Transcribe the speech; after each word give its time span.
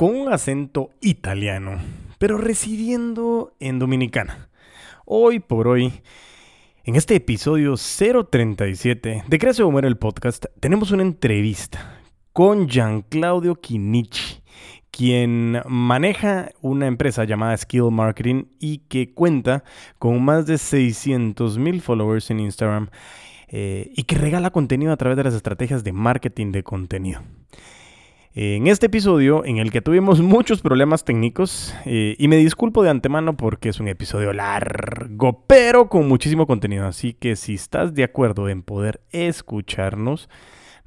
con 0.00 0.16
un 0.16 0.32
acento 0.32 0.92
italiano, 1.02 1.72
pero 2.18 2.38
residiendo 2.38 3.52
en 3.60 3.78
Dominicana. 3.78 4.48
Hoy 5.04 5.40
por 5.40 5.68
hoy, 5.68 5.92
en 6.84 6.96
este 6.96 7.16
episodio 7.16 7.74
037 7.76 9.24
de 9.28 9.38
Crece 9.38 9.62
o 9.62 9.70
Muere 9.70 9.88
el 9.88 9.98
podcast, 9.98 10.46
tenemos 10.58 10.90
una 10.90 11.02
entrevista 11.02 12.00
con 12.32 12.66
Gian 12.66 13.02
Claudio 13.02 13.56
Quinichi, 13.56 14.42
quien 14.90 15.60
maneja 15.66 16.48
una 16.62 16.86
empresa 16.86 17.24
llamada 17.24 17.54
Skill 17.58 17.90
Marketing 17.90 18.44
y 18.58 18.78
que 18.88 19.12
cuenta 19.12 19.64
con 19.98 20.24
más 20.24 20.46
de 20.46 20.56
600 20.56 21.58
mil 21.58 21.82
followers 21.82 22.30
en 22.30 22.40
Instagram 22.40 22.88
eh, 23.48 23.92
y 23.94 24.04
que 24.04 24.16
regala 24.16 24.48
contenido 24.48 24.92
a 24.92 24.96
través 24.96 25.18
de 25.18 25.24
las 25.24 25.34
estrategias 25.34 25.84
de 25.84 25.92
marketing 25.92 26.52
de 26.52 26.62
contenido 26.62 27.20
en 28.34 28.68
este 28.68 28.86
episodio 28.86 29.44
en 29.44 29.58
el 29.58 29.72
que 29.72 29.80
tuvimos 29.82 30.20
muchos 30.20 30.60
problemas 30.60 31.04
técnicos 31.04 31.74
eh, 31.84 32.14
y 32.16 32.28
me 32.28 32.36
disculpo 32.36 32.84
de 32.84 32.90
antemano 32.90 33.36
porque 33.36 33.70
es 33.70 33.80
un 33.80 33.88
episodio 33.88 34.32
largo 34.32 35.44
pero 35.48 35.88
con 35.88 36.06
muchísimo 36.06 36.46
contenido. 36.46 36.86
Así 36.86 37.12
que 37.12 37.34
si 37.34 37.54
estás 37.54 37.94
de 37.94 38.04
acuerdo 38.04 38.48
en 38.48 38.62
poder 38.62 39.00
escucharnos 39.10 40.28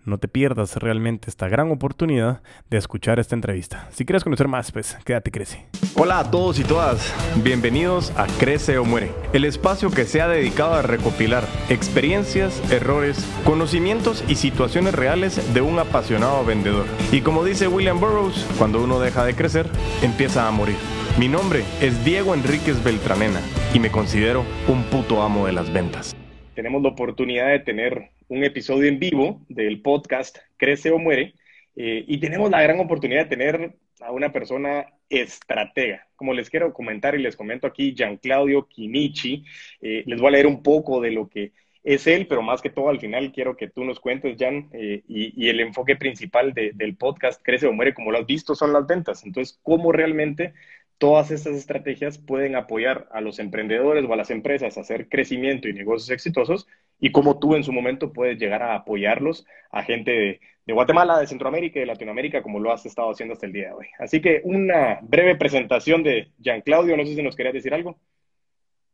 no 0.06 0.18
te 0.18 0.28
pierdas 0.28 0.76
realmente 0.78 1.30
esta 1.30 1.48
gran 1.48 1.72
oportunidad 1.72 2.42
de 2.70 2.78
escuchar 2.78 3.20
esta 3.20 3.36
entrevista. 3.36 3.88
Si 3.92 4.06
quieres 4.06 4.24
conocer 4.24 4.48
más, 4.48 4.72
pues 4.72 4.98
quédate, 5.06 5.32
crece. 5.32 5.66
Hola 5.96 6.20
a 6.20 6.32
todos 6.32 6.60
y 6.60 6.64
todas, 6.64 7.14
bienvenidos 7.44 8.12
a 8.18 8.28
Crece 8.40 8.78
o 8.78 8.86
Muere, 8.86 9.12
el 9.32 9.46
espacio 9.46 9.92
que 9.92 10.06
se 10.06 10.22
ha 10.22 10.28
dedicado 10.28 10.74
a 10.74 10.82
recopilar 10.82 11.44
experiencias, 11.70 12.62
errores, 12.72 13.26
conocimientos 13.46 14.24
y 14.28 14.36
situaciones 14.36 14.94
reales 14.94 15.54
de 15.54 15.62
un 15.62 15.80
apasionado 15.80 16.44
vendedor. 16.46 16.86
Y 17.12 17.22
como 17.22 17.46
dice 17.46 17.68
William 17.68 18.00
Burroughs, 18.00 18.46
cuando 18.58 18.84
uno 18.84 19.00
deja 19.00 19.24
de 19.24 19.36
crecer, 19.36 19.68
empieza 20.02 20.48
a 20.48 20.52
morir. 20.52 20.78
Mi 21.20 21.28
nombre 21.28 21.64
es 21.80 22.04
Diego 22.04 22.34
Enríquez 22.34 22.84
Beltranena 22.84 23.40
y 23.74 23.80
me 23.80 23.92
considero 23.92 24.44
un 24.68 24.84
puto 24.86 25.22
amo 25.22 25.46
de 25.46 25.54
las 25.54 25.72
ventas. 25.72 26.16
Tenemos 26.56 26.82
la 26.82 26.90
oportunidad 26.90 27.50
de 27.50 27.60
tener 27.60 28.12
un 28.28 28.44
episodio 28.44 28.90
en 28.90 29.00
vivo 29.00 29.46
del 29.50 29.82
podcast 29.82 30.38
Crece 30.58 30.92
o 30.92 31.00
Muere 31.00 31.34
eh, 31.76 32.04
y 32.08 32.20
tenemos 32.20 32.50
la 32.50 32.62
gran 32.62 32.80
oportunidad 32.80 33.24
de 33.24 33.30
tener 33.30 33.76
a 34.02 34.12
una 34.12 34.32
persona 34.32 34.86
estratega. 35.10 36.08
Como 36.16 36.34
les 36.34 36.50
quiero 36.50 36.74
comentar 36.74 37.16
y 37.16 37.22
les 37.22 37.36
comento 37.36 37.68
aquí, 37.68 37.94
Gian 37.96 38.18
Claudio 38.18 38.68
Quinichi, 38.68 39.46
eh, 39.82 40.04
les 40.06 40.20
voy 40.20 40.30
a 40.30 40.32
leer 40.32 40.48
un 40.48 40.62
poco 40.62 41.02
de 41.02 41.12
lo 41.12 41.30
que 41.30 41.52
es 41.84 42.08
él, 42.08 42.28
pero 42.28 42.42
más 42.42 42.62
que 42.62 42.70
todo 42.70 42.90
al 42.90 43.00
final 43.00 43.32
quiero 43.34 43.58
que 43.58 43.68
tú 43.68 43.84
nos 43.84 44.00
cuentes, 44.00 44.38
Jan, 44.40 44.70
eh, 44.72 45.04
y, 45.08 45.50
el 45.50 45.60
enfoque 45.60 45.98
principal 45.98 46.54
del 46.54 46.96
podcast 46.96 47.42
Crece 47.44 47.68
o 47.68 47.74
Muere, 47.74 47.94
como 47.94 48.12
lo 48.12 48.20
has 48.20 48.26
visto, 48.26 48.56
son 48.56 48.72
las 48.72 48.88
ventas. 48.88 49.26
Entonces, 49.26 49.60
¿cómo 49.64 49.92
realmente 49.92 50.54
todas 50.98 51.32
estas 51.32 51.56
estrategias 51.56 52.18
pueden 52.18 52.56
apoyar 52.56 53.10
a 53.12 53.20
los 53.20 53.40
emprendedores 53.40 54.06
o 54.06 54.14
a 54.14 54.16
las 54.16 54.32
empresas 54.32 54.78
a 54.78 54.82
hacer 54.82 55.10
crecimiento 55.10 55.68
y 55.68 55.74
negocios 55.74 56.10
exitosos 56.12 56.68
y 57.04 57.12
cómo 57.12 57.38
tú 57.38 57.54
en 57.54 57.66
su 57.66 57.74
momento 57.74 58.14
puedes 58.14 58.40
llegar 58.40 58.64
a 58.64 58.76
apoyarlos 58.76 59.46
a 59.72 59.84
gente 59.84 60.40
de, 60.66 60.74
Guatemala, 60.74 61.20
de 61.20 61.28
Centroamérica 61.28 61.78
y 61.78 61.82
de 61.82 61.88
Latinoamérica, 61.88 62.42
como 62.42 62.62
lo 62.62 62.72
has 62.72 62.86
estado 62.86 63.12
haciendo 63.12 63.34
hasta 63.34 63.46
el 63.46 63.52
día 63.52 63.68
de 63.68 63.74
hoy. 63.74 63.88
Así 64.00 64.22
que 64.22 64.40
una 64.46 65.00
breve 65.02 65.36
presentación 65.36 66.02
de 66.02 66.32
Gian 66.42 66.62
Claudio, 66.62 66.96
no 66.96 67.06
sé 67.06 67.14
si 67.14 67.22
nos 67.22 67.36
querías 67.36 67.56
decir 67.56 67.74
algo. 67.74 68.00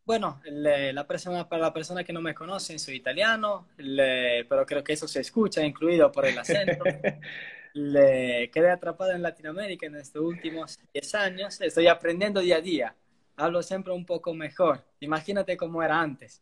Bueno, 0.05 0.41
la 0.43 1.05
persona, 1.05 1.47
para 1.47 1.61
la 1.61 1.71
persona 1.71 2.03
que 2.03 2.11
no 2.11 2.19
me 2.19 2.33
conoce, 2.33 2.79
soy 2.79 2.95
italiano, 2.95 3.67
pero 3.77 4.65
creo 4.65 4.83
que 4.83 4.93
eso 4.93 5.07
se 5.07 5.21
escucha, 5.21 5.63
incluido 5.63 6.11
por 6.11 6.25
el 6.25 6.39
acento. 6.39 6.83
le 7.73 8.49
quedé 8.51 8.71
atrapado 8.71 9.11
en 9.11 9.21
Latinoamérica 9.21 9.85
en 9.85 9.97
estos 9.97 10.23
últimos 10.23 10.79
10 10.95 11.13
años. 11.13 11.61
Estoy 11.61 11.85
aprendiendo 11.85 12.41
día 12.41 12.55
a 12.55 12.61
día. 12.61 12.95
Hablo 13.35 13.61
siempre 13.61 13.93
un 13.93 14.07
poco 14.07 14.33
mejor. 14.33 14.83
Imagínate 14.99 15.55
cómo 15.55 15.83
era 15.83 16.01
antes. 16.01 16.41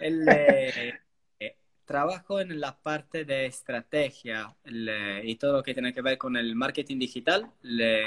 El, 0.00 0.26
eh, 1.40 1.56
trabajo 1.84 2.40
en 2.40 2.60
la 2.60 2.76
parte 2.76 3.24
de 3.24 3.46
estrategia 3.46 4.54
y 4.64 5.36
todo 5.36 5.54
lo 5.54 5.62
que 5.62 5.72
tiene 5.72 5.92
que 5.92 6.02
ver 6.02 6.18
con 6.18 6.36
el 6.36 6.54
marketing 6.54 6.98
digital, 6.98 7.50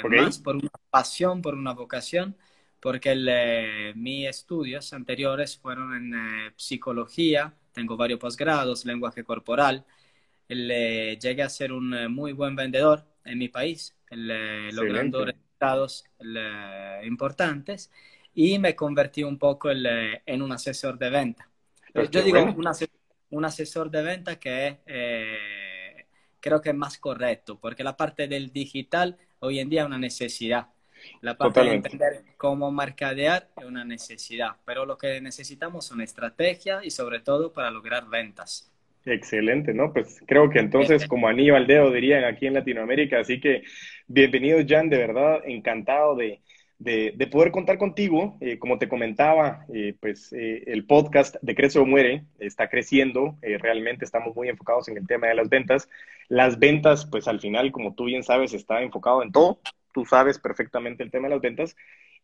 más 0.10 0.40
por 0.40 0.56
una 0.56 0.70
pasión, 0.90 1.42
por 1.42 1.56
una 1.56 1.74
vocación, 1.74 2.36
porque 2.80 3.94
mis 3.96 4.28
estudios 4.28 4.94
anteriores 4.94 5.58
fueron 5.58 5.96
en 5.96 6.14
eh, 6.14 6.54
psicología, 6.56 7.54
tengo 7.74 7.98
varios 7.98 8.20
posgrados, 8.20 8.86
lenguaje 8.86 9.24
corporal, 9.24 9.86
llegué 10.48 11.44
a 11.44 11.50
ser 11.50 11.72
un 11.72 11.94
eh, 11.94 12.08
muy 12.08 12.34
buen 12.34 12.56
vendedor 12.56 13.06
en 13.24 13.38
mi 13.38 13.50
país, 13.50 13.96
logrando 14.10 15.26
resultados 15.26 16.06
importantes 17.04 17.92
y 18.34 18.58
me 18.60 18.76
convertí 18.76 19.24
un 19.24 19.38
poco 19.38 19.70
en 19.72 20.42
un 20.42 20.52
asesor 20.52 20.98
de 20.98 21.10
venta. 21.10 21.49
Yo 22.12 22.22
digo 22.22 22.56
un 23.32 23.46
asesor, 23.46 23.92
de 23.92 24.02
venta 24.02 24.40
que 24.40 24.80
eh, 24.86 26.06
creo 26.40 26.62
que 26.62 26.70
es 26.70 26.76
más 26.76 26.98
correcto, 26.98 27.60
porque 27.60 27.84
la 27.84 27.96
parte 27.96 28.28
del 28.28 28.52
digital 28.52 29.18
hoy 29.40 29.60
en 29.60 29.70
día 29.70 29.82
es 29.82 29.88
una 29.88 29.98
necesidad. 29.98 30.68
La 31.22 31.38
parte 31.38 31.62
de 31.62 31.74
entender 31.76 32.24
cómo 32.36 32.72
mercadear 32.72 33.50
es 33.58 33.66
una 33.66 33.86
necesidad, 33.86 34.58
pero 34.66 34.86
lo 34.86 34.98
que 34.98 35.22
necesitamos 35.22 35.86
son 35.86 36.02
estrategias 36.02 36.86
y 36.86 36.92
sobre 36.92 37.22
todo 37.22 37.54
para 37.54 37.72
lograr 37.72 38.10
ventas. 38.10 38.72
Excelente, 39.06 39.74
¿no? 39.74 39.94
Pues 39.94 40.22
creo 40.28 40.50
que 40.50 40.60
entonces, 40.60 41.08
como 41.08 41.30
Aníbal 41.30 41.68
Dedo 41.68 41.90
dirían 41.92 42.26
aquí 42.26 42.48
en 42.48 42.54
Latinoamérica, 42.54 43.20
así 43.20 43.40
que 43.40 43.64
bienvenido, 44.08 44.60
Jan, 44.68 44.90
de 44.90 44.98
verdad, 44.98 45.40
encantado 45.46 46.16
de, 46.18 46.42
de, 46.80 47.28
poder 47.32 47.52
contar 47.52 47.78
contigo. 47.78 48.38
Eh, 48.42 48.58
como 48.58 48.80
te 48.80 48.88
comentaba, 48.88 49.66
eh, 49.74 49.94
pues 50.00 50.34
eh, 50.34 50.64
el 50.68 50.86
podcast 50.86 51.36
de 51.42 51.56
Crece 51.56 51.78
o 51.80 51.86
Muere 51.86 52.24
está 52.40 52.70
creciendo, 52.70 53.38
realmente 53.42 54.06
estamos 54.06 54.36
muy 54.36 54.50
enfocados 54.50 54.88
en 54.88 54.98
el 54.98 55.06
tema 55.06 55.28
de 55.28 55.36
las 55.36 55.50
ventas. 55.50 55.90
Las 56.30 56.58
ventas, 56.58 57.06
pues 57.06 57.28
al 57.28 57.40
final, 57.40 57.72
como 57.72 57.94
tú 57.94 58.06
bien 58.06 58.24
sabes, 58.24 58.54
está 58.54 58.82
enfocado 58.82 59.22
en 59.22 59.32
todo, 59.32 59.60
tú 59.94 60.06
sabes 60.06 60.40
perfectamente 60.40 61.04
el 61.04 61.12
tema 61.12 61.28
de 61.28 61.36
las 61.36 61.42
ventas. 61.42 61.76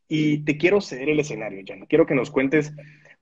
Y 0.08 0.40
te 0.46 0.58
quiero 0.58 0.82
ceder 0.82 1.10
el 1.10 1.20
escenario, 1.20 1.64
Jan. 1.66 1.86
Quiero 1.88 2.06
que 2.06 2.16
nos 2.16 2.30
cuentes 2.30 2.74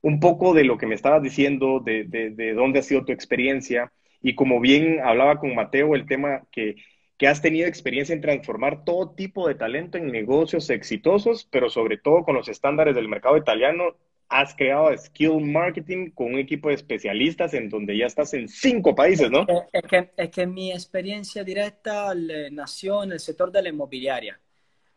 un 0.01 0.19
poco 0.19 0.53
de 0.53 0.65
lo 0.65 0.77
que 0.77 0.85
me 0.85 0.95
estabas 0.95 1.23
diciendo, 1.23 1.79
de, 1.79 2.03
de, 2.03 2.53
dónde 2.53 2.79
ha 2.79 2.83
sido 2.83 3.05
tu 3.05 3.13
experiencia. 3.13 3.91
Y 4.21 4.35
como 4.35 4.59
bien 4.59 4.99
hablaba 5.01 5.39
con 5.39 5.55
Mateo, 5.55 5.95
el 5.95 6.05
tema 6.05 6.43
que, 6.51 6.75
que 7.17 7.27
has 7.27 7.41
tenido 7.41 7.67
experiencia 7.67 8.13
en 8.13 8.21
transformar 8.21 8.83
todo 8.83 9.11
tipo 9.11 9.47
de 9.47 9.55
talento 9.55 9.97
en 9.97 10.11
negocios 10.11 10.69
exitosos, 10.69 11.47
pero 11.51 11.69
sobre 11.69 11.97
todo 11.97 12.23
con 12.23 12.35
los 12.35 12.49
estándares 12.49 12.95
del 12.95 13.07
mercado 13.07 13.37
italiano, 13.37 13.95
has 14.29 14.55
creado 14.55 14.97
Skill 14.97 15.41
Marketing 15.41 16.09
con 16.09 16.33
un 16.33 16.39
equipo 16.39 16.69
de 16.69 16.75
especialistas 16.75 17.53
en 17.53 17.69
donde 17.69 17.95
ya 17.95 18.07
estás 18.07 18.33
en 18.33 18.47
cinco 18.47 18.95
países, 18.95 19.29
¿no? 19.29 19.45
Es 19.71 19.83
que, 19.83 20.09
es 20.17 20.29
que 20.29 20.47
mi 20.47 20.71
experiencia 20.71 21.43
directa 21.43 22.13
nació 22.51 23.03
en 23.03 23.11
el 23.11 23.19
sector 23.19 23.51
de 23.51 23.61
la 23.61 23.69
inmobiliaria. 23.69 24.39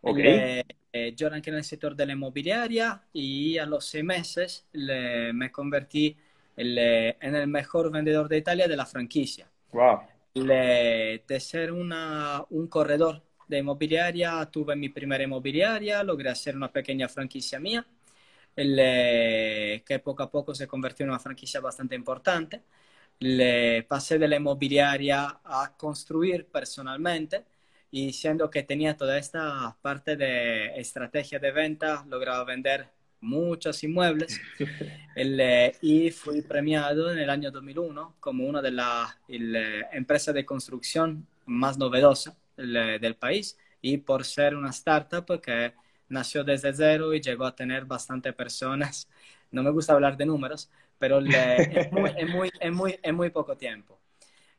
Okay. 0.00 0.62
Eh, 0.92 1.14
yo 1.14 1.26
arranqué 1.26 1.50
en 1.50 1.56
el 1.56 1.64
sector 1.64 1.94
de 1.94 2.06
la 2.06 2.12
inmobiliaria 2.12 3.02
y 3.12 3.58
a 3.58 3.66
los 3.66 3.84
seis 3.84 4.04
meses 4.04 4.66
me 4.72 5.50
convertí 5.52 6.16
en 6.56 7.34
el 7.34 7.46
mejor 7.48 7.92
vendedor 7.92 8.28
de 8.28 8.38
Italia 8.38 8.66
de 8.66 8.76
la 8.76 8.86
franquicia. 8.86 9.50
Wow. 9.72 10.00
De 10.44 11.40
ser 11.40 11.72
un 11.72 12.68
corredor 12.68 13.22
de 13.48 13.58
inmobiliaria, 13.58 14.44
tuve 14.50 14.76
mi 14.76 14.88
primera 14.90 15.24
inmobiliaria, 15.24 16.02
logré 16.02 16.30
hacer 16.30 16.56
una 16.56 16.70
pequeña 16.72 17.08
franquicia 17.08 17.58
mía, 17.60 17.86
que 18.54 20.00
poco 20.04 20.22
a 20.22 20.30
poco 20.30 20.54
se 20.54 20.66
convirtió 20.66 21.04
en 21.04 21.10
una 21.10 21.18
franquicia 21.20 21.60
bastante 21.60 21.94
importante. 21.94 22.62
Le 23.20 23.82
pasé 23.84 24.18
de 24.18 24.28
la 24.28 24.36
inmobiliaria 24.36 25.40
a 25.44 25.74
construir 25.76 26.46
personalmente 26.48 27.44
y 27.90 28.12
siendo 28.12 28.50
que 28.50 28.62
tenía 28.62 28.96
toda 28.96 29.18
esta 29.18 29.76
parte 29.82 30.16
de 30.16 30.78
estrategia 30.78 31.38
de 31.38 31.52
venta, 31.52 32.04
lograba 32.08 32.44
vender 32.44 32.90
muchos 33.26 33.82
inmuebles. 33.82 34.40
Eh, 35.18 35.74
y 35.80 36.10
fui 36.10 36.42
premiado 36.42 37.10
en 37.10 37.18
el 37.18 37.30
año 37.30 37.50
2001 37.50 38.16
como 38.20 38.46
una 38.46 38.60
de 38.60 38.70
las 38.70 39.16
eh, 39.28 39.82
empresas 39.92 40.34
de 40.34 40.44
construcción 40.44 41.26
más 41.46 41.78
novedosas 41.78 42.36
eh, 42.58 42.98
del 43.00 43.14
país. 43.16 43.56
Y 43.80 43.96
por 43.96 44.26
ser 44.26 44.54
una 44.54 44.68
startup 44.68 45.40
que 45.40 45.72
nació 46.10 46.44
desde 46.44 46.74
cero 46.74 47.14
y 47.14 47.22
llegó 47.22 47.46
a 47.46 47.56
tener 47.56 47.86
bastante 47.86 48.32
personas. 48.32 49.08
No 49.50 49.62
me 49.62 49.70
gusta 49.70 49.94
hablar 49.94 50.16
de 50.16 50.26
números, 50.26 50.68
pero 50.98 51.20
es, 51.20 51.92
muy, 51.92 52.10
muy, 52.26 52.50
muy, 52.72 52.98
en 53.00 53.14
muy 53.14 53.30
poco 53.30 53.56
tiempo. 53.56 53.98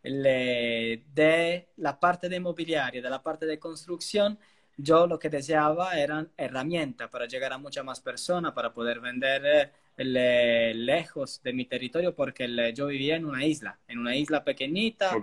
De 0.01 1.67
la 1.75 1.99
parte 1.99 2.29
de 2.29 2.37
inmobiliaria, 2.37 3.01
de 3.01 3.09
la 3.09 3.21
parte 3.21 3.45
de 3.45 3.59
construcción, 3.59 4.39
yo 4.77 5.07
lo 5.07 5.17
que 5.17 5.29
deseaba 5.29 5.99
eran 5.99 6.29
herramientas 6.37 7.09
para 7.09 7.27
llegar 7.27 7.51
a 7.51 7.57
muchas 7.57 7.83
más 7.83 7.99
personas, 7.99 8.53
para 8.53 8.71
poder 8.71 8.99
vender 8.99 9.71
eh, 9.97 10.71
lejos 10.75 11.41
de 11.43 11.53
mi 11.53 11.65
territorio, 11.65 12.13
porque 12.13 12.73
yo 12.75 12.85
vivía 12.87 13.15
en 13.15 13.25
una 13.25 13.43
isla, 13.43 13.79
en 13.87 13.97
una 13.97 14.15
isla 14.15 14.43
pequeñita, 14.43 15.17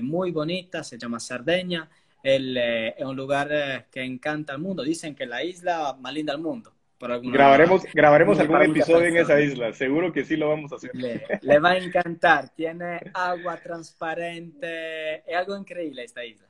muy 0.00 0.30
bonita, 0.30 0.84
se 0.84 0.96
llama 0.96 1.18
Sardeña, 1.18 1.88
es 2.22 3.04
un 3.04 3.16
lugar 3.16 3.86
que 3.90 4.02
encanta 4.02 4.52
al 4.52 4.60
mundo. 4.60 4.84
Dicen 4.84 5.14
que 5.14 5.26
la 5.26 5.42
isla 5.42 5.96
más 6.00 6.12
linda 6.12 6.32
del 6.32 6.42
mundo. 6.42 6.72
grabaremos 7.00 7.84
grabaremos 7.92 8.38
algún 8.38 8.62
episodio 8.62 9.08
en 9.08 9.16
esa 9.16 9.40
isla, 9.40 9.72
seguro 9.72 10.12
que 10.12 10.24
sí 10.24 10.36
lo 10.36 10.48
vamos 10.48 10.72
a 10.72 10.76
hacer. 10.76 10.92
Le, 10.94 11.58
va 11.58 11.70
a 11.70 11.78
encantar, 11.78 12.50
tiene 12.50 13.00
agua 13.12 13.56
transparente, 13.56 15.28
es 15.28 15.36
algo 15.36 15.56
increíble 15.56 16.04
esta 16.04 16.24
isla. 16.24 16.46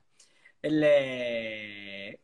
Le, 0.70 2.20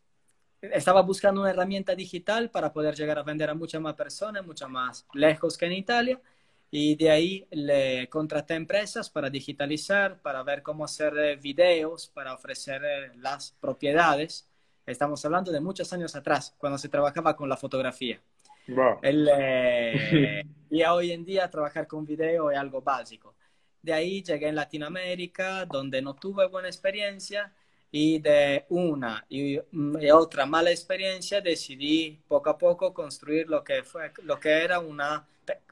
estaba 0.62 1.02
buscando 1.02 1.40
una 1.40 1.50
herramienta 1.50 1.94
digital 1.94 2.50
para 2.50 2.72
poder 2.72 2.94
llegar 2.94 3.18
a 3.18 3.22
vender 3.22 3.50
a 3.50 3.54
muchas 3.54 3.80
más 3.80 3.94
personas, 3.94 4.46
mucho 4.46 4.68
más 4.68 5.06
lejos 5.12 5.58
que 5.58 5.66
en 5.66 5.72
Italia. 5.72 6.20
Y 6.70 6.96
de 6.96 7.10
ahí 7.10 7.46
le 7.50 8.08
contraté 8.08 8.54
empresas 8.54 9.10
para 9.10 9.28
digitalizar, 9.28 10.22
para 10.22 10.42
ver 10.42 10.62
cómo 10.62 10.84
hacer 10.84 11.16
eh, 11.18 11.36
videos, 11.36 12.06
para 12.06 12.32
ofrecer 12.32 12.82
eh, 12.82 13.12
las 13.16 13.52
propiedades. 13.60 14.48
Estamos 14.86 15.22
hablando 15.24 15.52
de 15.52 15.60
muchos 15.60 15.92
años 15.92 16.16
atrás, 16.16 16.54
cuando 16.56 16.78
se 16.78 16.88
trabajaba 16.88 17.36
con 17.36 17.48
la 17.48 17.58
fotografía. 17.58 18.20
Eh, 19.02 20.44
y 20.70 20.82
hoy 20.84 21.12
en 21.12 21.24
día 21.24 21.50
trabajar 21.50 21.86
con 21.86 22.06
video 22.06 22.50
es 22.50 22.56
algo 22.56 22.80
básico. 22.80 23.34
De 23.82 23.92
ahí 23.92 24.22
llegué 24.22 24.48
en 24.48 24.54
Latinoamérica, 24.54 25.66
donde 25.66 26.00
no 26.00 26.14
tuve 26.14 26.46
buena 26.46 26.68
experiencia 26.68 27.52
y 27.94 28.18
de 28.20 28.64
una 28.70 29.24
y, 29.28 29.58
otra 30.10 30.46
mala 30.46 30.70
experiencia 30.70 31.42
decidí 31.42 32.18
poco 32.26 32.48
a 32.48 32.56
poco 32.56 32.94
construir 32.94 33.48
lo 33.48 33.62
que 33.62 33.82
fue 33.82 34.10
lo 34.24 34.40
que 34.40 34.48
era 34.48 34.80
una 34.80 35.26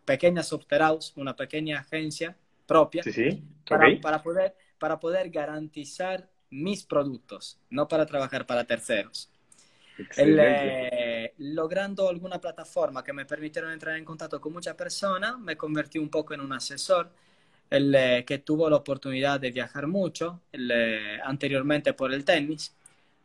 pequeña 0.04 0.42
software 0.42 0.82
house, 0.82 1.12
una 1.16 1.34
pequeña 1.34 1.80
agencia 1.80 2.36
propia 2.66 3.02
Para, 4.02 4.22
poder 4.22 4.54
para 4.78 5.00
poder 5.00 5.30
garantizar 5.30 6.28
mis 6.50 6.84
productos, 6.84 7.58
no 7.70 7.88
para 7.88 8.04
trabajar 8.04 8.46
para 8.46 8.64
terceros. 8.64 9.30
Eh, 10.16 11.34
logrando 11.38 12.08
alguna 12.08 12.40
plataforma 12.40 13.04
que 13.04 13.12
me 13.12 13.26
permitieron 13.26 13.70
entrar 13.70 13.96
en 13.96 14.04
contacto 14.04 14.40
con 14.40 14.52
muchas 14.52 14.74
personas, 14.74 15.38
me 15.38 15.56
convertí 15.56 15.98
un 15.98 16.08
poco 16.08 16.34
en 16.34 16.40
un 16.40 16.52
asesor 16.52 17.10
el, 17.70 17.94
eh, 17.94 18.24
que 18.26 18.38
tuvo 18.38 18.68
la 18.68 18.76
oportunidad 18.76 19.40
de 19.40 19.52
viajar 19.52 19.86
mucho 19.86 20.42
el, 20.52 20.70
eh, 20.72 21.20
anteriormente 21.24 21.94
por 21.94 22.12
el 22.12 22.24
tenis. 22.24 22.74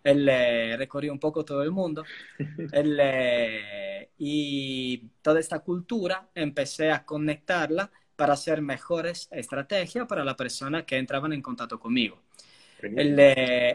Él 0.04 0.28
eh, 0.30 0.76
recorrió 0.78 1.12
un 1.12 1.20
poco 1.20 1.44
todo 1.44 1.64
el 1.64 1.72
mundo. 1.72 2.06
y 4.18 4.98
toda 5.22 5.40
esta 5.40 5.60
cultura 5.60 6.30
empecé 6.36 6.92
a 6.92 7.04
conectarla 7.04 7.92
para 8.16 8.34
hacer 8.34 8.62
mejores 8.62 9.28
estrategias 9.32 10.08
para 10.08 10.24
la 10.24 10.38
persona 10.38 10.86
que 10.86 10.98
entraban 10.98 11.34
en 11.34 11.42
contacto 11.42 11.80
conmigo. 11.80 12.22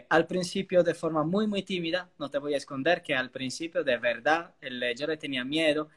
al 0.09 0.25
principio 0.25 0.83
de 0.83 0.93
forma 0.95 1.23
muy, 1.23 1.47
muy 1.47 1.63
tímida, 1.63 2.09
no 2.17 2.29
te 2.29 2.39
voy 2.39 2.53
a 2.53 2.57
esconder 2.57 3.03
que 3.03 3.13
al 3.13 3.29
principio 3.29 3.83
de 3.83 3.97
verdad 3.97 4.55
yo 4.95 5.05
le 5.05 5.17
tenía 5.17 5.43
miedo 5.43 5.89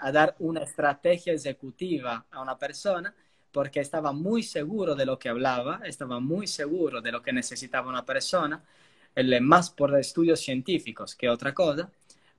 a 0.00 0.12
dar 0.12 0.36
una 0.38 0.62
estrategia 0.62 1.32
ejecutiva 1.32 2.26
a 2.30 2.40
una 2.42 2.56
persona 2.56 3.12
porque 3.58 3.80
estaba 3.80 4.12
muy 4.12 4.44
seguro 4.44 4.94
de 4.94 5.04
lo 5.04 5.18
que 5.18 5.28
hablaba, 5.28 5.80
estaba 5.84 6.20
muy 6.20 6.46
seguro 6.46 7.00
de 7.00 7.10
lo 7.10 7.20
que 7.20 7.32
necesitaba 7.32 7.88
una 7.88 8.06
persona, 8.06 8.62
más 9.40 9.70
por 9.70 9.98
estudios 9.98 10.38
científicos 10.38 11.16
que 11.16 11.28
otra 11.28 11.52
cosa, 11.52 11.90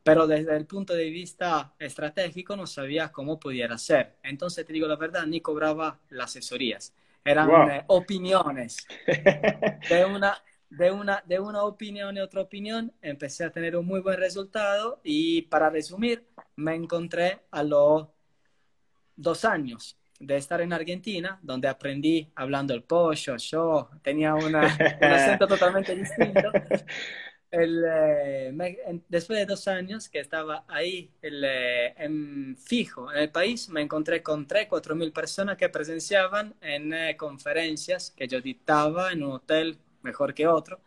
pero 0.01 0.25
desde 0.27 0.55
el 0.55 0.65
punto 0.65 0.93
de 0.93 1.09
vista 1.09 1.73
estratégico 1.77 2.55
no 2.55 2.65
sabía 2.65 3.11
cómo 3.11 3.37
pudiera 3.37 3.77
ser. 3.77 4.15
Entonces, 4.23 4.65
te 4.65 4.71
digo 4.71 4.87
la 4.87 4.95
verdad, 4.95 5.25
ni 5.25 5.41
cobraba 5.41 5.99
las 6.09 6.29
asesorías, 6.37 6.93
eran 7.25 7.69
eh, 7.69 7.83
opiniones. 7.87 8.87
De 9.89 10.05
una, 10.09 10.41
de, 10.69 10.89
una, 10.89 11.21
de 11.27 11.37
una 11.37 11.63
opinión 11.63 12.15
y 12.15 12.21
otra 12.21 12.39
opinión, 12.39 12.93
empecé 13.01 13.43
a 13.43 13.51
tener 13.51 13.75
un 13.75 13.85
muy 13.85 13.99
buen 13.99 14.17
resultado 14.17 15.01
y 15.03 15.41
para 15.41 15.69
resumir, 15.69 16.25
me 16.55 16.75
encontré 16.75 17.41
a 17.51 17.61
los 17.61 18.07
dos 19.17 19.43
años 19.43 19.98
de 20.19 20.37
estar 20.37 20.59
en 20.61 20.73
Argentina, 20.73 21.39
donde 21.41 21.67
aprendí 21.67 22.29
hablando 22.35 22.73
el 22.73 22.83
pollo, 22.83 23.37
yo 23.37 23.89
tenía 24.01 24.35
una, 24.35 24.61
un 25.01 25.07
acento 25.07 25.47
totalmente 25.47 25.95
distinto. 25.95 26.51
El, 27.51 27.83
eh, 27.83 29.01
después 29.07 29.39
de 29.39 29.45
dos 29.47 29.67
años 29.67 30.07
que 30.07 30.19
estaba 30.19 30.65
ahí 30.67 31.11
el, 31.21 31.43
eh, 31.43 31.95
en 31.97 32.55
fijo 32.57 33.11
en 33.11 33.17
el 33.17 33.31
país, 33.31 33.69
me 33.69 33.81
encontré 33.81 34.21
con 34.21 34.45
3, 34.45 34.67
4 34.69 34.95
mil 34.95 35.11
personas 35.11 35.57
que 35.57 35.67
presenciaban 35.69 36.53
en 36.61 36.93
eh, 36.93 37.17
conferencias 37.17 38.11
que 38.11 38.27
yo 38.27 38.39
dictaba 38.39 39.11
en 39.11 39.23
un 39.23 39.31
hotel 39.33 39.79
mejor 40.03 40.33
que 40.35 40.45
otro. 40.47 40.79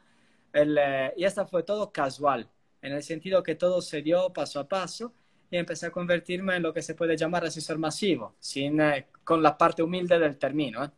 El, 0.52 0.78
y 1.16 1.24
esto 1.24 1.46
fue 1.46 1.62
todo 1.62 1.92
casual, 1.92 2.48
en 2.82 2.92
el 2.92 3.02
sentido 3.02 3.42
que 3.42 3.54
todo 3.54 3.80
se 3.80 4.02
dio 4.02 4.32
paso 4.32 4.60
a 4.60 4.68
paso 4.68 5.14
y 5.52 5.58
empecé 5.58 5.84
a 5.86 5.90
convertirme 5.90 6.56
en 6.56 6.62
lo 6.62 6.72
que 6.72 6.80
se 6.80 6.94
puede 6.94 7.14
llamar 7.14 7.44
asesor 7.44 7.76
masivo, 7.76 8.36
sin, 8.40 8.80
eh, 8.80 9.08
con 9.22 9.42
la 9.42 9.58
parte 9.58 9.82
humilde 9.82 10.18
del 10.18 10.38
término. 10.38 10.82
¿eh? 10.82 10.90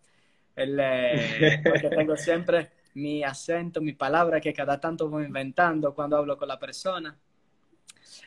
El, 0.55 0.79
eh, 0.81 1.61
porque 1.65 1.91
tengo 1.91 2.17
siempre 2.17 2.71
mi 2.95 3.25
acento, 3.25 3.81
mi 3.81 3.95
palabra 3.95 4.41
que 4.41 4.53
cada 4.55 4.79
tanto 4.79 5.09
voy 5.09 5.25
inventando 5.25 5.93
cuando 5.93 6.19
hablo 6.19 6.39
con 6.39 6.47
la 6.47 6.57
persona. 6.57 7.19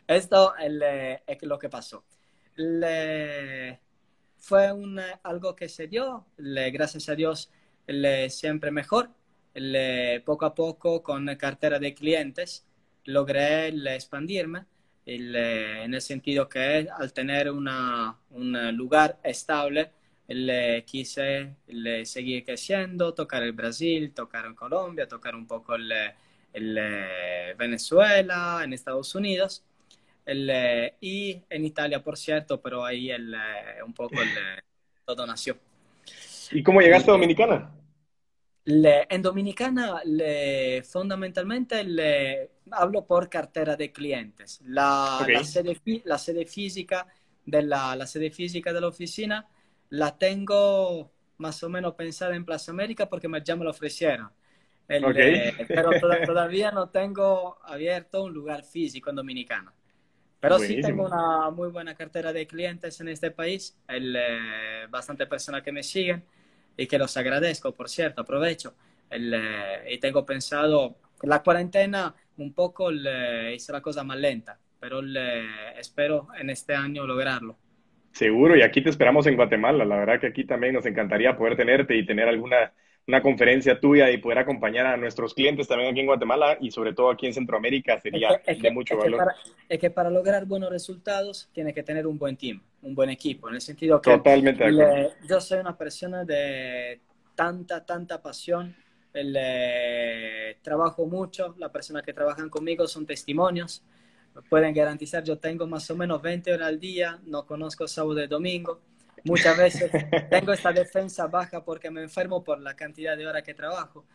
Esto 0.05 0.53
es 0.57 1.43
lo 1.43 1.57
que 1.57 1.69
pasó. 1.69 2.03
fue 4.37 4.71
un, 4.73 4.99
algo 5.23 5.55
que 5.55 5.69
se 5.69 5.87
dio, 5.87 6.25
gracias 6.37 7.07
a 7.07 7.15
Dios, 7.15 7.49
siempre 8.27 8.69
mejor. 8.71 9.11
poco 10.25 10.45
a 10.45 10.53
poco, 10.53 11.01
con 11.01 11.25
cartera 11.37 11.79
de 11.79 11.93
clientes, 11.93 12.65
logré 13.05 13.69
expandirme 13.95 14.65
eh, 15.09 15.83
en 15.83 15.93
el 15.93 16.01
sentido 16.01 16.49
que 16.49 16.87
al 16.93 17.13
tener 17.13 17.49
una, 17.49 18.15
un 18.31 18.75
lugar 18.75 19.19
estable, 19.23 19.91
le 20.27 20.83
quise 20.83 21.55
le 21.67 22.05
seguir 22.05 22.43
creciendo, 22.43 23.13
tocar 23.13 23.43
el 23.43 23.53
Brasil, 23.53 24.13
tocar 24.13 24.45
en 24.45 24.55
Colombia, 24.55 25.07
tocar 25.07 25.35
un 25.35 25.47
poco 25.47 25.75
el, 25.75 25.91
el 26.51 26.77
eh, 26.77 27.55
Venezuela, 27.57 28.61
en 28.63 28.73
Estados 28.73 29.15
Unidos 29.15 29.63
el, 30.27 30.49
eh, 30.51 30.95
y 30.99 31.41
en 31.49 31.65
Italia, 31.65 32.03
por 32.03 32.17
cierto, 32.17 32.61
pero 32.61 32.85
ahí 32.85 33.09
el, 33.09 33.33
un 33.85 33.93
poco 33.93 34.21
el, 34.21 34.29
todo 35.05 35.25
nació. 35.25 35.57
¿Y 36.51 36.61
cómo 36.61 36.81
llegaste 36.81 37.09
a 37.09 37.13
Dominicana? 37.13 37.71
En 38.67 39.21
Dominicana, 39.21 40.01
le, 40.03 40.83
fundamentalmente, 40.83 41.83
le, 41.83 42.51
hablo 42.71 43.05
por 43.05 43.29
cartera 43.29 43.77
de 43.77 43.91
clientes. 43.91 44.59
La, 44.65 45.25
la, 45.27 45.43
sede, 45.43 45.79
la 46.03 46.17
sede, 46.17 46.45
física 46.45 47.07
de 47.45 47.61
la, 47.61 47.95
la, 47.95 48.05
sede 48.05 48.29
física 48.29 48.73
de 48.73 48.81
la 48.81 48.87
oficina 48.87 49.47
la 49.89 50.17
tengo 50.17 51.11
más 51.37 51.63
o 51.63 51.69
menos 51.69 51.93
pensada 51.93 52.35
en 52.35 52.43
Plaza 52.43 52.71
América 52.71 53.07
porque 53.07 53.29
me, 53.29 53.41
ya 53.41 53.55
me 53.55 53.63
lo 53.63 53.69
ofrecieron. 53.69 54.29
pero 54.85 55.13
todavía 56.25 56.71
no 56.71 56.89
tengo 56.89 57.59
abierto 57.63 58.23
un 58.23 58.33
lugar 58.33 58.65
físico 58.65 59.09
en 59.09 59.15
Dominicana. 59.15 59.73
Pero 60.41 60.59
sí 60.59 60.81
tengo 60.81 61.05
una 61.05 61.49
muy 61.51 61.69
buena 61.69 61.95
cartera 61.95 62.33
de 62.33 62.45
clientes 62.45 62.99
en 62.99 63.07
este 63.07 63.31
país, 63.31 63.77
el, 63.87 64.15
eh, 64.15 64.87
bastante 64.89 65.25
personas 65.25 65.63
que 65.63 65.71
me 65.71 65.83
siguen 65.83 66.25
y 66.77 66.87
que 66.87 66.97
los 66.97 67.17
agradezco, 67.17 67.73
por 67.73 67.89
cierto, 67.89 68.21
aprovecho. 68.21 68.75
El, 69.09 69.33
eh, 69.33 69.93
y 69.93 69.97
tengo 69.97 70.25
pensado, 70.25 70.97
la 71.23 71.41
cuarentena 71.41 72.13
un 72.37 72.53
poco 72.53 72.91
le 72.91 73.55
hice 73.55 73.71
la 73.71 73.81
cosa 73.81 74.03
más 74.03 74.17
lenta, 74.17 74.59
pero 74.79 75.01
espero 75.77 76.27
en 76.39 76.51
este 76.51 76.75
año 76.75 77.05
lograrlo. 77.07 77.57
Seguro, 78.11 78.55
y 78.55 78.61
aquí 78.61 78.81
te 78.81 78.89
esperamos 78.89 79.27
en 79.27 79.35
Guatemala. 79.35 79.85
La 79.85 79.97
verdad 79.97 80.19
que 80.19 80.27
aquí 80.27 80.43
también 80.43 80.73
nos 80.73 80.85
encantaría 80.85 81.37
poder 81.37 81.55
tenerte 81.55 81.95
y 81.95 82.05
tener 82.05 82.27
alguna 82.27 82.73
una 83.07 83.21
conferencia 83.21 83.79
tuya 83.79 84.11
y 84.11 84.17
poder 84.17 84.39
acompañar 84.39 84.85
a 84.85 84.97
nuestros 84.97 85.33
clientes 85.33 85.65
también 85.67 85.91
aquí 85.91 86.01
en 86.01 86.07
Guatemala 86.07 86.57
y 86.59 86.71
sobre 86.71 86.93
todo 86.93 87.09
aquí 87.09 87.25
en 87.25 87.33
Centroamérica 87.33 87.99
sería 88.01 88.41
de 88.45 88.71
mucho 88.71 88.97
valor. 88.97 89.33
es 89.69 89.79
que 89.79 89.89
para 89.89 90.09
lograr 90.09 90.45
buenos 90.45 90.69
resultados 90.69 91.49
tiene 91.53 91.73
que 91.73 91.83
tener 91.83 92.05
un 92.05 92.17
buen 92.17 92.35
team, 92.35 92.61
un 92.81 92.93
buen 92.93 93.09
equipo, 93.09 93.47
en 93.47 93.55
el 93.55 93.61
sentido 93.61 94.01
que 94.01 94.11
Totalmente 94.11 94.65
yo 95.27 95.39
soy 95.39 95.59
una 95.59 95.77
persona 95.77 96.25
de 96.25 96.99
tanta, 97.33 97.85
tanta 97.85 98.21
pasión, 98.21 98.75
el, 99.13 100.57
trabajo 100.61 101.05
mucho, 101.05 101.55
las 101.57 101.71
personas 101.71 102.03
que 102.03 102.13
trabajan 102.13 102.49
conmigo 102.49 102.87
son 102.87 103.05
testimonios, 103.05 103.83
pueden 104.49 104.73
garantizar, 104.73 105.23
yo 105.23 105.37
tengo 105.37 105.65
más 105.65 105.89
o 105.89 105.95
menos 105.95 106.21
20 106.21 106.53
horas 106.53 106.67
al 106.67 106.79
día, 106.79 107.19
no 107.25 107.45
conozco 107.45 107.87
sábado 107.87 108.21
y 108.21 108.27
domingo, 108.27 108.81
Muchas 109.23 109.57
veces 109.57 109.91
tengo 110.29 110.53
esta 110.53 110.71
defensa 110.71 111.27
baja 111.27 111.63
porque 111.63 111.89
me 111.89 112.03
enfermo 112.03 112.43
por 112.43 112.59
la 112.59 112.75
cantidad 112.75 113.17
de 113.17 113.27
horas 113.27 113.43
que 113.43 113.53
trabajo. 113.53 114.05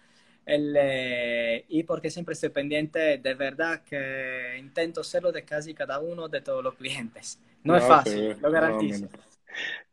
El, 0.45 0.75
eh, 0.77 1.65
y 1.69 1.85
porque 1.85 2.11
siempre 2.11 2.33
estoy 2.33 2.49
pendiente 2.49 3.19
de 3.19 3.35
verdad 3.35 3.83
que 3.83 4.57
intento 4.59 5.05
serlo 5.05 5.31
de 5.31 5.45
casi 5.45 5.73
cada 5.73 6.01
uno 6.01 6.29
de 6.29 6.41
todos 6.41 6.65
los 6.65 6.75
clientes. 6.75 7.39
No, 7.63 7.77
es 7.77 7.85
fácil, 7.85 8.37
lo 8.41 8.51
garantizo. 8.51 9.09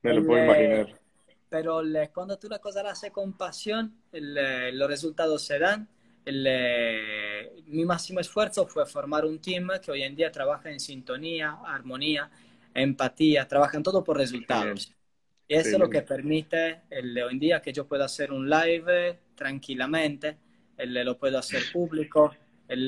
me, 0.01 0.13
lo 0.13 0.25
puedo 0.25 0.43
imaginar. 0.43 0.99
Pero 1.49 1.81
cuando 2.13 2.37
tú 2.37 2.47
la 2.47 2.59
cosa 2.59 2.81
la 2.81 2.91
haces 2.91 3.11
con 3.11 3.33
pasión, 3.33 3.93
los 4.11 4.89
resultados 4.89 5.43
se 5.43 5.59
dan. 5.59 5.87
mi 6.25 7.85
máximo 7.85 8.19
esfuerzo 8.19 8.65
fue 8.65 8.85
formar 8.87 9.25
un 9.25 9.39
team 9.39 9.69
que 9.83 9.91
hoy 9.91 10.01
en 10.03 10.15
día 10.15 10.31
trabaja 10.31 10.71
en 10.71 10.79
sintonía, 10.79 11.59
armonía, 11.65 12.29
empatía, 12.73 13.47
trabajan 13.47 13.83
todo 13.83 14.03
por 14.03 14.17
resultados. 14.17 14.95
Y 15.49 15.55
eso 15.55 15.69
es 15.69 15.79
lo 15.79 15.89
que 15.89 16.03
permite 16.03 16.81
el, 16.91 17.17
hoy 17.23 17.33
en 17.33 17.39
día 17.39 17.59
que 17.59 17.73
yo 17.73 17.87
pueda 17.87 18.05
hacer 18.05 18.31
un 18.31 18.47
live 18.47 19.17
tranquilamente, 19.33 20.37
el, 20.77 20.93
lo 20.93 21.17
puedo 21.17 21.39
hacer 21.39 21.63
público, 21.73 22.31
el, 22.67 22.85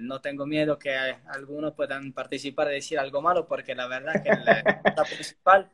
no 0.00 0.20
tengo 0.20 0.44
miedo 0.44 0.78
que 0.78 0.94
algunos 0.94 1.72
puedan 1.72 2.12
participar 2.12 2.68
y 2.68 2.74
decir 2.74 2.98
algo 2.98 3.22
malo, 3.22 3.46
porque 3.48 3.74
la 3.74 3.86
verdad 3.86 4.22
que 4.22 4.28
la 4.28 5.04
principal 5.04 5.70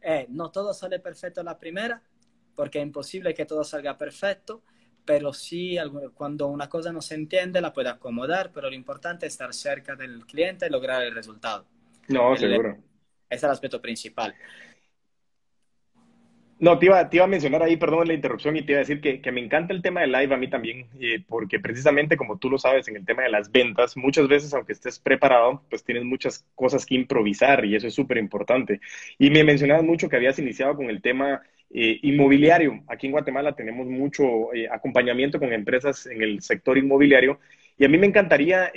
es, 0.00 0.28
no 0.30 0.50
todo 0.50 0.74
sale 0.74 0.98
perfecto 0.98 1.44
la 1.44 1.56
primera, 1.56 2.02
porque 2.56 2.80
es 2.80 2.84
imposible 2.84 3.34
que 3.34 3.46
todo 3.46 3.62
salga 3.62 3.96
perfecto, 3.96 4.64
pero 5.04 5.32
sí 5.32 5.76
cuando 6.14 6.48
una 6.48 6.68
cosa 6.68 6.92
no 6.92 7.00
se 7.00 7.14
entiende 7.14 7.60
la 7.60 7.72
puede 7.72 7.90
acomodar, 7.90 8.50
pero 8.52 8.68
lo 8.68 8.74
importante 8.74 9.26
es 9.26 9.34
estar 9.34 9.54
cerca 9.54 9.94
del 9.94 10.26
cliente 10.26 10.66
y 10.66 10.70
lograr 10.70 11.04
el 11.04 11.14
resultado. 11.14 11.66
No, 12.08 12.36
seguro. 12.36 12.78
Ese 13.30 13.36
es 13.36 13.44
el 13.44 13.50
aspecto 13.50 13.80
principal. 13.80 14.34
No, 16.64 16.78
te 16.78 16.86
iba, 16.86 16.98
a 16.98 17.26
mencionar 17.26 17.62
ahí, 17.62 17.76
perdón 17.76 18.08
la 18.08 18.14
interrupción, 18.14 18.56
y 18.56 18.62
te 18.62 18.72
iba 18.72 18.78
a 18.78 18.86
decir 18.86 19.02
que, 19.02 19.20
que 19.20 19.30
me 19.30 19.42
encanta 19.44 19.74
el 19.74 19.82
tema 19.82 20.00
de 20.00 20.06
live 20.06 20.34
a 20.34 20.38
mí 20.38 20.48
también, 20.48 20.86
eh, 20.98 21.22
porque 21.28 21.60
precisamente 21.60 22.16
como 22.16 22.38
tú 22.38 22.48
lo 22.48 22.56
sabes 22.56 22.88
en 22.88 22.96
el 22.96 23.04
tema 23.04 23.22
de 23.22 23.28
las 23.28 23.52
ventas, 23.52 23.98
muchas 23.98 24.28
veces 24.28 24.54
aunque 24.54 24.72
estés 24.72 24.98
preparado, 24.98 25.62
pues 25.68 25.84
tienes 25.84 26.04
muchas 26.04 26.46
cosas 26.54 26.86
que 26.86 26.94
improvisar 26.94 27.66
y 27.66 27.76
eso 27.76 27.86
es 27.86 27.92
súper 27.94 28.16
importante. 28.16 28.80
Y 29.18 29.28
me 29.28 29.44
mencionabas 29.44 29.84
mucho 29.84 30.08
que 30.08 30.16
habías 30.16 30.38
iniciado 30.38 30.74
con 30.74 30.88
el 30.88 31.02
tema 31.02 31.42
eh, 31.68 31.98
inmobiliario. 32.00 32.82
Aquí 32.88 33.08
en 33.08 33.12
Guatemala 33.12 33.54
tenemos 33.54 33.86
mucho 33.86 34.54
eh, 34.54 34.66
acompañamiento 34.72 35.38
con 35.38 35.52
empresas 35.52 36.06
en 36.06 36.22
el 36.22 36.40
sector 36.40 36.78
inmobiliario 36.78 37.40
y 37.76 37.84
a 37.84 37.90
mí 37.90 37.98
me 37.98 38.06
encantaría, 38.06 38.72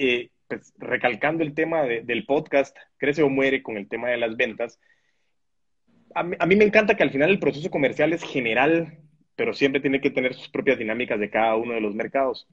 pues, 0.50 0.74
recalcando 0.78 1.42
el 1.42 1.54
tema 1.54 1.84
del 1.84 2.26
podcast, 2.26 2.76
Crece 2.98 3.24
o 3.24 3.30
Muere 3.30 3.64
con 3.64 3.78
el 3.78 3.88
tema 3.88 4.10
de 4.10 4.18
las 4.18 4.36
ventas, 4.36 4.78
a 6.16 6.24
mí, 6.24 6.56
me 6.56 6.66
encanta 6.66 6.96
que 6.96 7.04
al 7.04 7.12
final 7.12 7.30
el 7.30 7.40
proceso 7.40 7.70
comercial 7.70 8.14
es 8.14 8.24
general, 8.24 9.00
pero 9.36 9.54
siempre 9.54 9.82
tiene 9.82 10.02
que 10.02 10.10
tener 10.10 10.34
sus 10.34 10.50
propias 10.50 10.78
dinámicas 10.78 11.20
de 11.20 11.30
cada 11.30 11.56
uno 11.56 11.74
de 11.74 11.82
los 11.82 11.96
mercados. 11.96 12.48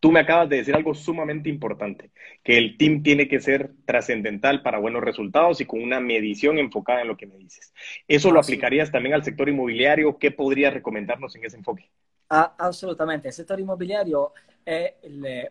Tú 0.00 0.10
me 0.10 0.18
acabas 0.18 0.48
de 0.48 0.56
decir 0.56 0.74
algo 0.74 0.94
sumamente 0.94 1.48
importante, 1.48 2.10
que 2.42 2.58
el 2.58 2.76
team 2.76 3.04
tiene 3.04 3.28
que 3.28 3.40
ser 3.40 3.70
trascendental 3.84 4.60
para 4.62 4.80
buenos 4.80 5.00
resultados 5.02 5.60
y 5.60 5.64
con 5.64 5.80
una 5.80 6.00
medición 6.00 6.58
enfocada 6.58 7.02
en 7.02 7.08
lo 7.08 7.16
que 7.16 7.26
me 7.26 7.36
dices. 7.36 7.72
¿Eso 8.08 8.32
lo 8.32 8.40
aplicarías 8.40 8.90
también 8.90 9.14
al 9.14 9.22
sector 9.22 9.48
inmobiliario? 9.48 10.18
¿Qué 10.18 10.32
podrías 10.32 10.74
recomendarnos 10.74 11.36
en 11.36 11.44
ese 11.44 11.56
enfoque? 11.56 11.88
Ah, 12.28 12.54
absolutamente. 12.58 13.28
El 13.28 13.34
sector 13.34 13.60
inmobiliario 13.60 14.32
es 14.64 14.92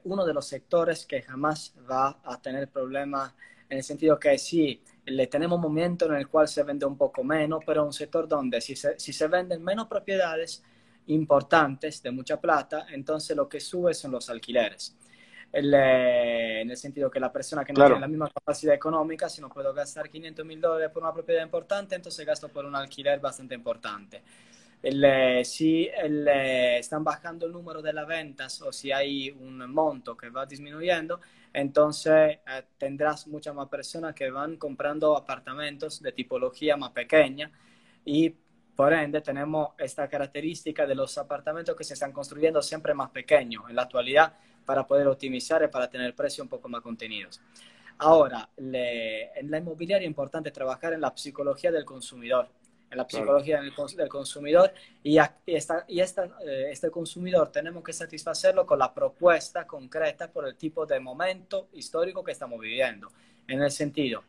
uno 0.03 0.25
de 0.25 0.33
los 0.33 0.47
sectores 0.47 1.05
que 1.05 1.21
jamás 1.21 1.73
va 1.89 2.19
a 2.23 2.41
tener 2.41 2.67
problemas 2.67 3.33
en 3.71 3.77
el 3.77 3.83
sentido 3.83 4.19
que 4.19 4.37
sí, 4.37 4.81
le 5.05 5.27
tenemos 5.27 5.55
un 5.55 5.61
momento 5.61 6.05
en 6.05 6.15
el 6.15 6.27
cual 6.27 6.45
se 6.49 6.61
vende 6.61 6.85
un 6.85 6.97
poco 6.97 7.23
menos, 7.23 7.63
pero 7.65 7.85
un 7.85 7.93
sector 7.93 8.27
donde 8.27 8.59
si 8.59 8.75
se, 8.75 8.99
si 8.99 9.13
se 9.13 9.27
venden 9.27 9.63
menos 9.63 9.87
propiedades 9.87 10.61
importantes 11.07 12.03
de 12.03 12.11
mucha 12.11 12.39
plata, 12.39 12.87
entonces 12.91 13.35
lo 13.35 13.47
que 13.47 13.61
sube 13.61 13.93
son 13.93 14.11
los 14.11 14.29
alquileres. 14.29 14.97
Eh, 15.53 16.59
en 16.61 16.69
el 16.69 16.75
sentido 16.75 17.09
que 17.09 17.21
la 17.21 17.31
persona 17.31 17.63
que 17.63 17.71
no 17.71 17.85
tiene 17.85 18.01
la 18.01 18.07
misma 18.09 18.29
capacidad 18.29 18.75
económica, 18.75 19.29
si 19.29 19.39
no 19.39 19.47
puedo 19.47 19.73
gastar 19.73 20.09
500 20.09 20.45
mil 20.45 20.59
dólares 20.59 20.89
por 20.93 21.03
una 21.03 21.13
propiedad 21.13 21.43
importante, 21.43 21.95
entonces 21.95 22.25
gasto 22.25 22.49
por 22.49 22.65
un 22.65 22.75
alquiler 22.75 23.21
bastante 23.21 23.55
importante. 23.55 24.21
El, 24.83 25.45
si 25.45 25.87
el, 25.87 26.27
están 26.27 27.05
bajando 27.05 27.45
el 27.45 27.53
número 27.53 27.81
de 27.81 27.93
las 27.93 28.05
ventas 28.05 28.61
o 28.63 28.73
si 28.73 28.91
hay 28.91 29.29
un 29.29 29.59
monto 29.71 30.17
que 30.17 30.29
va 30.29 30.45
disminuyendo, 30.45 31.21
entonces 31.53 32.39
eh, 32.47 32.63
tendrás 32.77 33.27
muchas 33.27 33.53
más 33.53 33.67
personas 33.67 34.15
que 34.15 34.29
van 34.29 34.57
comprando 34.57 35.15
apartamentos 35.17 36.01
de 36.01 36.11
tipología 36.11 36.77
más 36.77 36.91
pequeña 36.91 37.51
y 38.05 38.33
por 38.75 38.93
ende 38.93 39.21
tenemos 39.21 39.69
esta 39.77 40.07
característica 40.07 40.87
de 40.87 40.95
los 40.95 41.17
apartamentos 41.17 41.75
que 41.75 41.83
se 41.83 41.93
están 41.93 42.11
construyendo 42.11 42.61
siempre 42.61 42.93
más 42.93 43.09
pequeños 43.09 43.63
en 43.69 43.75
la 43.75 43.83
actualidad 43.83 44.33
para 44.65 44.87
poder 44.87 45.07
optimizar 45.07 45.61
y 45.63 45.67
para 45.67 45.89
tener 45.89 46.15
precios 46.15 46.45
un 46.45 46.49
poco 46.49 46.69
más 46.69 46.81
contenidos. 46.81 47.41
Ahora, 47.97 48.49
en 48.57 49.51
la 49.51 49.57
inmobiliaria 49.57 50.05
es 50.05 50.09
importante 50.09 50.49
trabajar 50.49 50.93
en 50.93 51.01
la 51.01 51.13
psicología 51.15 51.71
del 51.71 51.85
consumidor 51.85 52.47
en 52.91 52.97
la 52.97 53.07
psicología 53.07 53.61
del, 53.61 54.09
consumidor 54.09 54.73
y, 55.01 55.17
esta, 55.45 55.85
y 55.87 56.01
esta, 56.01 56.25
eh, 56.45 56.67
este 56.69 56.91
consumidor 56.91 57.49
tenemos 57.49 57.83
que 57.83 57.93
satisfacerlo 57.93 58.65
con 58.65 58.77
la 58.77 58.93
propuesta 58.93 59.65
concreta 59.65 60.29
por 60.29 60.45
el 60.45 60.55
tipo 60.55 60.85
de 60.85 60.99
momento 60.99 61.69
histórico 61.73 62.21
que 62.23 62.33
estamos 62.33 62.59
viviendo. 62.59 63.09
En 63.47 63.61
el 63.61 63.71
sentido, 63.71 64.23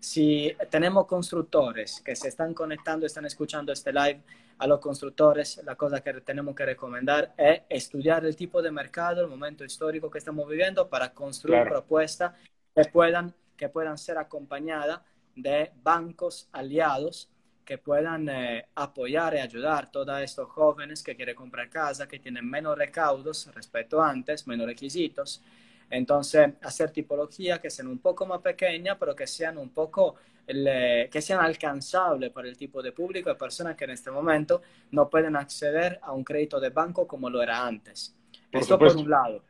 si 0.00 0.52
tenemos 0.70 1.06
constructores 1.06 2.00
que 2.04 2.16
se 2.16 2.28
están 2.28 2.52
conectando, 2.52 3.06
están 3.06 3.26
escuchando 3.26 3.72
este 3.72 3.92
live, 3.92 4.20
a 4.58 4.66
los 4.66 4.78
constructores, 4.78 5.62
la 5.64 5.74
cosa 5.74 6.02
que 6.02 6.12
tenemos 6.20 6.54
que 6.54 6.66
recomendar 6.66 7.32
es 7.38 7.62
estudiar 7.70 8.26
el 8.26 8.36
tipo 8.36 8.60
de 8.60 8.70
mercado, 8.70 9.22
el 9.22 9.28
momento 9.28 9.64
histórico 9.64 10.10
que 10.10 10.18
estamos 10.18 10.46
viviendo 10.46 10.86
para 10.86 11.14
construir 11.14 11.62
propuestas 11.62 12.34
que 12.74 12.84
puedan, 12.84 13.34
que 13.56 13.70
puedan 13.70 13.96
ser 13.96 14.18
acompañadas 14.18 15.00
de 15.34 15.72
bancos 15.82 16.48
aliados 16.52 17.30
que 17.70 17.78
puedan 17.78 18.28
eh, 18.28 18.66
apoyar 18.74 19.34
y 19.34 19.38
ayudar 19.38 19.84
a 19.84 19.90
todos 19.92 20.20
estos 20.22 20.48
jóvenes 20.48 21.04
que 21.04 21.14
quieren 21.14 21.36
comprar 21.36 21.70
casa, 21.70 22.08
que 22.08 22.18
tienen 22.18 22.44
menos 22.44 22.76
recaudos 22.76 23.48
respecto 23.54 24.02
a 24.02 24.10
antes, 24.10 24.44
menos 24.48 24.66
requisitos. 24.66 25.40
Entonces, 25.88 26.54
hacer 26.62 26.90
tipología 26.90 27.60
que 27.60 27.70
sean 27.70 27.86
un 27.86 28.00
poco 28.00 28.26
más 28.26 28.40
pequeñas, 28.40 28.96
pero 28.98 29.14
que 29.14 29.24
sean 29.24 29.56
un 29.56 29.68
poco, 29.68 30.16
que 30.44 31.22
sean 31.22 31.44
alcanzables 31.44 32.32
para 32.32 32.48
el 32.48 32.56
tipo 32.56 32.82
de 32.82 32.90
público 32.90 33.28
de 33.28 33.36
personas 33.36 33.76
que 33.76 33.84
en 33.84 33.90
este 33.90 34.10
momento 34.10 34.62
no 34.90 35.08
pueden 35.08 35.36
acceder 35.36 36.00
a 36.02 36.10
un 36.10 36.24
crédito 36.24 36.58
de 36.58 36.70
banco 36.70 37.06
como 37.06 37.30
lo 37.30 37.40
era 37.40 37.64
antes. 37.64 38.16
Esto 38.50 38.76
por 38.80 38.96
un 38.96 39.08
lado. 39.08 39.44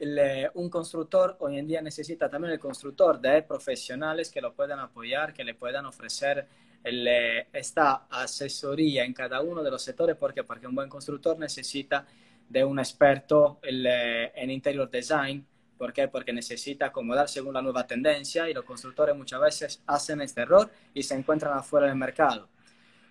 Eh, 0.00 0.48
un 0.54 0.70
constructor 0.70 1.36
hoy 1.40 1.58
en 1.58 1.66
día 1.66 1.82
necesita 1.82 2.30
también 2.30 2.54
el 2.54 2.58
constructor 2.58 3.20
de 3.20 3.42
profesionales 3.42 4.30
que 4.30 4.40
lo 4.40 4.54
puedan 4.54 4.80
apoyar, 4.80 5.34
que 5.34 5.44
le 5.44 5.52
puedan 5.54 5.84
ofrecer 5.84 6.48
esta 6.84 8.06
asesoría 8.10 9.04
en 9.04 9.12
cada 9.12 9.40
uno 9.40 9.62
de 9.62 9.70
los 9.70 9.82
sectores. 9.82 10.16
¿Por 10.16 10.34
qué? 10.34 10.44
Porque 10.44 10.66
un 10.66 10.74
buen 10.74 10.88
constructor 10.88 11.38
necesita 11.38 12.06
de 12.48 12.64
un 12.64 12.78
experto 12.78 13.60
en 13.62 14.50
interior 14.50 14.90
design. 14.90 15.46
¿Por 15.78 15.92
qué? 15.92 16.08
Porque 16.08 16.32
necesita 16.32 16.86
acomodar 16.86 17.28
según 17.28 17.54
la 17.54 17.62
nueva 17.62 17.86
tendencia 17.86 18.48
y 18.48 18.54
los 18.54 18.64
constructores 18.64 19.16
muchas 19.16 19.40
veces 19.40 19.82
hacen 19.86 20.20
este 20.20 20.42
error 20.42 20.70
y 20.94 21.02
se 21.02 21.14
encuentran 21.14 21.56
afuera 21.56 21.86
del 21.86 21.96
mercado. 21.96 22.48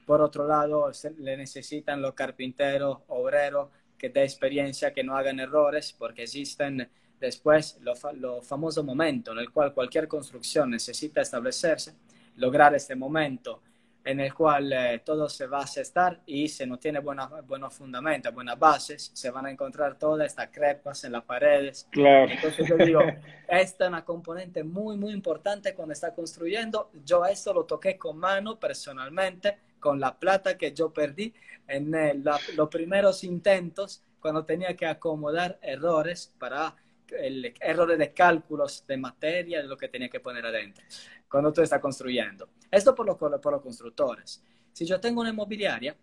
Por 0.06 0.22
otro 0.22 0.48
lado, 0.48 0.92
le 1.20 1.38
necesitan 1.38 2.02
los 2.02 2.14
carpinteros, 2.14 3.00
obreros 3.08 3.70
que 3.98 4.10
de 4.10 4.24
experiencia, 4.24 4.94
que 4.94 5.04
no 5.04 5.16
hagan 5.16 5.40
errores, 5.40 5.94
porque 5.98 6.24
existen 6.24 6.90
después 7.20 7.78
los 7.82 8.02
lo 8.16 8.42
famosos 8.42 8.84
momentos 8.84 9.34
en 9.34 9.40
el 9.40 9.52
cual 9.52 9.74
cualquier 9.74 10.08
construcción 10.08 10.72
necesita 10.72 11.22
establecerse 11.22 11.94
lograr 12.36 12.76
este 12.76 12.96
momento 12.96 13.62
en 14.04 14.20
el 14.20 14.34
cual 14.34 14.74
eh, 14.74 15.02
todo 15.06 15.30
se 15.30 15.46
va 15.48 15.60
a 15.60 15.64
asestar 15.64 16.22
y 16.26 16.48
si 16.48 16.66
no 16.66 16.78
tiene 16.78 17.00
buena, 17.00 17.28
buenos 17.28 17.74
fundamentos, 17.74 18.34
buenas 18.34 18.58
bases, 18.58 19.12
se 19.14 19.30
van 19.30 19.46
a 19.46 19.52
encontrar 19.52 19.98
todas 19.98 20.28
estas 20.28 20.50
crepas 20.50 21.04
en 21.04 21.12
las 21.12 21.24
paredes. 21.24 21.88
Claro. 21.92 22.32
Entonces 22.32 22.68
yo 22.68 22.78
digo, 22.78 23.02
esta 23.48 23.84
es 23.86 23.90
una 23.90 24.04
componente 24.04 24.64
muy, 24.64 24.98
muy 24.98 25.14
importante 25.14 25.76
cuando 25.76 25.94
está 25.94 26.14
construyendo. 26.14 26.90
Yo 27.06 27.26
esto 27.26 27.54
lo 27.54 27.66
toqué 27.66 27.98
con 27.98 28.18
mano 28.18 28.60
personalmente, 28.60 29.58
con 29.80 30.00
la 30.00 30.18
plata 30.18 30.58
que 30.58 30.74
yo 30.74 30.92
perdí 30.92 31.34
en 31.68 32.24
los 32.56 32.70
primeros 32.70 33.24
intentos, 33.24 34.04
cuando 34.20 34.46
tenía 34.46 34.76
que 34.76 34.86
acomodar 34.86 35.58
errores 35.62 36.34
para 36.38 36.76
el, 37.20 37.54
errores 37.60 37.98
de 37.98 38.14
cálculos 38.14 38.86
de 38.88 38.98
materia, 38.98 39.62
de 39.62 39.68
lo 39.68 39.78
que 39.78 39.90
tenía 39.90 40.10
que 40.10 40.20
poner 40.20 40.46
adentro 40.46 40.84
cuando 41.32 41.54
tú 41.54 41.62
estás 41.62 41.80
construyendo. 41.80 42.50
Esto 42.70 42.94
por, 42.94 43.18
por 43.18 43.54
los 43.54 43.62
constructores. 43.62 44.44
Si 44.74 44.86
yo 44.86 45.00
tengo 45.00 45.22
una 45.22 45.30
inmobiliaria, 45.30 45.96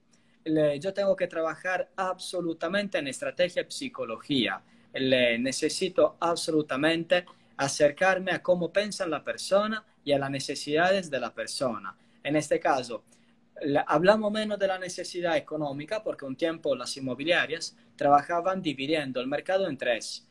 yo 0.80 0.94
tengo 0.94 1.14
que 1.14 1.26
trabajar 1.26 1.90
absolutamente 1.96 2.96
en 2.96 3.08
estrategia 3.08 3.66
y 3.68 3.70
psicología. 3.70 4.62
Le 4.94 5.38
necesito 5.38 6.16
absolutamente 6.18 7.26
acercarme 7.58 8.32
a 8.32 8.42
cómo 8.42 8.72
piensa 8.72 9.06
la 9.06 9.22
persona 9.22 9.84
y 10.02 10.12
a 10.12 10.18
las 10.18 10.30
necesidades 10.30 11.10
de 11.10 11.20
la 11.20 11.34
persona. 11.34 11.94
En 12.22 12.36
este 12.36 12.58
caso, 12.58 13.04
hablamos 13.86 14.32
menos 14.32 14.58
de 14.58 14.68
la 14.68 14.78
necesidad 14.78 15.36
económica 15.36 16.02
porque 16.02 16.24
un 16.24 16.36
tiempo 16.36 16.74
las 16.74 16.96
inmobiliarias 16.96 17.76
trabajaban 17.96 18.62
dividiendo 18.62 19.20
el 19.20 19.26
mercado 19.26 19.68
en 19.68 19.76
tres. 19.76 20.26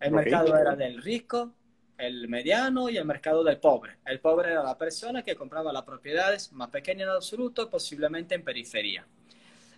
El 0.00 0.12
mercado 0.12 0.56
era 0.58 0.74
del 0.74 1.00
rico, 1.00 1.54
el 1.98 2.28
mediano 2.28 2.88
y 2.88 2.96
el 2.96 3.04
mercado 3.04 3.44
del 3.44 3.58
pobre. 3.58 3.98
El 4.04 4.20
pobre 4.20 4.52
era 4.52 4.62
la 4.62 4.76
persona 4.76 5.22
que 5.22 5.36
compraba 5.36 5.72
las 5.72 5.82
propiedades 5.82 6.52
más 6.52 6.68
pequeñas 6.70 7.08
en 7.08 7.14
absoluto, 7.14 7.70
posiblemente 7.70 8.34
en 8.34 8.44
periferia. 8.44 9.06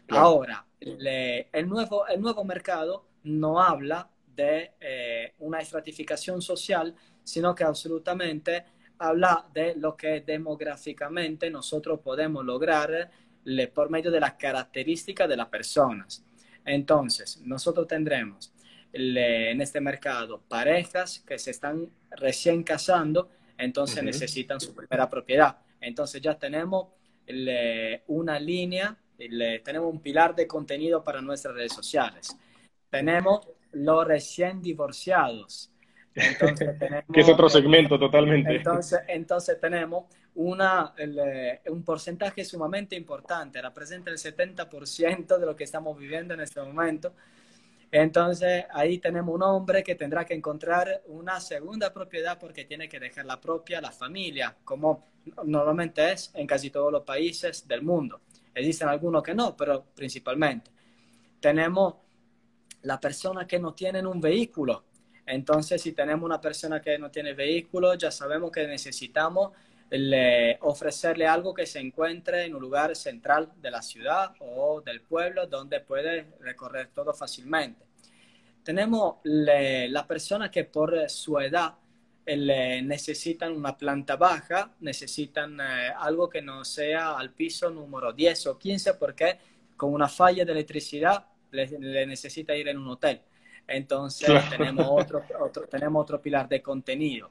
Ahora, 0.09 0.65
el, 0.81 1.69
nuevo, 1.69 2.07
el 2.07 2.21
nuevo 2.21 2.45
mercado 2.45 3.07
no 3.25 3.61
habla 3.61 4.09
de 4.35 4.73
eh, 4.81 5.35
una 5.39 5.61
estratificación 5.61 6.43
social, 6.43 6.95
sino 7.23 7.55
que 7.55 7.65
absolutamente 7.65 8.65
habla 8.99 9.47
de 9.53 9.75
lo 9.77 9.97
que 9.97 10.21
demográficamente 10.21 11.51
nosotros 11.51 12.01
podemos 12.01 12.45
lograr 12.45 13.11
por 13.75 13.91
medio 13.91 14.11
de 14.11 14.21
las 14.21 14.35
características 14.35 15.29
de 15.29 15.37
las 15.37 15.49
personas. 15.49 16.25
Entonces, 16.65 17.41
nosotros 17.43 17.87
tendremos 17.87 18.53
en 18.95 19.61
este 19.61 19.81
mercado 19.81 20.41
parejas 20.49 21.25
que 21.27 21.39
se 21.39 21.51
están 21.51 21.89
recién 22.13 22.63
casando, 22.63 23.29
entonces 23.59 24.03
necesitan 24.03 24.61
su 24.61 24.75
primera 24.75 25.11
propiedad. 25.11 25.59
Entonces 25.81 26.23
ya 26.23 26.39
tenemos 26.39 26.89
una 28.07 28.39
línea, 28.39 28.97
tenemos 29.17 29.93
un 29.93 30.01
pilar 30.01 30.35
de 30.35 30.47
contenido 30.47 31.03
para 31.03 31.21
nuestras 31.21 31.55
redes 31.55 31.73
sociales. 31.73 32.37
Tenemos 32.91 33.49
los 33.73 34.07
recién 34.07 34.63
divorciados. 34.63 35.73
Entonces, 36.15 36.79
tenemos, 36.79 37.05
que 37.13 37.21
es 37.21 37.29
otro 37.29 37.49
segmento 37.49 37.99
totalmente. 37.99 38.57
Entonces, 38.57 39.01
entonces 39.09 39.61
tenemos 39.61 40.05
una, 40.37 40.95
un 41.67 41.83
porcentaje 41.83 42.45
sumamente 42.45 42.95
importante, 42.95 43.61
representa 43.61 44.11
el 44.11 44.19
70% 44.19 45.39
de 45.39 45.47
lo 45.47 45.57
que 45.57 45.65
estamos 45.65 45.99
viviendo 45.99 46.35
en 46.35 46.41
este 46.41 46.61
momento. 46.61 47.15
Entonces 47.97 48.65
ahí 48.73 48.99
tenemos 48.99 49.33
un 49.33 49.45
hombre 49.45 49.85
que 49.85 49.95
tendrá 49.95 50.25
que 50.25 50.35
encontrar 50.35 51.03
una 51.07 51.41
segunda 51.41 51.93
propiedad 51.93 52.41
porque 52.41 52.65
tiene 52.65 52.89
que 52.89 52.99
dejar 52.99 53.25
la 53.25 53.41
propia 53.41 53.81
la 53.81 53.93
familia, 53.93 54.57
como 54.65 55.05
normalmente 55.45 56.11
es 56.11 56.33
en 56.35 56.45
casi 56.45 56.71
todos 56.71 56.91
los 56.91 57.05
países 57.05 57.69
del 57.69 57.83
mundo. 57.83 58.23
Existen 58.53 58.89
algunos 58.89 59.23
que 59.23 59.33
no, 59.33 59.57
pero 59.57 59.85
principalmente. 59.95 60.73
Tenemos 61.39 61.95
la 62.83 62.99
persona 62.99 63.47
que 63.47 63.61
no 63.61 63.75
tiene 63.75 64.05
un 64.05 64.21
vehículo. 64.21 64.83
Entonces, 65.25 65.81
si 65.81 65.93
tenemos 65.93 66.25
una 66.25 66.41
persona 66.41 66.83
que 66.83 66.99
no 66.99 67.13
tiene 67.13 67.33
vehículo, 67.33 67.95
ya 67.95 68.11
sabemos 68.11 68.51
que 68.51 68.67
necesitamos 68.67 69.53
ofrecerle 70.61 71.27
algo 71.27 71.55
que 71.55 71.67
se 71.67 71.79
encuentre 71.79 72.45
en 72.45 72.55
un 72.55 72.61
lugar 72.61 72.97
central 72.97 73.53
de 73.61 73.71
la 73.71 73.83
ciudad 73.83 74.35
o 74.41 74.81
del 74.81 75.01
pueblo 75.03 75.47
donde 75.47 75.81
puede 75.81 76.27
recorrer 76.41 76.89
todo 76.95 77.13
fácilmente. 77.15 77.85
Tenemos 78.63 79.17
la 79.25 80.07
persona 80.07 80.51
que 80.51 80.65
por 80.65 81.09
su 81.09 81.39
edad 81.39 81.75
necesitan 82.27 83.53
una 83.53 83.77
planta 83.77 84.17
baja, 84.17 84.71
necesitan 84.81 85.61
eh, 85.61 85.93
algo 85.97 86.29
que 86.29 86.41
no 86.41 86.65
sea 86.65 87.19
al 87.19 87.31
piso 87.31 87.71
número 87.71 88.13
10 88.13 88.47
o 88.47 88.59
15 88.59 88.95
porque 88.95 89.39
con 89.77 89.93
una 89.93 90.09
falla 90.09 90.45
de 90.45 90.53
electricidad 90.53 91.27
le, 91.51 92.07
necesita 92.07 92.57
ir 92.57 92.69
en 92.69 92.79
un 92.79 92.89
hotel. 92.89 93.21
Entonces 93.67 94.29
tenemos, 94.51 94.87
otro, 94.89 95.23
otro, 95.41 95.67
tenemos 95.67 96.03
otro 96.03 96.21
pilar 96.21 96.49
de 96.49 96.63
contenido. 96.63 97.31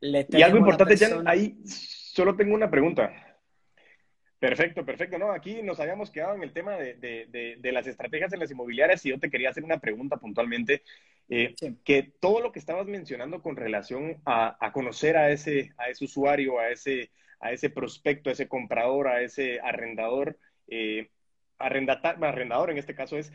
Y 0.00 0.42
algo 0.42 0.58
importante, 0.58 0.96
ya 0.96 1.22
ahí 1.26 1.56
solo 1.64 2.36
tengo 2.36 2.54
una 2.54 2.70
pregunta. 2.70 3.12
Perfecto, 4.38 4.84
perfecto. 4.84 5.18
No, 5.18 5.32
aquí 5.32 5.62
nos 5.62 5.80
habíamos 5.80 6.10
quedado 6.10 6.36
en 6.36 6.44
el 6.44 6.52
tema 6.52 6.76
de, 6.76 6.94
de, 6.94 7.56
de, 7.58 7.72
las 7.72 7.88
estrategias 7.88 8.32
en 8.32 8.38
las 8.38 8.50
inmobiliarias 8.50 9.04
y 9.04 9.08
yo 9.08 9.18
te 9.18 9.30
quería 9.30 9.50
hacer 9.50 9.64
una 9.64 9.78
pregunta 9.78 10.16
puntualmente. 10.16 10.82
Eh, 11.28 11.54
que 11.84 12.12
todo 12.20 12.40
lo 12.40 12.52
que 12.52 12.60
estabas 12.60 12.86
mencionando 12.86 13.42
con 13.42 13.56
relación 13.56 14.22
a, 14.24 14.56
a, 14.64 14.72
conocer 14.72 15.16
a 15.16 15.30
ese, 15.30 15.72
a 15.76 15.90
ese 15.90 16.04
usuario, 16.04 16.60
a 16.60 16.70
ese, 16.70 17.10
a 17.40 17.52
ese 17.52 17.68
prospecto, 17.68 18.30
a 18.30 18.32
ese 18.32 18.48
comprador, 18.48 19.08
a 19.08 19.22
ese 19.22 19.60
arrendador, 19.60 20.38
eh, 20.68 21.10
arrendador 21.58 22.70
en 22.70 22.78
este 22.78 22.94
caso 22.94 23.18
es, 23.18 23.32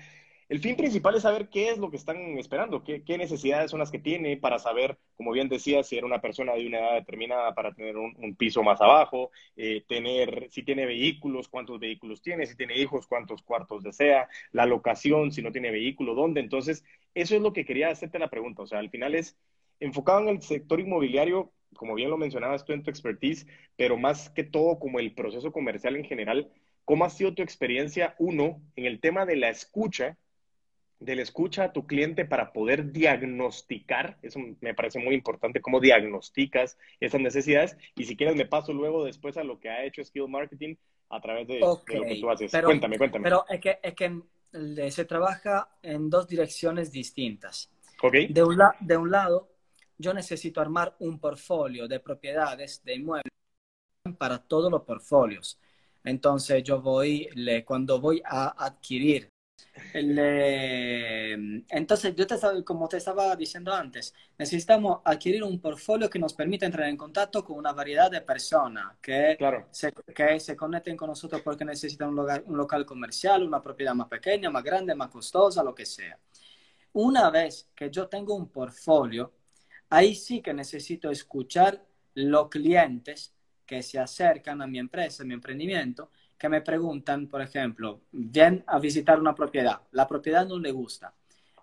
el 0.49 0.59
fin 0.59 0.75
principal 0.75 1.15
es 1.15 1.23
saber 1.23 1.49
qué 1.49 1.69
es 1.69 1.77
lo 1.77 1.89
que 1.89 1.97
están 1.97 2.37
esperando, 2.37 2.83
qué, 2.83 3.17
necesidades 3.17 3.71
son 3.71 3.79
las 3.79 3.91
que 3.91 3.99
tiene 3.99 4.37
para 4.37 4.59
saber, 4.59 4.97
como 5.15 5.31
bien 5.31 5.49
decía, 5.49 5.83
si 5.83 5.97
era 5.97 6.05
una 6.05 6.21
persona 6.21 6.53
de 6.53 6.67
una 6.67 6.79
edad 6.79 6.93
determinada 6.95 7.53
para 7.53 7.73
tener 7.73 7.97
un, 7.97 8.35
piso 8.35 8.63
más 8.63 8.81
abajo, 8.81 9.31
eh, 9.55 9.83
tener, 9.87 10.47
si 10.49 10.63
tiene 10.63 10.85
vehículos, 10.85 11.47
cuántos 11.47 11.79
vehículos 11.79 12.21
tiene, 12.21 12.45
si 12.45 12.55
tiene 12.55 12.77
hijos, 12.77 13.07
cuántos 13.07 13.41
cuartos 13.41 13.83
desea, 13.83 14.27
la 14.51 14.65
locación, 14.65 15.31
si 15.31 15.41
no 15.41 15.51
tiene 15.51 15.71
vehículo, 15.71 16.15
dónde. 16.15 16.41
Entonces, 16.41 16.83
eso 17.13 17.35
es 17.35 17.41
lo 17.41 17.53
que 17.53 17.65
quería 17.65 17.89
hacerte 17.89 18.19
la 18.19 18.29
pregunta. 18.29 18.63
O 18.63 18.67
sea, 18.67 18.79
al 18.79 18.89
final 18.89 19.15
es 19.15 19.37
enfocado 19.79 20.21
en 20.21 20.29
el 20.29 20.41
sector 20.41 20.79
inmobiliario, 20.79 21.51
como 21.75 21.95
bien 21.95 22.09
lo 22.09 22.17
mencionabas 22.17 22.65
tú 22.65 22.73
en 22.73 22.83
tu 22.83 22.89
expertise, 22.89 23.47
pero 23.75 23.97
más 23.97 24.29
que 24.29 24.43
todo 24.43 24.79
como 24.79 24.99
el 24.99 25.13
proceso 25.13 25.51
comercial 25.51 25.95
en 25.95 26.05
general. 26.05 26.51
¿Cómo 26.85 27.05
ha 27.05 27.09
sido 27.09 27.33
tu 27.33 27.41
experiencia, 27.41 28.15
uno, 28.19 28.61
en 28.75 28.85
el 28.85 28.99
tema 28.99 29.25
de 29.25 29.37
la 29.37 29.49
escucha 29.49 30.17
de 31.03 31.15
la 31.15 31.21
escucha 31.21 31.65
a 31.65 31.73
tu 31.73 31.85
cliente 31.85 32.25
para 32.25 32.53
poder 32.53 32.91
diagnosticar, 32.91 34.17
eso 34.21 34.39
me 34.61 34.73
parece 34.73 34.99
muy 34.99 35.15
importante, 35.15 35.61
cómo 35.61 35.79
diagnosticas 35.79 36.77
esas 36.99 37.21
necesidades. 37.21 37.77
Y 37.95 38.05
si 38.05 38.15
quieres, 38.15 38.35
me 38.35 38.45
paso 38.45 38.73
luego 38.73 39.03
después 39.03 39.37
a 39.37 39.43
lo 39.43 39.59
que 39.59 39.69
ha 39.69 39.83
hecho 39.83 40.03
Skill 40.03 40.29
Marketing 40.29 40.75
a 41.09 41.19
través 41.19 41.47
de, 41.47 41.59
lo 41.59 41.83
que 41.85 42.19
tú 42.19 42.29
haces. 42.29 42.51
cuéntame, 42.63 42.97
cuéntame. 42.97 43.23
Pero 43.23 43.45
es 43.49 43.59
que, 43.59 43.79
es 43.83 43.93
que 43.93 44.91
se 44.91 45.05
trabaja 45.05 45.77
en 45.81 46.09
dos 46.09 46.27
direcciones 46.27 46.91
distintas. 46.91 47.69
De, 48.29 48.43
un 48.43 48.61
de 48.81 48.97
un 48.97 49.11
lado, 49.11 49.49
yo 49.97 50.13
necesito 50.13 50.59
armar 50.59 50.95
un 50.99 51.19
portfolio 51.19 51.87
de 51.87 51.99
propiedades 51.99 52.83
de 52.83 52.95
inmuebles 52.95 53.31
para 54.17 54.37
todos 54.39 54.71
los 54.71 54.83
portfolios. 54.83 55.59
Entonces, 56.03 56.63
yo 56.63 56.81
voy, 56.81 57.29
le, 57.35 57.63
cuando 57.63 58.01
voy 58.01 58.21
a 58.25 58.65
adquirir 58.65 59.32
entonces, 61.69 62.15
yo 62.15 62.27
te, 62.27 62.35
como 62.63 62.87
te 62.87 62.97
estaba 62.97 63.35
diciendo 63.35 63.73
antes, 63.73 64.13
necesitamos 64.37 65.01
adquirir 65.03 65.43
un 65.43 65.59
portfolio 65.59 66.09
que 66.09 66.19
nos 66.19 66.33
permita 66.33 66.65
entrar 66.65 66.87
en 66.89 66.97
contacto 66.97 67.43
con 67.43 67.57
una 67.57 67.73
variedad 67.73 68.09
de 68.09 68.21
personas 68.21 68.97
que, 69.01 69.37
se, 69.71 69.91
que 69.91 70.39
se 70.39 70.55
conecten 70.55 70.97
con 70.97 71.09
nosotros 71.09 71.41
porque 71.41 71.65
necesitan 71.65 72.09
un, 72.09 72.19
un 72.19 72.57
local 72.57 72.85
comercial, 72.85 73.43
una 73.43 73.61
propiedad 73.61 73.93
más 73.93 74.07
pequeña, 74.07 74.49
más 74.49 74.63
grande, 74.63 74.95
más 74.95 75.09
costosa, 75.09 75.63
lo 75.63 75.73
que 75.73 75.85
sea. 75.85 76.17
Una 76.93 77.29
vez 77.29 77.69
que 77.75 77.89
yo 77.89 78.07
tengo 78.07 78.35
un 78.35 78.49
portfolio, 78.49 79.33
ahí 79.89 80.15
sí 80.15 80.41
que 80.41 80.53
necesito 80.53 81.09
escuchar 81.09 81.83
los 82.15 82.49
clientes 82.49 83.33
que 83.65 83.81
se 83.81 83.99
acercan 83.99 84.61
a 84.61 84.67
mi 84.67 84.79
empresa, 84.79 85.23
a 85.23 85.25
mi 85.25 85.33
emprendimiento, 85.33 86.11
que 86.43 86.49
me 86.49 86.59
preguntan, 86.59 87.27
por 87.27 87.41
ejemplo, 87.41 88.01
vienen 88.11 88.65
a 88.67 88.77
visitar 88.77 89.17
una 89.17 89.33
propiedad, 89.33 89.79
la 89.91 90.05
propiedad 90.05 90.45
no 90.45 90.59
le 90.59 90.73
gusta. 90.73 91.13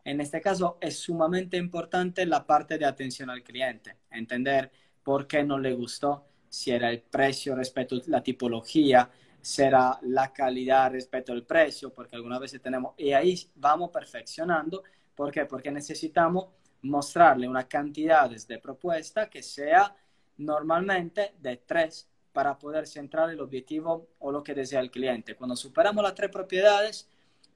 En 0.03 0.23
este 0.23 0.41
caso 0.41 0.79
es 0.81 0.99
sumamente 0.99 1.59
importante 1.59 2.25
la 2.25 2.47
parte 2.47 2.79
de 2.79 2.87
atención 2.87 3.29
al 3.29 3.43
cliente, 3.43 3.99
entender 4.11 4.73
por 5.03 5.27
qué 5.27 5.45
no 5.45 5.59
le 5.59 5.75
gustó, 5.75 6.25
si 6.49 6.71
era 6.71 6.89
el 6.89 7.03
precio 7.03 7.55
respecto 7.55 7.97
a 7.97 7.99
la 8.07 8.23
tipología, 8.23 9.11
será 9.43 9.99
la 10.01 10.33
calidad 10.33 10.93
respecto 10.93 11.35
al 11.35 11.45
precio, 11.45 11.93
porque 11.93 12.17
algunas 12.17 12.41
veces 12.41 12.63
tenemos, 12.63 12.95
y 12.97 13.13
ahí 13.13 13.39
vamos 13.57 13.91
perfeccionando. 13.91 14.83
¿Por 15.15 15.31
qué? 15.31 15.45
Porque 15.45 15.71
necesitamos 15.71 16.47
mostrarle 16.81 17.47
una 17.47 17.69
cantidad 17.69 18.31
de 18.31 18.59
propuesta 18.59 19.29
que 19.29 19.43
sea 19.43 19.95
normalmente 20.39 21.35
de 21.39 21.59
tres 21.59 22.10
para 22.33 22.59
poder 22.59 22.87
centrar 22.87 23.31
el 23.31 23.41
objetivo 23.41 24.09
o 24.19 24.31
lo 24.31 24.43
que 24.43 24.55
desea 24.55 24.81
el 24.81 24.91
cliente. 24.91 25.35
Cuando 25.35 25.57
superamos 25.57 26.03
las 26.03 26.15
tres 26.15 26.31
propiedades, 26.31 27.09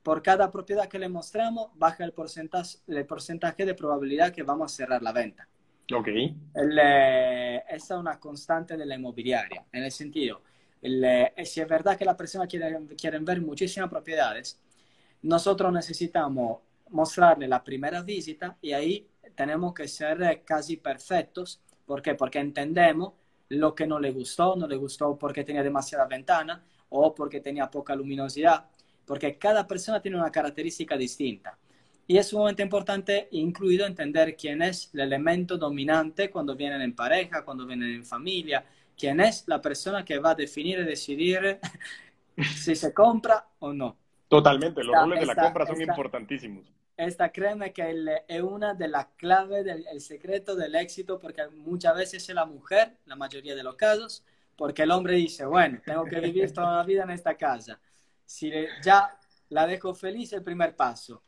por 0.02 0.22
cada 0.22 0.50
propiedad 0.50 0.88
que 0.88 0.98
le 0.98 1.08
mostramos, 1.08 1.70
baja 1.74 2.04
el 2.04 2.12
porcentaje, 2.12 2.78
el 2.88 3.06
porcentaje 3.06 3.64
de 3.64 3.74
probabilidad 3.74 4.32
que 4.32 4.42
vamos 4.42 4.72
a 4.72 4.76
cerrar 4.76 5.02
la 5.02 5.12
venta. 5.12 5.48
Ok. 5.94 6.08
esa 6.56 7.62
es 7.68 7.90
una 7.90 8.18
constante 8.18 8.76
de 8.76 8.86
la 8.86 8.94
inmobiliaria, 8.94 9.64
en 9.70 9.84
el 9.84 9.90
sentido, 9.90 10.40
si 10.82 11.60
es 11.60 11.68
verdad 11.68 11.96
que 11.96 12.04
la 12.04 12.16
persona 12.16 12.46
quiere, 12.46 12.78
quieren 12.96 13.24
ver 13.24 13.40
muchísimas 13.40 13.88
propiedades, 13.88 14.60
nosotros 15.22 15.72
necesitamos 15.72 16.60
mostrarle 16.90 17.48
la 17.48 17.64
primera 17.64 18.02
visita 18.02 18.56
y 18.60 18.72
ahí 18.72 19.08
tenemos 19.34 19.72
que 19.72 19.88
ser 19.88 20.42
casi 20.44 20.76
perfectos. 20.76 21.62
¿Por 21.86 22.02
qué? 22.02 22.14
Porque 22.14 22.38
entendemos 22.38 23.14
lo 23.54 23.74
que 23.74 23.86
no 23.86 23.98
le 23.98 24.10
gustó, 24.10 24.56
no 24.56 24.66
le 24.66 24.76
gustó 24.76 25.16
porque 25.18 25.44
tenía 25.44 25.62
demasiada 25.62 26.06
ventana 26.06 26.62
o 26.90 27.14
porque 27.14 27.40
tenía 27.40 27.70
poca 27.70 27.94
luminosidad, 27.94 28.66
porque 29.04 29.38
cada 29.38 29.66
persona 29.66 30.00
tiene 30.00 30.16
una 30.18 30.30
característica 30.30 30.96
distinta. 30.96 31.58
Y 32.06 32.18
es 32.18 32.28
sumamente 32.28 32.62
importante, 32.62 33.28
incluido, 33.32 33.86
entender 33.86 34.36
quién 34.36 34.60
es 34.62 34.90
el 34.92 35.00
elemento 35.00 35.56
dominante 35.56 36.30
cuando 36.30 36.54
vienen 36.54 36.82
en 36.82 36.94
pareja, 36.94 37.44
cuando 37.44 37.66
vienen 37.66 37.94
en 37.94 38.04
familia, 38.04 38.64
quién 38.96 39.20
es 39.20 39.44
la 39.46 39.60
persona 39.60 40.04
que 40.04 40.18
va 40.18 40.30
a 40.30 40.34
definir 40.34 40.80
y 40.80 40.84
decidir 40.84 41.58
si 42.56 42.76
se 42.76 42.92
compra 42.92 43.46
o 43.58 43.72
no. 43.72 43.96
Totalmente, 44.28 44.84
los 44.84 44.94
roles 44.94 45.20
de 45.20 45.26
la 45.26 45.34
compra 45.34 45.66
son 45.66 45.80
importantísimos 45.80 46.74
esta 46.96 47.32
créeme 47.32 47.72
que 47.72 48.22
es 48.28 48.42
una 48.42 48.74
de 48.74 48.88
las 48.88 49.06
claves 49.16 49.64
del 49.64 50.00
secreto 50.00 50.54
del 50.54 50.74
éxito, 50.76 51.18
porque 51.18 51.46
muchas 51.48 51.96
veces 51.96 52.28
es 52.28 52.34
la 52.34 52.46
mujer, 52.46 52.96
la 53.06 53.16
mayoría 53.16 53.54
de 53.54 53.62
los 53.62 53.74
casos, 53.74 54.24
porque 54.56 54.82
el 54.82 54.90
hombre 54.92 55.16
dice, 55.16 55.44
bueno, 55.44 55.80
tengo 55.84 56.04
que 56.04 56.20
vivir 56.20 56.52
toda 56.52 56.76
la 56.76 56.84
vida 56.84 57.02
en 57.02 57.10
esta 57.10 57.36
casa. 57.36 57.80
Si 58.24 58.50
ya 58.82 59.18
la 59.48 59.66
dejo 59.66 59.94
feliz, 59.94 60.32
el 60.32 60.42
primer 60.42 60.76
paso. 60.76 61.22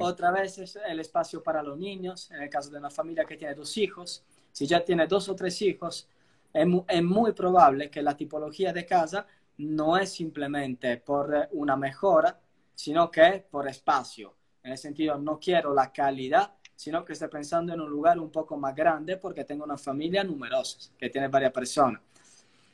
Otra 0.00 0.30
vez 0.30 0.58
es 0.58 0.76
el 0.76 1.00
espacio 1.00 1.42
para 1.42 1.62
los 1.62 1.76
niños, 1.76 2.30
en 2.30 2.42
el 2.42 2.48
caso 2.48 2.70
de 2.70 2.78
una 2.78 2.90
familia 2.90 3.24
que 3.24 3.36
tiene 3.36 3.54
dos 3.54 3.76
hijos. 3.76 4.24
Si 4.52 4.66
ya 4.66 4.84
tiene 4.84 5.06
dos 5.06 5.28
o 5.28 5.34
tres 5.34 5.60
hijos, 5.62 6.08
es, 6.52 6.66
es 6.88 7.02
muy 7.02 7.32
probable 7.32 7.90
que 7.90 8.00
la 8.02 8.16
tipología 8.16 8.72
de 8.72 8.86
casa 8.86 9.26
no 9.58 9.96
es 9.96 10.12
simplemente 10.12 10.96
por 10.96 11.48
una 11.52 11.76
mejora, 11.76 12.40
sino 12.74 13.10
que 13.10 13.44
por 13.50 13.68
espacio. 13.68 14.34
En 14.64 14.72
el 14.72 14.78
sentido, 14.78 15.18
no 15.18 15.38
quiero 15.38 15.74
la 15.74 15.92
calidad, 15.92 16.54
sino 16.74 17.04
que 17.04 17.12
estoy 17.12 17.28
pensando 17.28 17.74
en 17.74 17.80
un 17.80 17.90
lugar 17.90 18.18
un 18.18 18.30
poco 18.30 18.56
más 18.56 18.74
grande 18.74 19.18
porque 19.18 19.44
tengo 19.44 19.64
una 19.64 19.76
familia 19.76 20.24
numerosa, 20.24 20.90
que 20.98 21.10
tiene 21.10 21.28
varias 21.28 21.52
personas. 21.52 22.00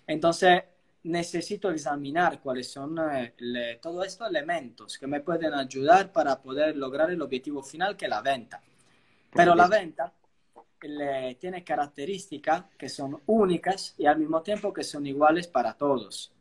Entonces, 0.07 0.63
necesito 1.03 1.71
examinar 1.71 2.41
cuáles 2.41 2.71
son 2.71 2.97
eh, 2.99 3.79
todos 3.83 4.07
estos 4.07 4.29
elementos 4.29 4.99
que 4.99 5.07
me 5.09 5.21
pueden 5.21 5.53
ayudar 5.53 6.13
para 6.13 6.41
poder 6.41 6.77
lograr 6.77 7.11
el 7.11 7.21
objetivo 7.23 7.63
final, 7.63 7.97
que 7.97 8.05
es 8.07 8.11
la 8.11 8.23
venta. 8.23 8.63
Pero 9.33 9.55
la 9.57 9.67
venta 9.67 10.13
le, 10.83 11.35
tiene 11.37 11.65
características 11.65 12.65
que 12.79 12.89
son 12.89 13.21
únicas 13.27 13.95
y 13.99 14.07
al 14.07 14.19
mismo 14.19 14.43
tiempo 14.43 14.73
que 14.73 14.85
son 14.85 15.07
iguales 15.07 15.49
para 15.49 15.75
todos. 15.75 16.33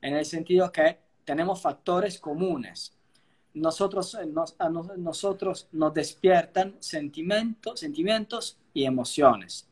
En 0.00 0.16
el 0.16 0.24
sentido 0.24 0.70
que 0.70 0.98
tenemos 1.24 1.60
factores 1.60 2.18
comunes 2.18 2.92
nosotros, 3.54 4.14
eh, 4.14 4.26
nos, 4.26 4.56
nosotros 4.98 5.68
nos 5.72 5.94
despiertan 5.94 6.76
sentimientos, 6.80 7.80
sentimientos 7.80 8.58
y 8.72 8.84
emociones. 8.84 9.68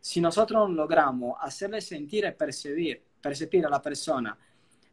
Si 0.00 0.20
nosotros 0.20 0.70
logramos 0.70 1.36
hacerle 1.40 1.80
sentir 1.80 2.24
y 2.24 2.32
percibir, 2.32 3.02
percibir 3.20 3.66
a 3.66 3.70
la 3.70 3.82
persona 3.82 4.36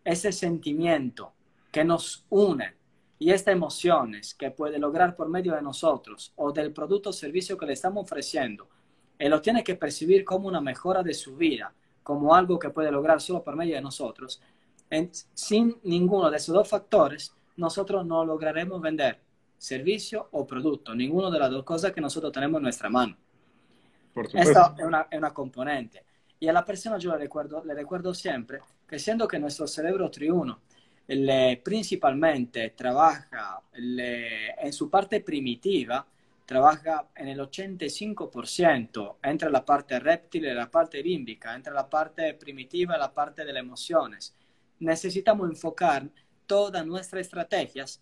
ese 0.03 0.31
sentimiento 0.31 1.33
que 1.71 1.83
nos 1.83 2.25
une 2.29 2.75
y 3.19 3.31
estas 3.31 3.53
emociones 3.53 4.33
que 4.33 4.51
puede 4.51 4.77
lograr 4.79 5.15
por 5.15 5.29
medio 5.29 5.55
de 5.55 5.61
nosotros 5.61 6.31
o 6.35 6.51
del 6.51 6.71
producto 6.71 7.09
o 7.09 7.13
servicio 7.13 7.57
que 7.57 7.65
le 7.65 7.73
estamos 7.73 8.03
ofreciendo, 8.03 8.69
él 9.17 9.31
lo 9.31 9.41
tiene 9.41 9.63
que 9.63 9.75
percibir 9.75 10.23
como 10.23 10.47
una 10.47 10.61
mejora 10.61 11.01
de 11.01 11.13
su 11.13 11.35
vida, 11.35 11.73
como 12.03 12.35
algo 12.35 12.59
que 12.59 12.69
puede 12.69 12.91
lograr 12.91 13.19
solo 13.19 13.43
por 13.43 13.55
medio 13.55 13.75
de 13.75 13.81
nosotros, 13.81 14.41
sin 15.33 15.77
ninguno 15.83 16.29
de 16.29 16.37
esos 16.37 16.53
dos 16.53 16.67
factores, 16.67 17.33
nosotros 17.57 18.05
no 18.05 18.23
lograremos 18.23 18.81
vender 18.81 19.19
servicio 19.57 20.29
o 20.31 20.45
producto, 20.45 20.93
ninguna 20.95 21.29
de 21.31 21.39
las 21.39 21.51
dos 21.51 21.63
cosas 21.63 21.91
que 21.91 22.01
nosotros 22.01 22.31
tenemos 22.31 22.59
en 22.59 22.63
nuestra 22.63 22.89
mano. 22.89 23.17
Por 24.13 24.25
Esta 24.25 24.75
es 24.77 24.85
una, 24.85 25.07
es 25.09 25.17
una, 25.17 25.33
componente. 25.33 26.03
Y 26.39 26.47
a 26.47 26.53
la 26.53 26.63
persona 26.63 26.97
yo 26.97 27.11
le 27.11 27.17
recuerdo, 27.17 27.63
le 27.65 27.73
recuerdo 27.73 28.13
siempre 28.13 28.59
que 28.87 28.99
siendo 28.99 29.27
que 29.27 29.39
nuestro 29.39 29.67
cerebro 29.67 30.09
triuno 30.09 30.61
le, 31.07 31.57
principalmente 31.63 32.69
trabaja 32.71 33.61
le, 33.73 34.51
en 34.51 34.73
su 34.73 34.89
parte 34.89 35.21
primitiva, 35.21 36.05
trabaja 36.45 37.09
en 37.15 37.27
el 37.27 37.39
85% 37.39 39.17
entre 39.23 39.49
la 39.49 39.65
parte 39.65 39.99
reptil 39.99 40.45
y 40.45 40.53
la 40.53 40.69
parte 40.69 41.01
límbica, 41.01 41.55
entre 41.55 41.73
la 41.73 41.89
parte 41.89 42.33
primitiva 42.35 42.95
y 42.95 42.99
la 42.99 43.13
parte 43.13 43.43
de 43.43 43.53
las 43.53 43.61
emociones. 43.61 44.35
Necesitamos 44.79 45.49
enfocar 45.49 46.07
todas 46.47 46.85
nuestras 46.85 47.21
estrategias 47.21 48.01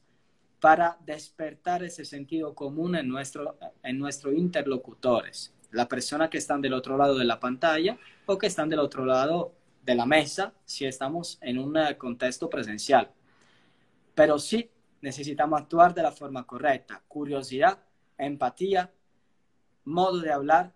para 0.62 0.98
despertar 1.06 1.84
ese 1.84 2.06
sentido 2.06 2.56
común 2.56 2.96
en, 2.96 3.10
nuestro, 3.10 3.58
en 3.84 4.00
nuestros 4.00 4.34
interlocutores, 4.36 5.54
la 5.72 5.88
persona 5.88 6.30
que 6.30 6.38
están 6.38 6.62
del 6.62 6.74
otro 6.74 6.98
lado 6.98 7.18
de 7.18 7.26
la 7.26 7.40
pantalla 7.40 7.98
o 8.26 8.38
que 8.38 8.48
están 8.48 8.70
del 8.70 8.80
otro 8.80 9.06
lado 9.06 9.54
de 9.84 9.96
la 9.96 10.06
mesa 10.06 10.54
si 10.64 10.86
estamos 10.86 11.38
en 11.42 11.60
un 11.60 11.78
contexto 11.98 12.50
presencial. 12.50 13.12
Pero 14.14 14.40
sí 14.40 14.70
necesitamos 15.02 15.62
actuar 15.62 15.94
de 15.94 16.04
la 16.04 16.12
forma 16.12 16.48
correcta, 16.48 17.04
curiosidad, 17.08 17.80
empatía, 18.18 18.92
modo 19.84 20.20
de 20.20 20.32
hablar, 20.32 20.74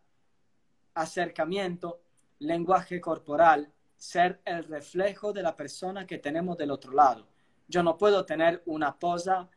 acercamiento, 0.94 2.02
lenguaje 2.40 3.00
corporal, 3.00 3.72
ser 3.98 4.42
el 4.46 4.66
reflejo 4.66 5.34
de 5.34 5.42
la 5.42 5.56
persona 5.56 6.06
que 6.06 6.20
tenemos 6.20 6.58
del 6.58 6.72
otro 6.72 6.92
lado 6.92 7.26
yo 7.70 7.84
no 7.84 7.98
puedo 7.98 8.26
tener 8.26 8.62
una 8.66 8.98
posa 8.98 9.48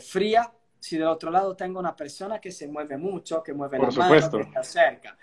fría 0.00 0.52
si 0.80 0.96
del 0.96 1.08
otro 1.08 1.30
lado 1.30 1.54
tengo 1.54 1.78
una 1.78 1.94
persona 1.94 2.40
que 2.40 2.50
se 2.50 2.66
mueve 2.66 2.96
mucho, 2.96 3.42
que 3.42 3.52
mueve 3.52 3.78
la 3.78 3.90
mano, 3.90 4.30
que 4.30 4.40
está 4.40 4.62
cerca. 4.62 5.18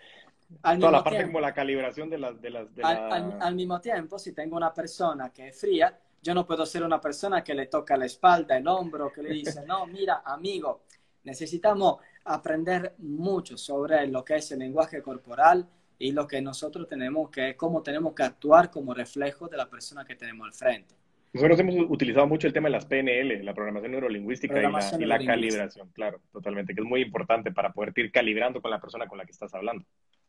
Al 0.61 0.77
Toda 0.79 0.91
la 0.91 1.03
parte 1.03 1.25
como 1.25 1.39
la 1.39 1.53
calibración 1.53 2.09
de 2.09 2.17
las... 2.19 2.39
De 2.39 2.49
las 2.51 2.67
al, 2.83 3.55
mismo 3.55 3.81
tiempo, 3.81 4.19
si 4.19 4.33
tengo 4.33 4.55
una 4.55 4.73
persona 4.73 5.31
que 5.31 5.47
es 5.47 5.59
fría, 5.59 5.97
yo 6.21 6.33
no 6.33 6.45
puedo 6.45 6.65
ser 6.65 6.83
una 6.83 7.01
persona 7.01 7.43
que 7.43 7.55
le 7.55 7.65
toca 7.67 7.97
la 7.97 8.05
espalda, 8.05 8.57
el 8.57 8.67
hombro, 8.67 9.11
que 9.11 9.23
le 9.23 9.29
dice, 9.31 9.65
no, 9.65 9.87
mira, 9.87 10.21
amigo, 10.23 10.83
necesitamos 11.23 11.97
aprender 12.25 12.95
mucho 12.99 13.57
sobre 13.57 14.05
lo 14.07 14.23
que 14.23 14.35
es 14.35 14.51
el 14.51 14.59
lenguaje 14.59 15.01
corporal 15.01 15.67
y 15.97 16.11
lo 16.11 16.27
que 16.27 16.41
nosotros 16.41 16.87
tenemos 16.87 17.29
que, 17.29 17.57
cómo 17.57 17.81
tenemos 17.81 18.13
que 18.13 18.23
actuar 18.23 18.69
como 18.69 18.93
reflejo 18.93 19.47
de 19.47 19.57
la 19.57 19.69
persona 19.69 20.05
que 20.05 20.15
tenemos 20.15 20.45
al 20.45 20.53
frente. 20.53 21.02
Nosotros 21.33 21.59
hemos 21.59 21.75
utilizado 21.89 22.27
mucho 22.27 22.45
el 22.45 22.53
tema 22.53 22.67
de 22.67 22.73
las 22.73 22.85
PNL, 22.85 23.43
la 23.43 23.55
programación 23.55 23.91
neurolingüística 23.91 24.53
y, 24.99 25.05
la, 25.05 25.17
calibración, 25.17 25.89
claro, 25.91 26.21
totalmente, 26.31 26.75
que 26.75 26.81
es 26.81 26.87
muy 26.87 27.01
importante 27.01 27.51
para 27.51 27.73
poder 27.73 27.91
ir 27.95 28.11
calibrando 28.11 28.61
con 28.61 28.69
la 28.69 28.79
persona 28.79 29.07
con 29.07 29.17
la 29.17 29.25
que 29.25 29.31
estás 29.31 29.51
hablando. 29.55 29.83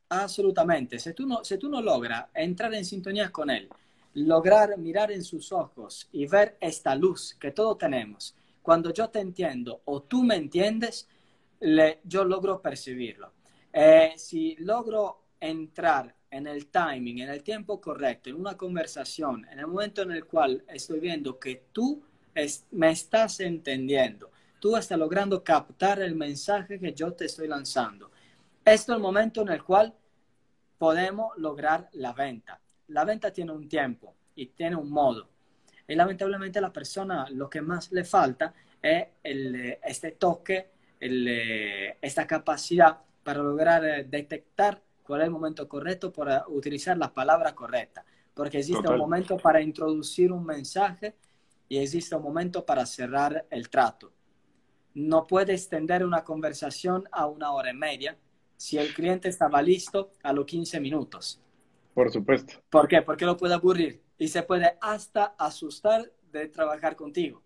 Absolutamente. 0.09 0.99
Si 0.99 1.12
tú 1.12 1.27
no, 1.27 1.45
si 1.45 1.59
tú 1.59 1.69
no 1.69 1.83
logras 1.83 2.27
entrar 2.35 2.73
en 2.73 2.87
sintonía 2.87 3.31
con 3.31 3.51
él, 3.51 3.69
lograr 4.14 4.79
mirar 4.79 5.12
en 5.12 5.23
sus 5.23 5.53
ojos 5.53 6.09
y 6.11 6.27
ver 6.27 6.57
esta 6.59 6.95
luz 6.95 7.37
que 7.38 7.51
todos 7.51 7.77
tenemos, 7.77 8.35
cuando 8.62 8.90
yo 8.90 9.11
te 9.11 9.21
entiendo 9.21 9.83
o 9.85 10.03
tú 10.03 10.23
me 10.23 10.37
entiendes, 10.37 11.07
le, 11.61 12.01
yo 12.05 12.25
logro 12.25 12.62
percibirlo. 12.62 13.33
Eh, 13.71 14.14
si 14.17 14.57
logro 14.57 15.25
entrar 15.38 16.14
en 16.35 16.49
el 16.49 16.66
timing, 16.66 17.20
en 17.20 17.29
el 17.29 17.44
tiempo 17.44 17.81
correcto, 17.81 18.29
en 18.29 18.37
una 18.37 18.57
conversación, 18.57 19.47
en 19.53 19.61
el 19.61 19.68
momento 19.68 20.03
en 20.03 20.11
el 20.11 20.25
cual 20.25 20.64
estoy 20.66 20.99
viendo 20.99 21.38
que 21.38 21.66
tú 21.73 22.03
me 22.73 22.90
estás 22.90 23.38
entendiendo, 23.38 24.33
tú 24.59 24.77
estás 24.77 24.99
logrando 24.99 25.44
captar 25.44 26.03
el 26.03 26.16
mensaje 26.16 26.81
que 26.81 26.92
yo 26.92 27.12
te 27.12 27.27
estoy 27.27 27.47
lanzando. 27.47 28.11
Esto 28.64 28.92
es 28.92 28.97
el 28.97 29.03
momento 29.03 29.42
en 29.42 29.51
el 29.51 29.62
cual 29.62 29.94
podemos 30.77 31.38
lograr 31.38 31.88
la 31.92 32.12
venta. 32.12 32.61
La 32.88 33.05
venta 33.05 33.33
tiene 33.33 33.53
un 33.53 33.68
tiempo 33.68 34.12
y 34.35 34.47
tiene 34.47 34.75
un 34.75 34.90
modo. 34.90 35.29
Y 35.87 35.94
lamentablemente 35.94 36.61
la 36.61 36.73
persona 36.73 37.27
lo 37.31 37.49
que 37.49 37.61
más 37.61 37.92
le 37.92 38.03
falta 38.03 38.53
es 38.83 39.07
este 39.23 40.12
toque, 40.12 40.70
esta 40.99 42.27
capacidad 42.27 42.99
para 43.23 43.42
lograr 43.42 43.85
eh, 43.85 44.05
detectar 44.05 44.81
cuál 45.05 45.21
es 45.21 45.27
el 45.27 45.31
momento 45.31 45.69
correcto 45.69 46.12
para 46.12 46.45
utilizar 46.49 46.97
la 46.97 47.12
palabra 47.12 47.55
correcta, 47.55 48.05
porque 48.33 48.59
existe 48.59 48.88
un 48.88 48.99
momento 48.99 49.37
para 49.37 49.61
introducir 49.61 50.33
un 50.33 50.45
mensaje 50.45 51.14
y 51.69 51.79
existe 51.79 52.17
un 52.17 52.23
momento 52.23 52.64
para 52.64 52.85
cerrar 52.87 53.47
el 53.51 53.69
trato. 53.69 54.12
No 54.95 55.27
puede 55.27 55.53
extender 55.53 56.05
una 56.05 56.25
conversación 56.25 57.05
a 57.12 57.27
una 57.27 57.53
hora 57.53 57.71
y 57.71 57.75
media 57.75 58.17
si 58.57 58.79
el 58.79 58.95
cliente 58.95 59.29
estaba 59.29 59.61
listo 59.61 60.12
a 60.23 60.33
los 60.33 60.47
15 60.47 60.81
minutos. 60.81 61.40
Por 61.93 62.11
supuesto. 62.11 62.55
¿Por 62.71 62.88
qué? 62.88 63.03
Porque 63.03 63.27
lo 63.27 63.37
puede 63.37 63.55
aburrir 63.55 64.03
y 64.19 64.29
se 64.29 64.43
puede 64.43 64.79
hasta 64.81 65.35
asustar 65.38 66.11
de 66.33 66.49
trabajar 66.49 66.97
contigo. 66.97 67.43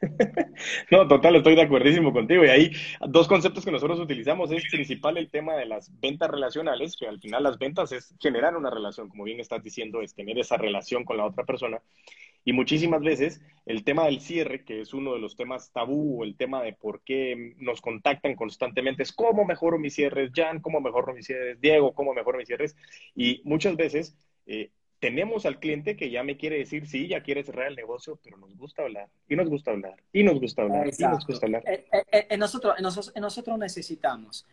No, 0.90 1.06
total, 1.08 1.36
estoy 1.36 1.54
de 1.54 1.62
acuerdísimo 1.62 2.12
contigo. 2.12 2.44
Y 2.44 2.48
ahí 2.48 2.72
dos 3.08 3.28
conceptos 3.28 3.64
que 3.64 3.70
nosotros 3.70 4.00
utilizamos. 4.00 4.50
Es 4.50 4.68
principal 4.70 5.16
el 5.16 5.30
tema 5.30 5.54
de 5.54 5.66
las 5.66 5.90
ventas 6.00 6.30
relacionales, 6.30 6.96
que 6.96 7.06
al 7.06 7.20
final 7.20 7.42
las 7.42 7.58
ventas 7.58 7.92
es 7.92 8.14
generar 8.20 8.56
una 8.56 8.70
relación, 8.70 9.08
como 9.08 9.24
bien 9.24 9.40
estás 9.40 9.62
diciendo, 9.62 10.02
es 10.02 10.14
tener 10.14 10.38
esa 10.38 10.56
relación 10.56 11.04
con 11.04 11.16
la 11.16 11.26
otra 11.26 11.44
persona. 11.44 11.80
Y 12.44 12.52
muchísimas 12.52 13.02
veces 13.02 13.40
el 13.66 13.84
tema 13.84 14.06
del 14.06 14.20
cierre, 14.20 14.64
que 14.64 14.80
es 14.80 14.92
uno 14.94 15.12
de 15.12 15.20
los 15.20 15.36
temas 15.36 15.70
tabú, 15.72 16.20
o 16.20 16.24
el 16.24 16.36
tema 16.36 16.62
de 16.62 16.72
por 16.72 17.02
qué 17.02 17.54
nos 17.58 17.80
contactan 17.80 18.34
constantemente, 18.34 19.04
es 19.04 19.12
cómo 19.12 19.44
mejoro 19.44 19.78
mis 19.78 19.94
cierres, 19.94 20.32
Jan, 20.34 20.60
cómo 20.60 20.80
mejoro 20.80 21.14
mis 21.14 21.26
cierres, 21.26 21.60
Diego, 21.60 21.94
cómo 21.94 22.14
mejoro 22.14 22.38
mis 22.38 22.48
cierres. 22.48 22.76
Y 23.14 23.40
muchas 23.44 23.76
veces 23.76 24.16
eh, 24.46 24.70
tenemos 25.02 25.46
al 25.46 25.58
cliente 25.58 25.96
que 25.96 26.12
ya 26.12 26.22
me 26.22 26.36
quiere 26.36 26.58
decir, 26.58 26.86
sí, 26.86 27.08
ya 27.08 27.24
quiere 27.24 27.42
cerrar 27.42 27.66
el 27.66 27.74
negocio, 27.74 28.20
pero 28.22 28.36
nos 28.36 28.56
gusta 28.56 28.82
hablar, 28.82 29.08
y 29.28 29.34
nos 29.34 29.48
gusta 29.48 29.72
hablar, 29.72 30.00
y 30.12 30.22
nos 30.22 30.38
gusta 30.38 30.62
hablar, 30.62 30.86
y 30.86 31.02
nos 31.02 31.26
gusta 31.26 31.44
hablar. 31.44 31.64
Eh, 31.66 31.84
eh, 31.92 32.26
eh, 32.30 32.36
nosotros, 32.36 32.76
nosotros, 32.80 33.58
necesitamos, 33.58 34.46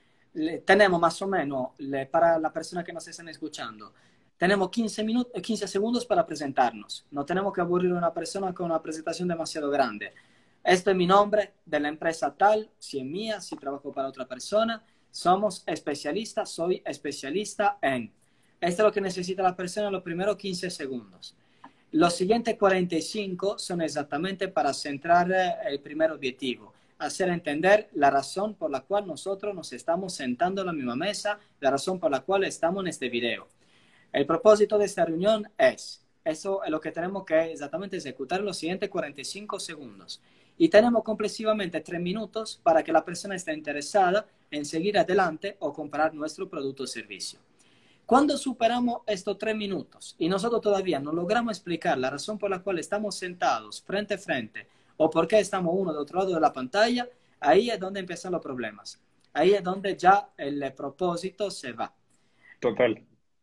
tenemos 0.65 0.99
más 0.99 1.21
o 1.21 1.27
menos, 1.27 1.67
para 2.09 2.39
la 2.39 2.51
persona 2.51 2.83
que 2.83 2.91
nos 2.91 3.07
están 3.07 3.29
escuchando, 3.29 3.93
tenemos 4.37 4.71
15, 4.71 5.03
minutos, 5.03 5.39
15 5.39 5.67
segundos 5.67 6.03
para 6.07 6.25
presentarnos. 6.25 7.05
No 7.11 7.23
tenemos 7.25 7.53
que 7.53 7.61
aburrir 7.61 7.91
a 7.91 7.97
una 7.99 8.11
persona 8.11 8.51
con 8.51 8.65
una 8.65 8.81
presentación 8.81 9.27
demasiado 9.27 9.69
grande. 9.69 10.13
Este 10.63 10.89
es 10.89 10.97
mi 10.97 11.05
nombre 11.05 11.53
de 11.63 11.79
la 11.79 11.89
empresa 11.89 12.35
tal, 12.35 12.71
si 12.79 12.97
es 12.97 13.05
mía, 13.05 13.39
si 13.39 13.55
trabajo 13.55 13.91
para 13.91 14.07
otra 14.07 14.25
persona. 14.25 14.83
Somos 15.11 15.63
especialistas, 15.67 16.49
soy 16.49 16.81
especialista 16.85 17.77
en 17.83 18.11
esto 18.61 18.81
es 18.83 18.85
lo 18.85 18.91
que 18.91 19.01
necesita 19.01 19.41
la 19.41 19.55
persona 19.55 19.87
en 19.87 19.93
los 19.93 20.03
primeros 20.03 20.35
15 20.35 20.69
segundos. 20.69 21.35
Los 21.91 22.13
siguientes 22.15 22.57
45 22.57 23.57
son 23.57 23.81
exactamente 23.81 24.47
para 24.47 24.73
centrar 24.73 25.31
eh, 25.31 25.53
el 25.67 25.79
primer 25.79 26.11
objetivo. 26.11 26.73
hacer 26.99 27.29
entender 27.29 27.89
la 27.93 28.09
razón 28.09 28.55
por 28.55 28.69
la 28.69 28.81
cual 28.81 29.07
nosotros 29.07 29.55
nos 29.55 29.71
estamos 29.71 30.13
sentando 30.13 30.61
en 30.61 30.67
la 30.67 30.73
misma 30.73 30.97
mesa, 30.97 31.39
la 31.61 31.71
razón 31.71 31.97
por 31.97 32.11
la 32.11 32.19
cual 32.19 32.43
estamos 32.43 32.81
en 32.83 32.89
este 32.89 33.07
video. 33.07 33.47
El 34.11 34.25
propósito 34.25 34.77
de 34.77 34.85
esta 34.85 35.05
reunión 35.05 35.49
es, 35.57 36.05
eso 36.25 36.61
es 36.61 36.69
lo 36.69 36.81
que 36.81 36.91
tenemos 36.91 37.23
que 37.23 37.53
exactamente 37.53 37.95
ejecutar 37.95 38.41
en 38.41 38.47
los 38.47 38.57
siguientes 38.57 38.89
45 38.89 39.59
segundos. 39.61 40.21
Y 40.57 40.67
tenemos 40.67 41.03
complexivamente 41.03 41.79
tres 41.79 42.01
minutos 42.01 42.59
para 42.61 42.83
que 42.83 42.91
la 42.91 43.05
persona 43.05 43.35
esté 43.35 43.53
interesada 43.53 44.27
en 44.51 44.65
seguir 44.65 44.99
adelante 44.99 45.55
o 45.59 45.71
comprar 45.71 46.13
nuestro 46.13 46.49
producto 46.49 46.83
o 46.83 46.87
servicio. 46.87 47.39
Cuando 48.09 48.39
superamos 48.39 49.01
estos 49.05 49.37
tres 49.37 49.55
minutos 49.55 50.15
y 50.17 50.27
nosotros 50.27 50.61
todavía 50.61 50.99
no 50.99 51.11
logramos 51.11 51.55
explicar 51.55 51.95
la 51.95 52.09
razón 52.09 52.39
por 52.39 52.49
la 52.49 52.63
cual 52.63 52.79
estamos 52.79 53.13
sentados 53.13 53.83
frente 53.83 54.15
a 54.15 54.17
frente 54.17 54.65
o 54.97 55.11
por 55.11 55.27
qué 55.27 55.37
estamos 55.37 55.75
uno 55.77 55.93
de 55.93 55.99
otro 55.99 56.17
lado 56.17 56.33
de 56.33 56.39
la 56.39 56.51
pantalla, 56.51 57.07
ahí 57.39 57.69
es 57.69 57.79
donde 57.79 57.99
empiezan 57.99 58.31
los 58.31 58.41
problemas. 58.41 58.99
Ahí 59.31 59.51
es 59.51 59.63
donde 59.63 59.95
ya 59.95 60.27
el 60.37 60.73
propósito 60.73 61.51
se 61.51 61.73
va. 61.73 61.93
Total. 62.59 62.99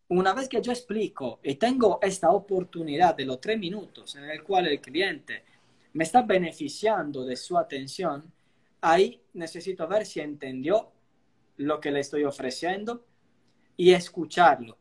Una 0.09 0.35
vez 0.35 0.48
que 0.48 0.61
yo 0.61 0.72
explico 0.72 1.38
y 1.44 1.55
tengo 1.55 2.00
esta 2.02 2.31
oportunidad 2.31 3.14
de 3.14 3.24
los 3.24 3.40
tres 3.40 3.61
minutos 3.61 4.16
en 4.16 4.24
el 4.24 4.42
cual 4.42 4.66
el 4.66 4.81
cliente 4.81 5.44
me 5.92 6.02
está 6.02 6.22
beneficiando 6.22 7.24
de 7.24 7.37
su 7.37 7.57
atención, 7.57 8.33
ahí 8.81 9.22
necesito 9.35 9.87
ver 9.87 10.05
si 10.05 10.18
entendió 10.18 10.90
lo 11.59 11.81
que 11.81 11.92
le 11.92 12.00
estoy 12.00 12.24
ofreciendo 12.24 13.05
y 13.77 13.93
escucharlo. 13.93 14.79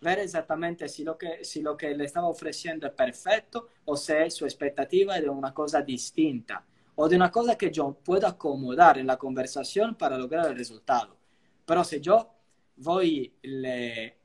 Ver 0.00 0.20
exactamente 0.20 0.88
si 0.88 1.02
lo 1.04 1.18
que, 1.18 1.44
si 1.44 1.60
lo 1.60 1.76
que 1.76 1.94
le 1.94 2.04
estaba 2.04 2.28
ofreciendo 2.28 2.86
es 2.86 2.92
perfecto 2.92 3.68
o 3.84 3.96
si 3.96 4.30
su 4.30 4.44
expectativa 4.44 5.16
es 5.16 5.22
de 5.22 5.28
una 5.28 5.52
cosa 5.52 5.82
distinta 5.82 6.64
o 6.94 7.08
de 7.08 7.16
una 7.16 7.30
cosa 7.30 7.56
que 7.56 7.70
yo 7.70 7.92
puedo 8.04 8.26
acomodar 8.26 8.98
en 8.98 9.06
la 9.06 9.16
conversación 9.16 9.94
para 9.96 10.18
lograr 10.18 10.46
el 10.46 10.56
resultado. 10.56 11.16
Pero 11.64 11.84
si 11.84 12.00
yo 12.00 12.30
voy 12.76 13.34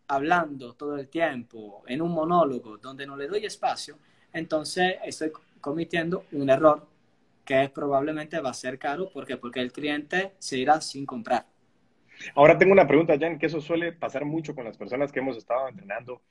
hablando 0.07 0.73
todo 0.73 0.97
el 0.97 1.07
tiempo 1.07 1.83
en 1.87 2.01
un 2.01 2.11
monólogo 2.11 2.77
donde 2.77 3.05
no 3.05 3.17
le 3.17 3.27
doy 3.27 3.45
espacio, 3.45 3.97
entonces 4.31 4.95
estoy 5.03 5.31
cometiendo 5.61 6.25
un 6.31 6.49
error 6.49 6.87
que 7.45 7.69
probablemente 7.73 8.39
va 8.39 8.51
a 8.51 8.53
ser 8.53 8.79
caro. 8.79 9.09
¿Por 9.11 9.25
qué? 9.25 9.37
Porque 9.37 9.59
el 9.59 9.71
cliente 9.71 10.33
se 10.39 10.57
irá 10.57 10.81
sin 10.81 11.05
comprar. 11.05 11.45
Ahora 12.35 12.57
tengo 12.57 12.73
una 12.73 12.87
pregunta, 12.87 13.17
Jan, 13.19 13.39
que 13.39 13.47
eso 13.47 13.61
suele 13.61 13.91
pasar 13.93 14.25
mucho 14.25 14.55
con 14.55 14.65
las 14.65 14.77
personas 14.77 15.11
que 15.11 15.19
hemos 15.19 15.37
estado 15.37 15.67
entrenando. 15.67 16.21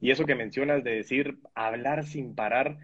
Y 0.00 0.10
eso 0.10 0.24
que 0.24 0.34
mencionas 0.34 0.82
de 0.84 0.96
decir 0.96 1.38
hablar 1.54 2.04
sin 2.04 2.34
parar, 2.34 2.78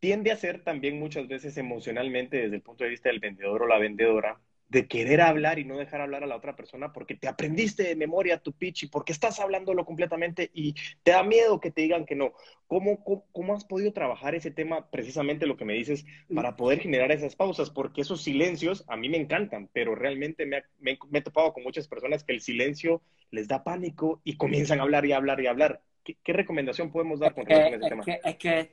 tiende 0.00 0.32
a 0.32 0.36
ser 0.36 0.62
también 0.64 0.98
muchas 0.98 1.28
veces 1.28 1.56
emocionalmente 1.58 2.38
desde 2.38 2.56
el 2.56 2.62
punto 2.62 2.84
de 2.84 2.90
vista 2.90 3.08
del 3.08 3.20
vendedor 3.20 3.62
o 3.62 3.66
la 3.66 3.78
vendedora, 3.78 4.40
de 4.68 4.86
querer 4.86 5.20
hablar 5.20 5.58
y 5.58 5.64
no 5.64 5.78
dejar 5.78 6.00
hablar 6.00 6.24
a 6.24 6.26
la 6.26 6.36
otra 6.36 6.54
persona 6.54 6.92
porque 6.92 7.14
te 7.14 7.26
aprendiste 7.26 7.84
de 7.84 7.96
memoria 7.96 8.38
tu 8.38 8.52
pitch 8.52 8.84
y 8.84 8.86
porque 8.88 9.12
estás 9.12 9.40
hablándolo 9.40 9.84
completamente 9.86 10.50
y 10.52 10.74
te 11.02 11.12
da 11.12 11.22
miedo 11.22 11.60
que 11.60 11.70
te 11.70 11.82
digan 11.82 12.04
que 12.04 12.14
no. 12.14 12.32
¿Cómo, 12.66 13.02
cómo, 13.32 13.54
has 13.54 13.64
podido 13.64 13.94
trabajar 13.94 14.34
ese 14.34 14.50
tema, 14.50 14.90
precisamente 14.90 15.46
lo 15.46 15.56
que 15.56 15.64
me 15.64 15.72
dices, 15.72 16.04
para 16.34 16.54
poder 16.54 16.80
generar 16.80 17.10
esas 17.12 17.34
pausas? 17.34 17.70
Porque 17.70 18.02
esos 18.02 18.22
silencios 18.22 18.84
a 18.88 18.96
mí 18.98 19.08
me 19.08 19.16
encantan, 19.16 19.70
pero 19.72 19.94
realmente 19.94 20.44
me, 20.44 20.62
me, 20.78 20.98
he 21.12 21.22
topado 21.22 21.54
con 21.54 21.62
muchas 21.62 21.88
personas 21.88 22.24
que 22.24 22.34
el 22.34 22.42
silencio 22.42 23.00
les 23.30 23.48
da 23.48 23.64
pánico 23.64 24.20
y 24.22 24.36
comienzan 24.36 24.80
a 24.80 24.82
hablar 24.82 25.06
y 25.06 25.12
hablar 25.12 25.40
y 25.40 25.46
hablar. 25.46 25.80
¿Qué, 26.04 26.32
recomendación 26.32 26.90
podemos 26.90 27.20
dar 27.20 27.34
con 27.34 27.46
relación 27.46 27.74
a 27.74 27.76
ese 27.76 27.88
tema? 27.88 28.04
es 28.24 28.36
que 28.36 28.70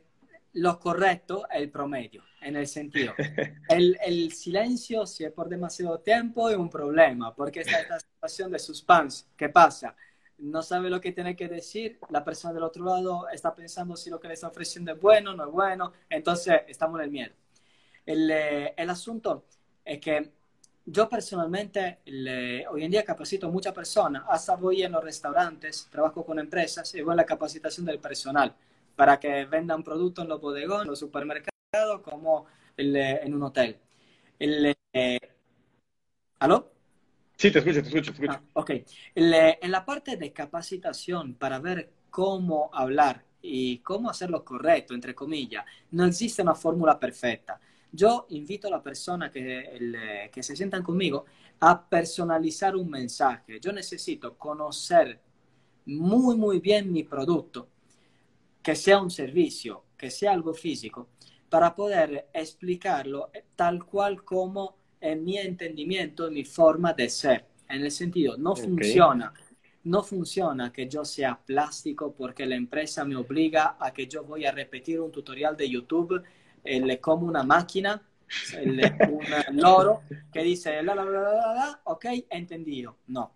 lo 0.56 0.80
correcto 0.80 1.48
es 1.50 1.62
el 1.62 1.70
promedio, 1.70 2.24
en 2.42 2.56
el 2.56 2.68
sentido. 2.68 3.14
El, 3.70 3.98
el, 4.02 4.32
silencio, 4.32 5.06
si 5.06 5.26
es 5.26 5.32
por 5.32 5.50
demasiado 5.50 6.00
tiempo, 6.00 6.50
es 6.50 6.56
un 6.56 6.70
problema, 6.70 7.36
porque 7.36 7.62
está 7.62 7.82
esta 7.82 8.00
situación 8.00 8.52
de 8.52 8.60
suspense. 8.60 9.26
¿Qué 9.36 9.50
pasa? 9.50 9.96
No 10.38 10.62
sabe 10.62 10.90
lo 10.90 11.02
que 11.02 11.12
tiene 11.12 11.36
que 11.36 11.50
decir, 11.50 12.00
la 12.10 12.24
persona 12.24 12.54
del 12.54 12.64
otro 12.64 12.86
lado 12.86 13.28
está 13.30 13.54
pensando 13.54 13.98
si 13.98 14.10
lo 14.10 14.20
que 14.20 14.30
le 14.30 14.36
está 14.36 14.48
ofreciendo 14.48 14.94
es 14.94 15.02
bueno, 15.02 15.36
no 15.36 15.46
es 15.46 15.52
bueno, 15.52 15.92
entonces 16.10 16.62
estamos 16.68 17.00
en 17.00 17.06
el 17.06 17.12
miedo. 17.12 17.34
El, 18.06 18.32
eh, 18.32 18.74
el 18.78 18.90
asunto 18.90 19.46
es 19.84 20.00
que 20.00 20.32
yo 20.86 21.10
personalmente 21.10 22.00
hoy 22.70 22.84
en 22.84 22.92
día 22.92 23.04
capacito 23.04 23.48
a 23.48 23.52
muchas 23.52 23.74
personas, 23.74 24.24
hasta 24.30 24.56
voy 24.56 24.84
en 24.84 24.94
los 24.94 25.04
restaurantes, 25.04 25.90
trabajo 25.92 26.24
con 26.24 26.40
empresas 26.40 26.94
y 26.96 27.02
voy 27.02 27.12
en 27.12 27.18
la 27.18 27.26
capacitación 27.26 27.86
del 27.86 28.00
personal 28.00 28.56
para 28.96 29.20
que 29.20 29.46
vendan 29.46 29.84
productos 29.84 30.24
en 30.24 30.30
los 30.30 30.42
bodegones, 30.42 30.84
en 30.84 30.90
los 30.90 31.00
supermercados, 31.00 32.02
como 32.02 32.46
en 32.78 33.34
un 33.34 33.44
hotel. 33.44 33.78
Eh, 34.40 35.20
¿Aló? 36.40 36.72
Sí, 37.38 37.52
te 37.52 37.60
escucho, 37.60 37.82
te 37.82 37.88
escucho. 37.88 38.14
Te 38.14 38.26
escucho. 38.26 38.32
Ah, 38.32 38.42
ok. 38.54 38.72
en 39.16 39.72
la 39.72 39.86
parte 39.86 40.18
de 40.18 40.32
capacitación 40.32 41.36
para 41.36 41.60
ver 41.60 41.92
cómo 42.10 42.70
hablar 42.74 43.24
y 43.42 43.80
cómo 43.80 44.10
hacerlo 44.10 44.44
correcto, 44.44 44.94
entre 44.94 45.14
comillas, 45.14 45.66
no 45.92 46.06
existe 46.06 46.42
una 46.42 46.56
fórmula 46.56 47.00
perfecta. 47.00 47.60
Yo 47.92 48.26
invito 48.30 48.68
a 48.68 48.72
la 48.72 48.82
persona 48.84 49.30
que, 49.32 50.30
que 50.32 50.44
se 50.44 50.56
sientan 50.56 50.84
conmigo 50.84 51.26
a 51.60 51.88
personalizar 51.88 52.76
un 52.76 52.90
mensaje. 52.90 53.60
Yo 53.60 53.72
necesito 53.72 54.38
conocer 54.38 55.20
muy, 55.86 56.36
muy 56.36 56.60
bien 56.60 56.92
mi 56.92 57.04
producto 57.04 57.70
que 58.66 58.76
sea 58.76 59.00
un 59.00 59.12
servicio, 59.12 59.84
que 59.96 60.10
sea 60.10 60.32
algo 60.32 60.52
físico, 60.56 61.10
para 61.52 61.76
poder 61.76 62.30
explicarlo 62.34 63.30
tal 63.56 63.86
cual 63.86 64.24
como 64.24 64.76
en 65.00 65.24
mi 65.24 65.38
entendimiento, 65.38 66.28
en 66.28 66.34
mi 66.34 66.44
forma 66.46 66.92
de 66.92 67.08
ser. 67.08 67.46
En 67.70 67.84
el 67.84 67.92
sentido, 67.92 68.38
no 68.38 68.56
funciona. 68.56 69.32
No 69.84 70.02
funciona 70.02 70.74
que 70.74 70.88
yo 70.88 71.06
sea 71.06 71.40
plástico 71.46 72.16
porque 72.16 72.48
la 72.48 72.56
empresa 72.56 73.06
me 73.06 73.16
obliga 73.16 73.78
a 73.80 73.94
que 73.94 74.08
yo 74.08 74.24
voy 74.24 74.48
a 74.48 74.52
repetir 74.52 75.00
un 75.00 75.12
tutorial 75.12 75.56
de 75.56 75.70
YouTube 75.70 76.24
le 76.64 77.00
como 77.00 77.28
una 77.28 77.44
máquina, 77.44 78.02
un 78.60 79.62
loro 79.62 80.02
que 80.34 80.42
dice 80.42 80.82
la, 80.82 80.96
la, 80.96 81.06
la, 81.06 81.22
la, 81.22 81.54
la, 81.54 81.82
ok, 81.84 82.06
entendido. 82.32 82.98
No. 83.10 83.36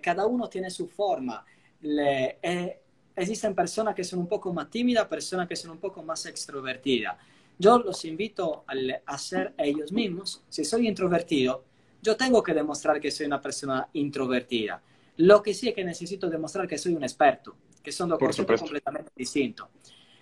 cada 0.00 0.24
uno 0.24 0.48
tiene 0.48 0.70
su 0.70 0.86
forma. 0.86 1.44
Le, 1.80 2.38
eh, 2.40 2.85
existen 3.16 3.54
personas 3.54 3.94
que 3.94 4.04
son 4.04 4.20
un 4.20 4.28
poco 4.28 4.52
más 4.52 4.70
tímidas, 4.70 5.06
personas 5.06 5.48
que 5.48 5.56
son 5.56 5.72
un 5.72 5.78
poco 5.78 6.02
más 6.02 6.26
extrovertidas. 6.26 7.16
Yo 7.58 7.78
los 7.78 8.04
invito 8.04 8.64
a 9.06 9.18
ser 9.18 9.54
ellos 9.56 9.90
mismos. 9.90 10.42
Si 10.48 10.64
soy 10.64 10.86
introvertido, 10.86 11.64
yo 12.02 12.16
tengo 12.16 12.42
que 12.42 12.52
demostrar 12.52 13.00
que 13.00 13.10
soy 13.10 13.26
una 13.26 13.40
persona 13.40 13.88
introvertida. 13.94 14.82
Lo 15.16 15.42
que 15.42 15.54
sí 15.54 15.68
es 15.68 15.74
que 15.74 15.82
necesito 15.82 16.28
demostrar 16.28 16.68
que 16.68 16.76
soy 16.76 16.94
un 16.94 17.02
experto, 17.02 17.56
que 17.82 17.90
son 17.90 18.10
dos 18.10 18.18
cosas 18.18 18.44
completamente 18.44 19.10
distintos. 19.16 19.68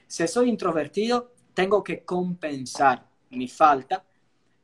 Si 0.07 0.29
soy 0.29 0.49
introvertido, 0.49 1.33
tengo 1.53 1.83
que 1.83 2.05
compensar 2.05 3.05
mi 3.31 3.49
falta. 3.49 4.05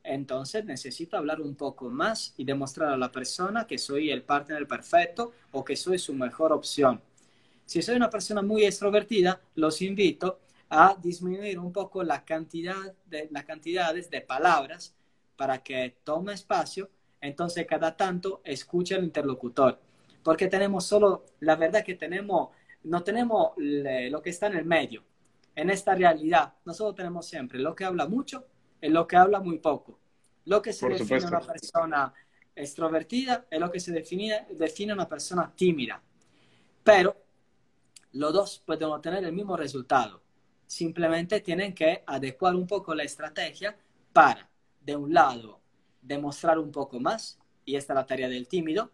Entonces 0.04 0.64
necesito 0.64 1.16
hablar 1.16 1.40
un 1.40 1.56
poco 1.56 1.90
más 1.90 2.32
y 2.36 2.44
demostrar 2.44 2.90
a 2.92 2.96
la 2.96 3.10
persona 3.10 3.66
que 3.66 3.76
soy 3.76 4.10
el 4.10 4.22
partner 4.22 4.66
perfecto 4.68 5.32
o 5.50 5.64
que 5.64 5.74
soy 5.74 5.98
su 5.98 6.14
mejor 6.14 6.52
opción. 6.52 7.02
Si 7.70 7.82
soy 7.82 7.94
una 7.94 8.10
persona 8.10 8.42
muy 8.42 8.64
extrovertida, 8.64 9.40
los 9.54 9.80
invito 9.80 10.40
a 10.70 10.96
disminuir 11.00 11.56
un 11.56 11.72
poco 11.72 12.02
la 12.02 12.24
cantidad 12.24 12.74
de, 13.06 13.28
las 13.30 13.44
cantidades 13.44 14.10
de 14.10 14.22
palabras 14.22 14.92
para 15.36 15.62
que 15.62 15.98
tome 16.02 16.32
espacio, 16.32 16.90
entonces 17.20 17.64
cada 17.68 17.96
tanto 17.96 18.40
escuche 18.42 18.96
al 18.96 19.04
interlocutor. 19.04 19.78
Porque 20.24 20.48
tenemos 20.48 20.84
solo, 20.84 21.26
la 21.38 21.54
verdad 21.54 21.84
que 21.84 21.94
tenemos, 21.94 22.48
no 22.82 23.04
tenemos 23.04 23.52
lo 23.56 24.20
que 24.20 24.30
está 24.30 24.48
en 24.48 24.56
el 24.56 24.64
medio. 24.64 25.04
En 25.54 25.70
esta 25.70 25.94
realidad, 25.94 26.54
nosotros 26.64 26.96
tenemos 26.96 27.24
siempre 27.28 27.60
lo 27.60 27.76
que 27.76 27.84
habla 27.84 28.08
mucho 28.08 28.48
y 28.82 28.88
lo 28.88 29.06
que 29.06 29.14
habla 29.14 29.38
muy 29.38 29.60
poco. 29.60 29.96
Lo 30.46 30.60
que 30.60 30.72
se 30.72 30.88
define 30.88 31.24
una 31.24 31.40
persona 31.40 32.12
extrovertida 32.52 33.46
es 33.48 33.60
lo 33.60 33.70
que 33.70 33.78
se 33.78 33.92
define, 33.92 34.48
define 34.58 34.92
una 34.92 35.08
persona 35.08 35.52
tímida. 35.54 36.02
Pero 36.82 37.29
los 38.12 38.32
dos 38.32 38.62
pueden 38.64 38.88
obtener 38.88 39.24
el 39.24 39.32
mismo 39.32 39.56
resultado. 39.56 40.22
Simplemente 40.66 41.40
tienen 41.40 41.74
que 41.74 42.02
adecuar 42.06 42.54
un 42.54 42.66
poco 42.66 42.94
la 42.94 43.02
estrategia 43.02 43.76
para, 44.12 44.48
de 44.80 44.96
un 44.96 45.12
lado, 45.12 45.60
demostrar 46.00 46.58
un 46.58 46.70
poco 46.70 47.00
más, 47.00 47.38
y 47.64 47.76
esta 47.76 47.92
es 47.92 47.96
la 47.96 48.06
tarea 48.06 48.28
del 48.28 48.48
tímido, 48.48 48.90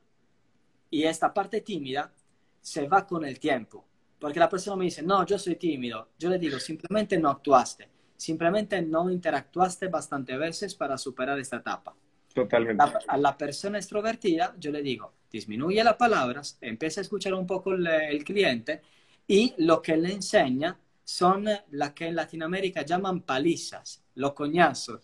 y 0.90 1.04
esta 1.04 1.32
parte 1.32 1.60
tímida 1.60 2.12
se 2.60 2.88
va 2.88 3.06
con 3.06 3.24
el 3.24 3.38
tiempo. 3.38 3.84
Porque 4.18 4.40
la 4.40 4.48
persona 4.48 4.76
me 4.76 4.86
dice, 4.86 5.02
no, 5.02 5.24
yo 5.26 5.38
soy 5.38 5.56
tímido. 5.56 6.08
Yo 6.18 6.30
le 6.30 6.38
digo, 6.38 6.58
simplemente 6.58 7.18
no 7.18 7.28
actuaste. 7.28 7.88
Simplemente 8.16 8.80
no 8.80 9.10
interactuaste 9.10 9.88
bastante 9.88 10.36
veces 10.38 10.74
para 10.74 10.96
superar 10.96 11.38
esta 11.38 11.58
etapa. 11.58 11.94
Totalmente. 12.34 12.84
a 13.08 13.16
la 13.16 13.34
persona 13.38 13.78
extrovertida, 13.78 14.54
yo 14.58 14.70
le 14.70 14.82
digo, 14.82 15.14
disminuye 15.30 15.82
las 15.82 15.96
palabras, 15.96 16.58
empieza 16.60 17.00
a 17.00 17.02
escuchar 17.02 17.32
un 17.32 17.46
poco 17.46 17.72
el 17.72 18.24
cliente 18.24 18.82
y 19.26 19.54
lo 19.58 19.82
que 19.82 19.96
le 19.96 20.12
enseña 20.12 20.78
son 21.04 21.48
las 21.70 21.92
que 21.92 22.08
en 22.08 22.16
Latinoamérica 22.16 22.82
llaman 22.82 23.22
palizas, 23.22 24.02
los 24.14 24.32
coñazos. 24.32 25.02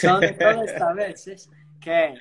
Son 0.00 0.20
todas 0.38 0.68
estas 0.68 0.94
veces 0.94 1.50
que 1.80 2.14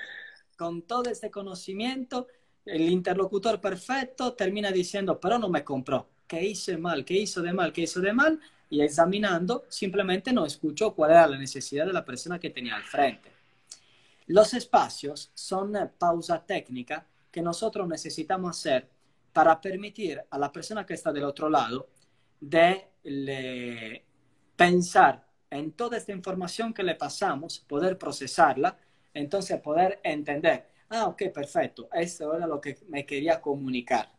con 0.58 0.82
todo 0.84 1.10
este 1.10 1.30
conocimiento 1.30 2.28
el 2.66 2.90
interlocutor 2.90 3.60
perfecto 3.60 4.34
termina 4.34 4.72
diciendo, 4.72 5.20
pero 5.20 5.40
no 5.40 5.50
me 5.50 5.64
compró, 5.64 6.10
¿qué 6.28 6.44
hice 6.44 6.78
mal? 6.78 7.04
¿Qué 7.06 7.16
hizo 7.16 7.42
de 7.42 7.54
mal? 7.54 7.74
¿Qué 7.74 7.82
hizo 7.82 8.00
de 8.00 8.14
mal? 8.14 8.40
Y 8.70 8.82
examinando, 8.82 9.66
simplemente 9.70 10.32
no 10.32 10.46
escuchó 10.46 10.94
cuál 10.94 11.12
era 11.12 11.28
la 11.28 11.38
necesidad 11.38 11.86
de 11.86 11.94
la 11.94 12.06
persona 12.06 12.40
que 12.40 12.52
tenía 12.52 12.76
al 12.76 12.84
frente. 12.84 13.32
Los 14.28 14.54
espacios 14.54 15.32
son 15.34 15.74
pausa 15.98 16.46
técnica 16.46 17.06
que 17.32 17.42
nosotros 17.42 17.88
necesitamos 17.88 18.58
hacer 18.58 18.88
para 19.32 19.60
permitir 19.60 20.22
a 20.30 20.38
la 20.38 20.52
persona 20.52 20.86
que 20.86 20.94
está 20.94 21.12
del 21.12 21.24
otro 21.24 21.50
lado 21.50 21.90
de 22.40 22.90
pensar 24.56 25.26
en 25.50 25.72
toda 25.72 25.98
esta 25.98 26.12
información 26.12 26.74
que 26.74 26.84
le 26.84 26.96
pasamos, 26.96 27.60
poder 27.60 27.98
procesarla, 27.98 28.78
entonces 29.14 29.60
poder 29.62 30.00
entender, 30.04 30.68
ah, 30.90 31.08
ok, 31.08 31.24
perfecto, 31.34 31.90
esto 31.94 32.36
era 32.36 32.46
lo 32.46 32.62
que 32.62 32.78
me 32.90 33.06
quería 33.06 33.42
comunicar. 33.42 34.12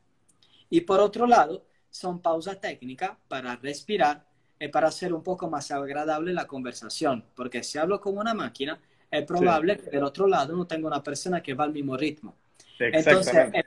Y 0.68 0.80
por 0.82 1.00
otro 1.00 1.26
lado, 1.26 1.66
son 1.88 2.20
pausas 2.20 2.60
técnicas 2.60 3.12
para 3.28 3.56
respirar 3.56 4.24
y 4.58 4.68
para 4.68 4.88
hacer 4.88 5.12
un 5.12 5.22
poco 5.22 5.48
más 5.48 5.70
agradable 5.70 6.32
la 6.32 6.46
conversación, 6.46 7.24
porque 7.34 7.62
si 7.62 7.78
hablo 7.78 8.00
como 8.00 8.20
una 8.20 8.34
máquina, 8.34 8.80
es 9.10 9.24
probable 9.24 9.76
que 9.76 9.90
del 9.90 10.04
otro 10.04 10.26
lado 10.28 10.56
no 10.56 10.66
tenga 10.66 10.86
una 10.86 11.02
persona 11.02 11.42
que 11.42 11.54
va 11.54 11.64
al 11.64 11.72
mismo 11.72 11.96
ritmo. 11.96 12.36
Entonces, 12.78 13.50
es, 13.52 13.64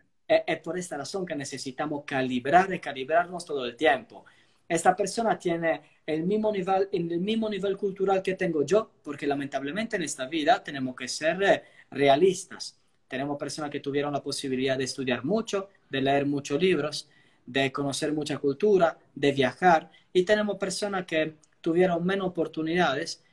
por 0.63 0.77
esta 0.77 0.97
razón 0.97 1.25
que 1.25 1.35
necesitamos 1.35 2.03
calibrar 2.05 2.73
y 2.73 2.79
calibrarnos 2.79 3.45
todo 3.45 3.65
el 3.65 3.75
tiempo. 3.75 4.25
Esta 4.67 4.95
persona 4.95 5.37
tiene 5.37 5.81
el 6.05 6.23
mismo 6.23 6.51
nivel, 6.51 6.89
el 6.91 7.19
mismo 7.19 7.49
nivel 7.49 7.77
cultural 7.77 8.21
que 8.21 8.35
tengo 8.35 8.63
yo, 8.63 8.91
porque 9.03 9.27
lamentablemente 9.27 9.95
en 9.97 10.03
esta 10.03 10.25
vida 10.27 10.63
tenemos 10.63 10.95
que 10.95 11.07
ser 11.07 11.43
eh, 11.43 11.63
realistas. 11.91 12.79
Tenemos 13.07 13.37
personas 13.37 13.69
que 13.69 13.79
tuvieron 13.79 14.13
la 14.13 14.23
posibilidad 14.23 14.77
de 14.77 14.85
estudiar 14.85 15.23
mucho, 15.23 15.69
de 15.89 16.01
leer 16.01 16.25
muchos 16.25 16.59
libros, 16.59 17.09
de 17.45 17.71
conocer 17.71 18.13
mucha 18.13 18.37
cultura, 18.37 18.97
de 19.13 19.31
viajar, 19.31 19.91
y 20.11 20.23
tenemos 20.23 20.57
personas 20.57 21.05
que 21.05 21.35
tuvieron 21.61 22.03
menos 22.05 22.27
oportunidades. 22.27 23.23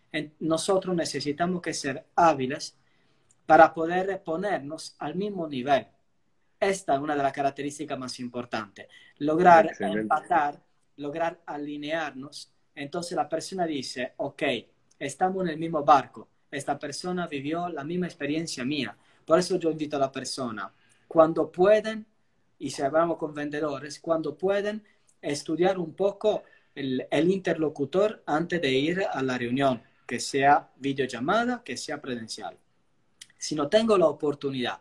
Nosotros 0.40 0.94
necesitamos 0.94 1.62
que 1.62 1.72
ser 1.72 2.05
hábiles 2.16 2.76
para 3.46 3.72
poder 3.72 4.22
ponernos 4.22 4.94
al 4.98 5.14
mismo 5.14 5.48
nivel. 5.48 5.87
Esta 6.61 6.94
es 6.94 7.01
una 7.01 7.16
de 7.16 7.23
las 7.23 7.33
características 7.33 7.99
más 7.99 8.20
importantes. 8.20 8.87
Lograr 9.16 9.70
empatar, 9.81 10.62
lograr 10.96 11.40
alinearnos. 11.46 12.53
Entonces 12.75 13.16
la 13.16 13.27
persona 13.27 13.64
dice, 13.64 14.12
ok, 14.18 14.42
estamos 14.99 15.42
en 15.44 15.49
el 15.53 15.59
mismo 15.59 15.83
barco. 15.83 16.29
Esta 16.51 16.79
persona 16.79 17.27
vivió 17.27 17.70
la 17.70 17.83
misma 17.83 18.07
experiencia 18.07 18.62
mía. 18.62 18.94
Por 19.25 19.38
eso 19.38 19.59
yo 19.59 19.70
invito 19.70 19.96
a 19.96 20.01
la 20.01 20.12
persona, 20.12 20.70
cuando 21.09 21.51
pueden, 21.51 22.07
y 22.59 22.70
si 22.70 22.83
hablamos 22.83 23.16
con 23.16 23.33
vendedores, 23.33 23.99
cuando 23.99 24.37
pueden 24.37 24.85
estudiar 25.23 25.79
un 25.79 25.94
poco 25.94 26.42
el, 26.75 27.31
interlocutor 27.31 28.23
antes 28.27 28.61
de 28.61 28.70
ir 28.70 29.05
a 29.11 29.23
la 29.23 29.38
reunión, 29.38 29.83
que 30.07 30.20
sea 30.20 30.68
videollamada, 30.77 31.62
que 31.64 31.77
sea 31.77 32.01
presencial. 32.03 32.59
Si 33.38 33.55
no 33.55 33.68
tengo 33.68 33.96
la 33.96 34.07
oportunidad 34.07 34.81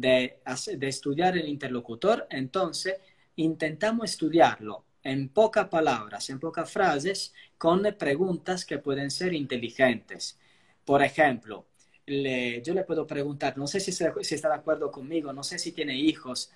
de, 0.00 0.40
estudiar 0.82 1.36
el 1.36 1.48
interlocutor, 1.48 2.26
entonces 2.30 2.96
intentamos 3.36 4.10
estudiarlo 4.10 4.84
en 5.02 5.28
pocas 5.28 5.68
palabras, 5.68 6.28
en 6.30 6.40
pocas 6.40 6.70
frases, 6.70 7.32
con 7.56 7.82
preguntas 7.98 8.64
que 8.64 8.78
pueden 8.78 9.10
ser 9.10 9.32
inteligentes. 9.32 10.38
Por 10.84 11.02
ejemplo, 11.02 11.66
yo 12.06 12.74
le 12.74 12.84
puedo 12.86 13.06
preguntar, 13.06 13.56
no 13.56 13.66
sé 13.66 13.80
si, 13.80 13.92
si, 13.92 14.34
está 14.34 14.48
de 14.48 14.54
acuerdo 14.54 14.90
conmigo, 14.90 15.32
no 15.32 15.42
sé 15.42 15.58
si 15.58 15.72
tiene 15.72 15.96
hijos, 15.96 16.50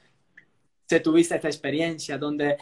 si 0.87 1.01
tuviste 1.01 1.37
esta 1.37 1.49
experiencia 1.49 2.19
donde 2.19 2.57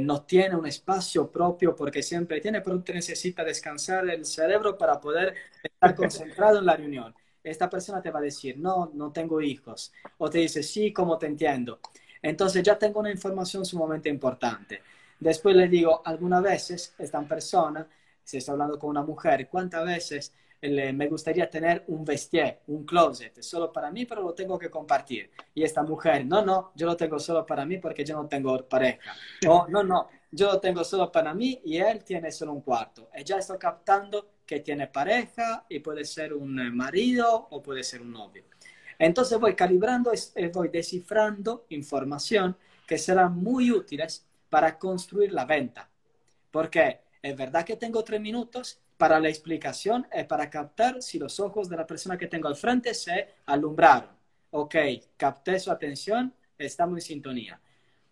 no 0.00 0.22
tiene 0.22 0.56
un 0.56 0.66
espacio 0.66 1.30
propio 1.30 1.74
porque 1.74 2.02
siempre 2.02 2.40
tiene, 2.40 2.60
pero 2.60 2.82
necesita 2.92 3.42
descansar 3.44 4.08
el 4.08 4.24
cerebro 4.24 4.76
para 4.76 5.00
poder 5.00 5.34
estar 5.62 5.94
concentrado 5.94 6.58
en 6.58 6.66
la 6.66 6.76
reunión. 6.76 7.14
Esta 7.44 7.70
persona 7.70 8.02
te 8.02 8.10
va 8.10 8.18
a 8.18 8.22
decir, 8.22 8.58
no, 8.58 8.90
no 8.94 9.12
tengo 9.12 9.40
hijos. 9.40 9.92
O 10.18 10.28
te 10.28 10.38
dice, 10.38 10.62
sí, 10.62 10.92
como 10.92 11.18
te 11.18 11.26
entiendo. 11.26 11.78
Entonces 12.22 12.62
ya 12.62 12.76
tengo 12.78 13.00
una 13.00 13.10
información 13.10 13.64
sumamente 13.64 14.08
importante. 14.08 14.82
Después 15.20 15.54
le 15.54 15.68
digo, 15.68 16.02
algunas 16.04 16.42
veces 16.42 16.94
esta 16.98 17.20
persona, 17.22 17.86
si 18.24 18.38
está 18.38 18.52
hablando 18.52 18.78
con 18.78 18.90
una 18.90 19.02
mujer, 19.02 19.48
¿cuántas 19.48 19.84
veces 19.84 20.32
me 20.70 21.08
gustaría 21.08 21.48
tener 21.50 21.84
un 21.88 22.04
vestier, 22.04 22.62
un 22.68 22.84
closet, 22.84 23.42
solo 23.42 23.70
para 23.72 23.90
mí, 23.90 24.06
pero 24.06 24.22
lo 24.22 24.32
tengo 24.32 24.58
que 24.58 24.70
compartir. 24.70 25.30
Y 25.54 25.62
esta 25.62 25.82
mujer, 25.82 26.24
no, 26.24 26.42
no, 26.42 26.72
yo 26.74 26.86
lo 26.86 26.96
tengo 26.96 27.18
solo 27.18 27.44
para 27.44 27.66
mí 27.66 27.78
porque 27.78 28.04
yo 28.04 28.16
no 28.16 28.26
tengo 28.26 28.66
pareja. 28.66 29.00
O 29.48 29.66
no, 29.68 29.82
no, 29.82 30.08
yo 30.30 30.52
lo 30.52 30.60
tengo 30.60 30.82
solo 30.84 31.12
para 31.12 31.34
mí 31.34 31.60
y 31.64 31.76
él 31.76 32.02
tiene 32.04 32.32
solo 32.32 32.52
un 32.52 32.62
cuarto. 32.62 33.10
Y 33.14 33.24
ya 33.24 33.36
estoy 33.38 33.58
captando 33.58 34.26
que 34.46 34.60
tiene 34.60 34.86
pareja 34.86 35.64
y 35.68 35.80
puede 35.80 36.04
ser 36.04 36.34
un 36.34 36.76
marido 36.76 37.48
o 37.50 37.62
puede 37.62 37.82
ser 37.82 38.02
un 38.02 38.12
novio. 38.12 38.44
Entonces 38.98 39.38
voy 39.38 39.54
calibrando 39.54 40.12
y 40.36 40.46
voy 40.48 40.68
descifrando 40.68 41.66
información 41.70 42.56
que 42.86 42.98
serán 42.98 43.36
muy 43.36 43.70
útiles 43.70 44.26
para 44.48 44.78
construir 44.78 45.32
la 45.32 45.44
venta. 45.44 45.88
Porque 46.50 47.00
es 47.22 47.36
verdad 47.36 47.64
que 47.64 47.76
tengo 47.76 48.04
tres 48.04 48.20
minutos, 48.20 48.80
para 48.96 49.18
la 49.18 49.28
explicación 49.28 50.06
es 50.12 50.24
para 50.26 50.48
captar 50.48 51.02
si 51.02 51.18
los 51.18 51.40
ojos 51.40 51.68
de 51.68 51.76
la 51.76 51.86
persona 51.86 52.16
que 52.16 52.28
tengo 52.28 52.48
al 52.48 52.56
frente 52.56 52.94
se 52.94 53.34
alumbraron. 53.46 54.10
Ok, 54.50 54.76
capté 55.16 55.58
su 55.58 55.70
atención, 55.70 56.32
estamos 56.56 56.98
en 56.98 57.02
sintonía. 57.02 57.60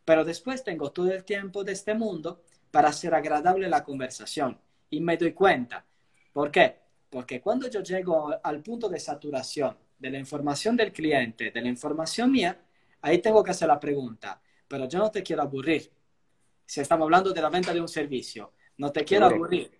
Pero 0.04 0.24
después 0.24 0.64
tengo 0.64 0.90
todo 0.90 1.12
el 1.12 1.24
tiempo 1.24 1.62
de 1.62 1.72
este 1.72 1.94
mundo 1.94 2.42
para 2.72 2.88
hacer 2.88 3.14
agradable 3.14 3.68
la 3.68 3.84
conversación. 3.84 4.58
Y 4.90 5.00
me 5.00 5.16
doy 5.16 5.32
cuenta. 5.32 5.84
¿Por 6.32 6.50
qué? 6.50 6.76
Porque 7.10 7.40
cuando 7.40 7.68
yo 7.68 7.82
llego 7.82 8.34
al 8.42 8.62
punto 8.62 8.88
de 8.88 8.98
saturación 8.98 9.76
de 9.98 10.10
la 10.10 10.18
información 10.18 10.76
del 10.76 10.92
cliente, 10.92 11.50
de 11.50 11.60
la 11.60 11.68
información 11.68 12.32
mía, 12.32 12.58
ahí 13.02 13.18
tengo 13.18 13.42
que 13.42 13.50
hacer 13.50 13.68
la 13.68 13.78
pregunta. 13.78 14.40
Pero 14.66 14.88
yo 14.88 14.98
no 14.98 15.10
te 15.10 15.22
quiero 15.22 15.42
aburrir. 15.42 15.90
Si 16.64 16.80
estamos 16.80 17.04
hablando 17.04 17.32
de 17.32 17.42
la 17.42 17.50
venta 17.50 17.74
de 17.74 17.80
un 17.80 17.88
servicio, 17.88 18.52
no 18.78 18.90
te 18.90 19.04
quiero 19.04 19.26
aburrir 19.26 19.70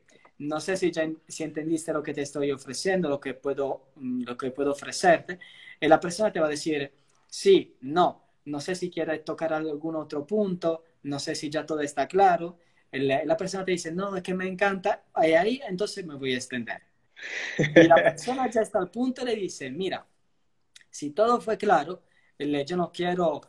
no 0.43 0.61
sé 0.61 0.77
si, 0.77 0.91
ya, 0.91 1.09
si 1.29 1.45
entendiste 1.45 1.93
lo 1.93 2.03
que 2.03 2.13
te 2.13 2.23
estoy 2.23 2.51
ofreciendo, 2.51 3.09
lo 3.09 3.21
que 3.21 3.35
puedo, 3.35 3.93
mm, 3.97 4.25
lo 4.25 4.37
que 4.37 4.51
puedo 4.51 4.73
ofrecerte. 4.73 5.39
Y 5.81 5.89
la 5.89 6.01
persona 6.01 6.33
te 6.33 6.41
va 6.41 6.47
a 6.47 6.51
decir, 6.51 6.93
sí, 7.27 7.77
no, 7.83 8.23
no 8.47 8.61
sé 8.61 8.75
si 8.75 8.91
quieres 8.91 9.25
tocar 9.25 9.53
algún 9.53 9.97
otro 9.97 10.27
punto, 10.27 10.85
no 11.05 11.19
sé 11.19 11.35
si 11.35 11.51
ya 11.51 11.65
todo 11.67 11.81
está 11.81 12.07
claro. 12.09 12.59
La, 12.93 13.37
persona 13.37 13.65
te 13.65 13.73
dice, 13.73 13.91
no, 13.91 14.15
es 14.17 14.23
que 14.23 14.35
me 14.35 14.47
encanta, 14.47 15.05
ahí, 15.15 15.33
ahí, 15.33 15.61
entonces 15.67 16.05
me 16.05 16.15
voy 16.15 16.35
a 16.35 16.37
extender. 16.37 16.83
Y 17.59 17.85
la 17.85 17.97
persona 17.97 18.51
ya 18.51 18.61
está 18.61 18.79
al 18.79 18.91
punto 18.91 19.25
le 19.25 19.35
dice, 19.35 19.71
mira, 19.71 20.07
si 20.91 21.11
todo 21.11 21.41
fue 21.41 21.57
claro, 21.57 22.03
yo 22.39 22.77
no 22.77 22.93
quiero 22.93 23.41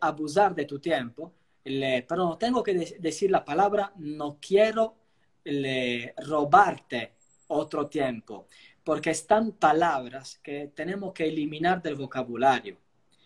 abusar 0.00 0.54
de 0.54 0.64
tu 0.64 0.78
tiempo, 0.78 1.34
pero 1.62 2.24
no 2.24 2.38
tengo 2.38 2.62
que 2.62 2.96
decir 2.98 3.30
la 3.30 3.44
palabra, 3.44 3.92
no 3.96 4.38
quiero 4.40 4.96
le, 5.44 6.14
robarte 6.26 7.12
otro 7.48 7.88
tiempo, 7.88 8.46
porque 8.84 9.10
están 9.10 9.52
palabras 9.52 10.38
que 10.42 10.70
tenemos 10.74 11.12
que 11.12 11.26
eliminar 11.26 11.82
del 11.82 11.94
vocabulario. 11.94 12.76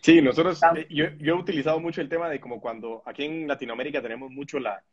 Sí, 0.01 0.21
nosotros, 0.21 0.59
eh, 0.75 0.87
yo, 0.89 1.05
yo, 1.17 1.35
he 1.35 1.39
utilizado 1.39 1.79
mucho 1.79 2.01
el 2.01 2.09
tema 2.09 2.29
de 2.29 2.39
como 2.39 2.59
cuando 2.59 3.01
aquí 3.05 3.23
en 3.23 3.47
Latinoamérica 3.47 4.01
tenemos 4.01 4.29
mucho 4.31 4.59
la, 4.59 4.83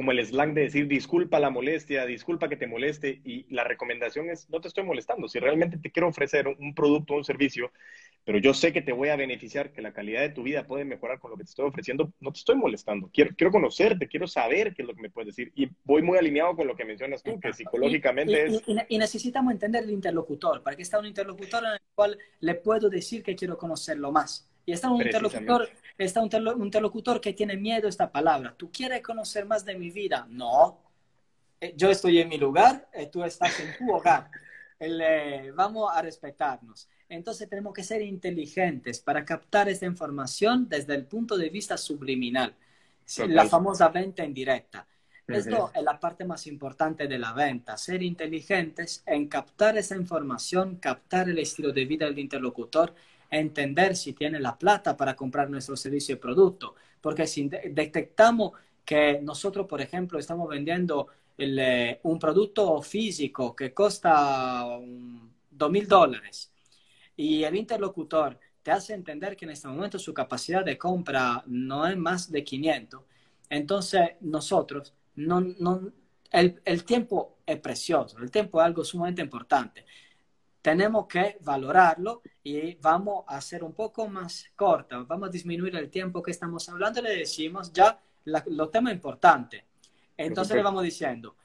como 0.00 0.12
el 0.12 0.24
slang 0.24 0.54
de 0.54 0.62
decir 0.62 0.88
disculpa 0.88 1.38
la 1.38 1.50
molestia, 1.50 2.06
disculpa 2.06 2.48
que 2.48 2.56
te 2.56 2.66
moleste 2.66 3.20
y 3.22 3.44
la 3.54 3.64
recomendación 3.64 4.30
es 4.30 4.48
no 4.48 4.58
te 4.58 4.68
estoy 4.68 4.82
molestando, 4.82 5.28
si 5.28 5.38
realmente 5.38 5.76
te 5.76 5.90
quiero 5.90 6.08
ofrecer 6.08 6.48
un 6.48 6.74
producto 6.74 7.12
o 7.12 7.16
un 7.18 7.24
servicio, 7.24 7.70
pero 8.24 8.38
yo 8.38 8.54
sé 8.54 8.72
que 8.72 8.82
te 8.82 8.92
voy 8.92 9.08
a 9.08 9.16
beneficiar, 9.16 9.72
que 9.72 9.82
la 9.82 9.92
calidad 9.92 10.20
de 10.20 10.30
tu 10.30 10.42
vida 10.42 10.66
puede 10.66 10.84
mejorar 10.84 11.18
con 11.18 11.30
lo 11.30 11.36
que 11.36 11.44
te 11.44 11.50
estoy 11.50 11.66
ofreciendo, 11.66 12.12
no 12.20 12.32
te 12.32 12.38
estoy 12.38 12.56
molestando, 12.56 13.10
quiero, 13.12 13.34
quiero 13.36 13.50
conocerte, 13.50 14.08
quiero 14.08 14.26
saber 14.26 14.74
qué 14.74 14.82
es 14.82 14.88
lo 14.88 14.94
que 14.94 15.02
me 15.02 15.10
puedes 15.10 15.34
decir 15.34 15.52
y 15.54 15.68
voy 15.84 16.02
muy 16.02 16.18
alineado 16.18 16.54
con 16.54 16.66
lo 16.66 16.76
que 16.76 16.84
mencionas 16.84 17.22
tú, 17.22 17.38
que 17.40 17.52
psicológicamente 17.52 18.46
es... 18.46 18.62
Y, 18.88 18.98
necesitamos 18.98 19.52
entender 19.52 19.84
el 19.84 19.90
interlocutor, 19.90 20.62
para 20.62 20.76
que 20.76 20.82
está 20.82 20.98
un 20.98 21.06
interlocutor 21.06 21.64
en 21.64 21.72
el 21.72 21.80
cual 21.94 22.18
le 22.40 22.54
puedo 22.54 22.88
decir 22.90 23.22
que 23.22 23.34
quiero 23.34 23.56
conocerlo 23.56 24.12
más. 24.12 24.48
Y 24.66 24.72
está 24.72 24.90
un 24.90 25.02
interlocutor, 25.02 25.68
está 25.96 26.20
un, 26.20 26.30
interlocutor 26.62 27.20
que 27.20 27.32
tiene 27.32 27.56
miedo 27.56 27.86
a 27.86 27.90
esta 27.90 28.12
palabra. 28.12 28.54
¿Tú 28.56 28.70
quieres 28.70 29.02
conocer 29.02 29.46
más 29.46 29.64
de 29.64 29.76
mi 29.76 29.90
vida? 29.90 30.26
No. 30.28 30.78
Eh, 31.60 31.74
yo 31.76 31.90
estoy 31.90 32.18
en 32.18 32.28
mi 32.28 32.38
lugar, 32.38 32.88
eh, 32.92 33.06
tú 33.06 33.24
estás 33.24 33.58
en 33.60 33.76
tu 33.76 33.92
hogar. 33.92 34.30
Eh, 34.82 35.52
vamos 35.54 35.90
a 35.94 36.00
respetarnos. 36.00 36.88
Entonces 37.10 37.48
tenemos 37.48 37.74
que 37.74 37.82
ser 37.82 38.02
inteligentes 38.02 39.00
para 39.00 39.24
captar 39.24 39.68
esta 39.68 39.84
información 39.84 40.68
desde 40.68 40.94
el 40.94 41.04
punto 41.06 41.36
de 41.36 41.50
vista 41.50 41.76
subliminal, 41.76 42.54
la 43.26 43.46
famosa 43.46 43.88
venta 43.88 44.24
indirecta. 44.24 44.86
Esto 45.26 45.72
es 45.74 45.82
la 45.82 45.98
parte 45.98 46.24
más 46.24 46.46
importante 46.46 47.08
de 47.08 47.18
la 47.18 47.32
venta, 47.32 47.76
ser 47.76 48.02
inteligentes 48.04 49.02
en 49.06 49.26
captar 49.26 49.76
esa 49.76 49.96
información, 49.96 50.76
captar 50.76 51.28
el 51.28 51.38
estilo 51.40 51.72
de 51.72 51.84
vida 51.84 52.06
del 52.06 52.18
interlocutor, 52.20 52.94
entender 53.28 53.96
si 53.96 54.12
tiene 54.12 54.38
la 54.38 54.56
plata 54.56 54.96
para 54.96 55.16
comprar 55.16 55.50
nuestro 55.50 55.76
servicio 55.76 56.14
y 56.14 56.18
producto. 56.18 56.76
Porque 57.00 57.26
si 57.26 57.48
detectamos 57.48 58.52
que 58.84 59.20
nosotros, 59.20 59.66
por 59.66 59.80
ejemplo, 59.80 60.18
estamos 60.18 60.48
vendiendo 60.48 61.08
eh, 61.36 61.98
un 62.04 62.20
producto 62.20 62.80
físico 62.82 63.54
que 63.54 63.74
cuesta 63.74 64.78
dos 65.50 65.70
mil 65.70 65.88
dólares 65.88 66.50
y 67.20 67.44
el 67.44 67.54
interlocutor 67.54 68.38
te 68.62 68.70
hace 68.70 68.94
entender 68.94 69.36
que 69.36 69.44
en 69.44 69.50
este 69.50 69.68
momento 69.68 69.98
su 69.98 70.14
capacidad 70.14 70.64
de 70.64 70.78
compra 70.78 71.44
no 71.48 71.86
es 71.86 71.94
más 71.94 72.32
de 72.32 72.42
500, 72.42 73.02
entonces 73.50 74.12
nosotros 74.22 74.94
no, 75.16 75.38
no, 75.42 75.92
el, 76.30 76.62
el, 76.64 76.82
tiempo 76.82 77.36
es 77.44 77.60
precioso, 77.60 78.16
el 78.20 78.30
tiempo 78.30 78.58
es 78.58 78.64
algo 78.64 78.82
sumamente 78.84 79.20
importante. 79.20 79.84
Tenemos 80.62 81.06
que 81.06 81.36
valorarlo 81.42 82.22
y 82.42 82.76
vamos 82.76 83.24
a 83.28 83.36
hacer 83.36 83.64
un 83.64 83.74
poco 83.74 84.08
más 84.08 84.46
corta, 84.56 84.96
vamos 85.06 85.28
a 85.28 85.32
disminuir 85.32 85.76
el 85.76 85.90
tiempo 85.90 86.22
que 86.22 86.30
estamos 86.30 86.66
hablando, 86.70 87.02
le 87.02 87.18
decimos 87.18 87.70
ya 87.70 88.00
los 88.24 88.70
temas 88.70 88.94
importantes. 88.94 89.62
Entonces 90.16 90.56
le 90.56 90.62
vamos 90.62 90.82
diciendo, 90.82 91.36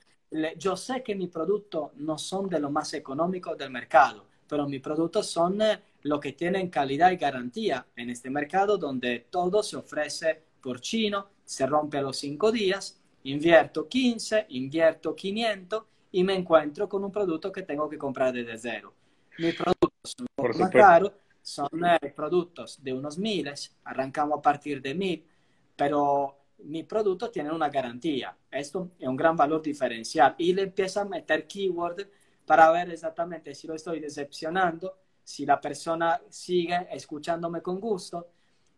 yo 0.58 0.78
sé 0.78 1.04
que 1.04 1.16
mis 1.16 1.30
productos 1.30 1.92
no 1.96 2.18
son 2.18 2.48
de 2.48 2.62
los 2.62 2.72
más 2.72 2.94
económicos 2.94 3.58
del 3.58 3.72
mercado, 3.72 4.28
pero 4.48 4.68
mis 4.68 4.82
productos 4.82 5.28
son 5.28 5.62
eh, 5.62 5.80
los 6.04 6.20
que 6.20 6.34
tienen 6.34 6.70
calidad 6.70 7.12
y 7.12 7.18
garantía 7.18 7.86
en 7.96 8.10
este 8.10 8.30
mercado 8.30 8.78
donde 8.78 9.28
todo 9.30 9.64
se 9.64 9.78
ofrece 9.78 10.42
por 10.62 10.82
chino, 10.82 11.30
se 11.44 11.66
rompe 11.66 11.98
a 11.98 12.02
los 12.02 12.18
cinco 12.18 12.52
días 12.52 13.00
invierto 13.26 13.88
15, 13.88 14.48
invierto 14.50 15.16
500 15.16 15.84
y 16.12 16.24
me 16.24 16.36
encuentro 16.36 16.88
con 16.88 17.04
un 17.04 17.12
producto 17.12 17.52
que 17.52 17.64
tengo 17.64 17.90
que 17.90 17.98
comprar 17.98 18.34
desde 18.34 18.58
cero. 18.58 18.94
Mis 19.38 19.56
productos 19.56 20.16
son 20.18 20.28
poco 20.36 20.58
más 20.60 20.70
caros, 20.70 21.12
son 21.42 21.86
eh, 21.86 22.14
productos 22.16 22.82
de 22.82 22.94
unos 22.94 23.18
miles, 23.18 23.76
arrancamos 23.84 24.40
a 24.40 24.42
partir 24.42 24.82
de 24.82 24.94
mil, 24.94 25.26
pero 25.76 26.38
mi 26.60 26.84
producto 26.84 27.30
tiene 27.30 27.52
una 27.52 27.70
garantía. 27.70 28.36
Esto 28.50 28.92
es 28.98 29.08
un 29.08 29.16
gran 29.16 29.36
valor 29.36 29.62
diferencial. 29.62 30.36
Y 30.38 30.54
le 30.54 30.64
empiezo 30.64 31.02
a 31.02 31.06
meter 31.06 31.46
keyword 31.48 32.08
para 32.46 32.70
ver 32.72 32.92
exactamente 32.92 33.56
si 33.56 33.68
lo 33.68 33.76
estoy 33.76 34.00
decepcionando, 34.00 34.98
si 35.24 35.46
la 35.46 35.60
persona 35.60 36.22
sigue 36.30 36.88
escuchándome 36.92 37.62
con 37.62 37.80
gusto, 37.80 38.30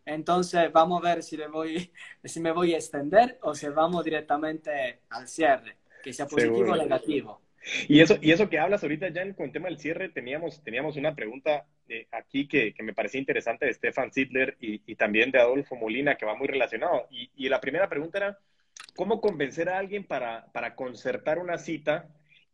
entonces 0.06 0.72
vamos 0.72 1.04
a 1.04 1.10
ver 1.10 1.24
si, 1.24 1.36
le 1.36 1.48
voy, 1.48 1.92
si 2.24 2.40
me 2.40 2.52
voy 2.52 2.74
a 2.74 2.78
extender 2.78 3.38
o 3.42 3.54
si 3.54 3.68
vamos 3.68 4.04
directamente 4.04 5.02
al 5.10 5.28
cierre, 5.28 5.78
que 6.02 6.14
sea 6.14 6.26
positivo 6.26 6.72
o 6.72 6.76
negativo. 6.76 7.42
Y 7.90 8.00
eso, 8.00 8.18
y 8.22 8.32
eso 8.32 8.50
que 8.50 8.60
hablas 8.60 8.84
ahorita, 8.84 9.10
ya 9.10 9.22
con 9.34 9.48
el 9.48 9.52
tema 9.52 9.68
del 9.68 9.78
cierre, 9.78 10.08
teníamos, 10.08 10.64
teníamos 10.64 10.96
una 10.96 11.14
pregunta 11.14 11.66
eh, 11.90 12.08
aquí 12.12 12.48
que, 12.48 12.74
que, 12.74 12.84
me 12.84 12.94
parecía 12.94 13.20
interesante 13.20 13.66
de 13.66 13.74
Stefan 13.74 14.14
Sidler 14.14 14.56
y, 14.62 14.82
y, 14.86 14.96
también 14.96 15.32
de 15.32 15.40
Adolfo 15.40 15.76
Molina, 15.76 16.16
que 16.16 16.26
va 16.26 16.36
muy 16.36 16.48
relacionado. 16.48 17.08
Y, 17.12 17.30
y, 17.36 17.50
la 17.50 17.60
primera 17.60 17.90
pregunta 17.90 18.20
era, 18.20 18.40
¿cómo 18.96 19.20
convencer 19.20 19.68
a 19.68 19.78
alguien 19.78 20.06
para, 20.06 20.46
para 20.54 20.76
concertar 20.76 21.40
una 21.40 21.58
cita 21.58 22.08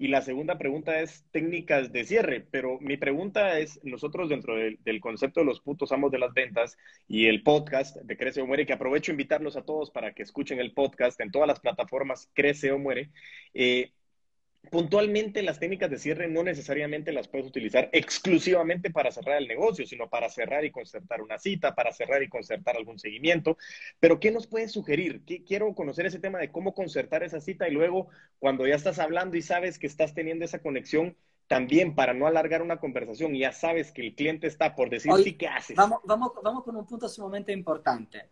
y 0.03 0.09
la 0.09 0.21
segunda 0.21 0.57
pregunta 0.57 0.99
es 0.99 1.23
técnicas 1.31 1.93
de 1.93 2.03
cierre, 2.03 2.45
pero 2.51 2.77
mi 2.81 2.97
pregunta 2.97 3.57
es, 3.57 3.79
nosotros 3.83 4.27
dentro 4.27 4.57
del, 4.57 4.99
concepto 4.99 5.39
de 5.39 5.45
los 5.45 5.61
putos 5.61 5.93
amos 5.93 6.11
de 6.11 6.19
las 6.19 6.33
ventas 6.33 6.77
y 7.07 7.27
el 7.27 7.41
podcast 7.41 7.95
de 7.95 8.17
Crece 8.17 8.41
o 8.41 8.45
Muere, 8.45 8.65
que 8.65 8.73
aprovecho 8.73 9.11
invitarlos 9.11 9.55
a 9.55 9.63
todos 9.63 9.91
para 9.91 10.13
que 10.13 10.23
escuchen 10.23 10.59
el 10.59 10.73
podcast 10.73 11.21
en 11.21 11.31
todas 11.31 11.47
las 11.47 11.61
plataformas 11.61 12.29
Crece 12.33 12.73
o 12.73 12.79
Muere, 12.79 13.11
eh, 13.53 13.93
puntualmente 14.69 15.43
las 15.43 15.59
técnicas 15.59 15.89
de 15.89 15.99
cierre 15.99 16.27
no 16.27 16.43
necesariamente 16.43 17.11
las 17.11 17.27
puedes 17.27 17.47
utilizar 17.47 17.89
exclusivamente 17.91 18.89
para 18.89 19.11
cerrar 19.11 19.37
el 19.37 19.47
negocio, 19.47 19.85
sino 19.85 20.09
para 20.09 20.29
cerrar 20.29 20.65
y 20.65 20.71
concertar 20.71 21.21
una 21.21 21.37
cita, 21.37 21.75
para 21.75 21.91
cerrar 21.91 22.23
y 22.23 22.29
concertar 22.29 22.77
algún 22.77 22.97
seguimiento. 22.97 23.57
Pero 23.99 24.19
¿qué 24.19 24.31
nos 24.31 24.47
puedes 24.47 24.71
sugerir? 24.71 25.21
Quiero 25.45 25.73
conocer 25.75 26.05
ese 26.05 26.19
tema 26.19 26.39
de 26.39 26.51
cómo 26.51 26.73
concertar 26.73 27.23
esa 27.23 27.39
cita 27.39 27.67
y 27.67 27.71
luego 27.71 28.07
cuando 28.39 28.65
ya 28.65 28.75
estás 28.75 28.99
hablando 28.99 29.37
y 29.37 29.41
sabes 29.41 29.77
que 29.77 29.87
estás 29.87 30.13
teniendo 30.13 30.45
esa 30.45 30.59
conexión, 30.59 31.15
también 31.47 31.93
para 31.93 32.13
no 32.13 32.25
alargar 32.25 32.61
una 32.61 32.79
conversación 32.79 33.35
y 33.35 33.39
ya 33.39 33.51
sabes 33.51 33.91
que 33.91 34.01
el 34.01 34.15
cliente 34.15 34.47
está 34.47 34.75
por 34.75 34.89
decir 34.89 35.11
sí, 35.23 35.33
¿qué 35.33 35.47
haces? 35.47 35.75
Vamos, 35.75 35.99
vamos, 36.05 36.31
vamos 36.41 36.63
con 36.63 36.75
un 36.75 36.85
punto 36.85 37.07
sumamente 37.09 37.51
importante. 37.51 38.27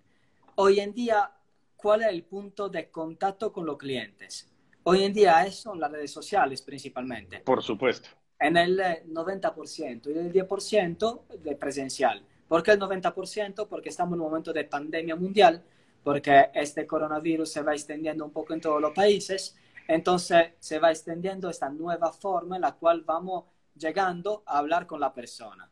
Hoy 0.55 0.79
en 0.79 0.93
día, 0.93 1.31
¿cuál 1.75 2.01
es 2.01 2.07
el 2.07 2.23
punto 2.23 2.69
de 2.69 2.89
contacto 2.89 3.51
con 3.51 3.65
los 3.65 3.77
clientes? 3.77 4.50
Hoy 4.83 5.03
en 5.03 5.13
día 5.13 5.49
son 5.51 5.79
las 5.79 5.91
redes 5.91 6.11
sociales 6.11 6.61
principalmente. 6.61 7.39
Por 7.39 7.61
supuesto. 7.61 8.09
En 8.39 8.57
el 8.57 8.79
90% 8.79 10.07
y 10.07 10.17
el 10.17 10.33
10% 10.33 11.27
de 11.37 11.55
presencial. 11.55 12.23
¿Por 12.47 12.63
qué 12.63 12.71
el 12.71 12.79
90%? 12.79 13.67
Porque 13.67 13.89
estamos 13.89 14.15
en 14.15 14.21
un 14.21 14.27
momento 14.27 14.51
de 14.51 14.63
pandemia 14.63 15.15
mundial, 15.15 15.63
porque 16.03 16.49
este 16.55 16.87
coronavirus 16.87 17.51
se 17.51 17.61
va 17.61 17.73
extendiendo 17.73 18.25
un 18.25 18.31
poco 18.31 18.53
en 18.53 18.61
todos 18.61 18.81
los 18.81 18.91
países, 18.91 19.55
entonces 19.87 20.53
se 20.59 20.79
va 20.79 20.89
extendiendo 20.89 21.49
esta 21.49 21.69
nueva 21.69 22.11
forma 22.11 22.55
en 22.55 22.63
la 22.63 22.71
cual 22.73 23.01
vamos 23.01 23.45
llegando 23.75 24.43
a 24.47 24.57
hablar 24.57 24.87
con 24.87 24.99
la 24.99 25.13
persona. 25.13 25.69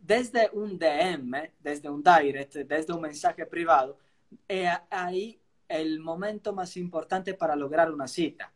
Desde 0.00 0.50
un 0.52 0.78
DM, 0.78 1.52
desde 1.58 1.88
un 1.88 2.02
direct, 2.02 2.54
desde 2.54 2.92
un 2.92 3.00
mensaje 3.00 3.46
privado, 3.46 3.98
eh, 4.46 4.70
ahí 4.90 5.40
el 5.68 6.00
momento 6.00 6.52
más 6.52 6.76
importante 6.76 7.34
para 7.34 7.54
lograr 7.54 7.92
una 7.92 8.08
cita. 8.08 8.52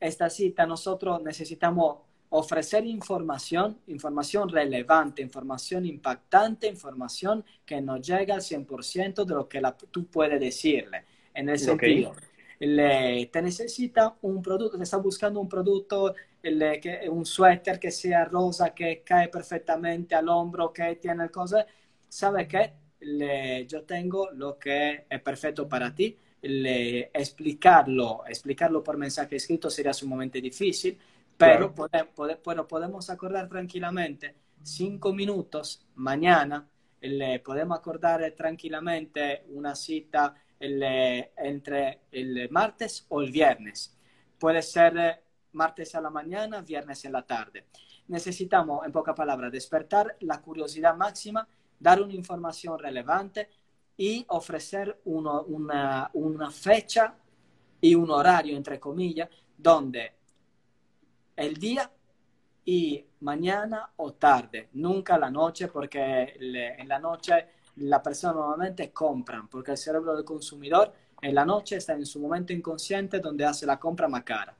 Esta 0.00 0.30
cita 0.30 0.66
nosotros 0.66 1.22
necesitamos 1.22 1.98
ofrecer 2.30 2.84
información, 2.84 3.78
información 3.86 4.48
relevante, 4.48 5.22
información 5.22 5.86
impactante, 5.86 6.66
información 6.66 7.44
que 7.64 7.80
nos 7.80 8.00
llega 8.06 8.34
al 8.34 8.40
100% 8.40 9.24
de 9.24 9.34
lo 9.34 9.48
que 9.48 9.62
tú 9.90 10.06
puedes 10.06 10.40
decirle. 10.40 11.04
En 11.34 11.48
el 11.50 11.58
sentido, 11.58 12.14
le, 12.58 13.26
te 13.26 13.42
necesita 13.42 14.16
un 14.22 14.42
producto, 14.42 14.78
te 14.78 14.84
está 14.84 14.96
buscando 14.96 15.38
un 15.38 15.48
producto, 15.48 16.14
le, 16.42 16.80
que, 16.80 17.08
un 17.08 17.26
suéter 17.26 17.78
que 17.78 17.90
sea 17.90 18.24
rosa, 18.24 18.74
que 18.74 19.02
cae 19.04 19.28
perfectamente 19.28 20.14
al 20.14 20.28
hombro, 20.28 20.72
que 20.72 20.96
tiene 20.96 21.28
cosas. 21.28 21.66
¿Sabe 22.08 22.48
qué? 22.48 22.72
Le, 23.00 23.66
yo 23.66 23.82
tengo 23.84 24.30
lo 24.30 24.58
que 24.58 25.04
es 25.08 25.20
perfecto 25.20 25.68
para 25.68 25.94
ti 25.94 26.16
le, 26.48 27.10
explicarlo, 27.12 28.24
explicarlo 28.26 28.82
por 28.82 28.96
mensaje 28.96 29.36
escrito 29.36 29.70
sería 29.70 29.92
sumamente 29.92 30.40
difícil, 30.40 30.98
pero 31.36 31.74
bueno, 32.44 32.66
podemos 32.66 33.10
acordar 33.10 33.48
tranquilamente 33.48 34.34
cinco 34.62 35.12
minutos 35.12 35.86
mañana, 35.96 36.68
le 37.00 37.40
podemos 37.40 37.78
acordar 37.78 38.32
tranquilamente 38.32 39.44
una 39.50 39.74
cita 39.74 40.34
entre 40.58 42.00
el 42.10 42.48
martes 42.50 43.06
o 43.10 43.20
el 43.20 43.30
viernes. 43.30 43.96
Puede 44.38 44.62
ser 44.62 45.22
martes 45.52 45.94
a 45.94 46.00
la 46.00 46.10
mañana, 46.10 46.62
viernes 46.62 47.04
en 47.04 47.12
la 47.12 47.22
tarde. 47.22 47.66
Necesitamos, 48.08 48.86
en 48.86 48.92
pocas 48.92 49.14
palabras, 49.14 49.52
despertar 49.52 50.16
la 50.20 50.40
curiosidad 50.40 50.96
máxima, 50.96 51.46
dar 51.78 52.00
una 52.00 52.14
información 52.14 52.78
relevante, 52.78 53.50
y 53.96 54.24
ofrecer 54.28 55.00
uno, 55.04 55.42
una, 55.42 56.10
una 56.14 56.50
fecha 56.50 57.14
y 57.80 57.94
un 57.94 58.10
horario, 58.10 58.56
entre 58.56 58.78
comillas, 58.78 59.28
donde 59.56 60.12
el 61.36 61.54
día 61.56 61.90
y 62.64 63.04
mañana 63.20 63.90
o 63.96 64.14
tarde, 64.14 64.68
nunca 64.72 65.16
la 65.18 65.30
noche, 65.30 65.68
porque 65.68 66.34
en 66.38 66.88
la 66.88 66.98
noche 66.98 67.46
la 67.76 68.02
persona 68.02 68.34
normalmente 68.34 68.90
compra, 68.90 69.46
porque 69.50 69.72
el 69.72 69.76
cerebro 69.78 70.16
del 70.16 70.24
consumidor 70.24 70.92
en 71.22 71.34
la 71.34 71.44
noche 71.44 71.76
está 71.76 71.92
en 71.94 72.04
su 72.04 72.20
momento 72.20 72.52
inconsciente 72.52 73.20
donde 73.20 73.44
hace 73.44 73.66
la 73.66 73.78
compra 73.78 74.08
más 74.08 74.24
cara. 74.24 74.56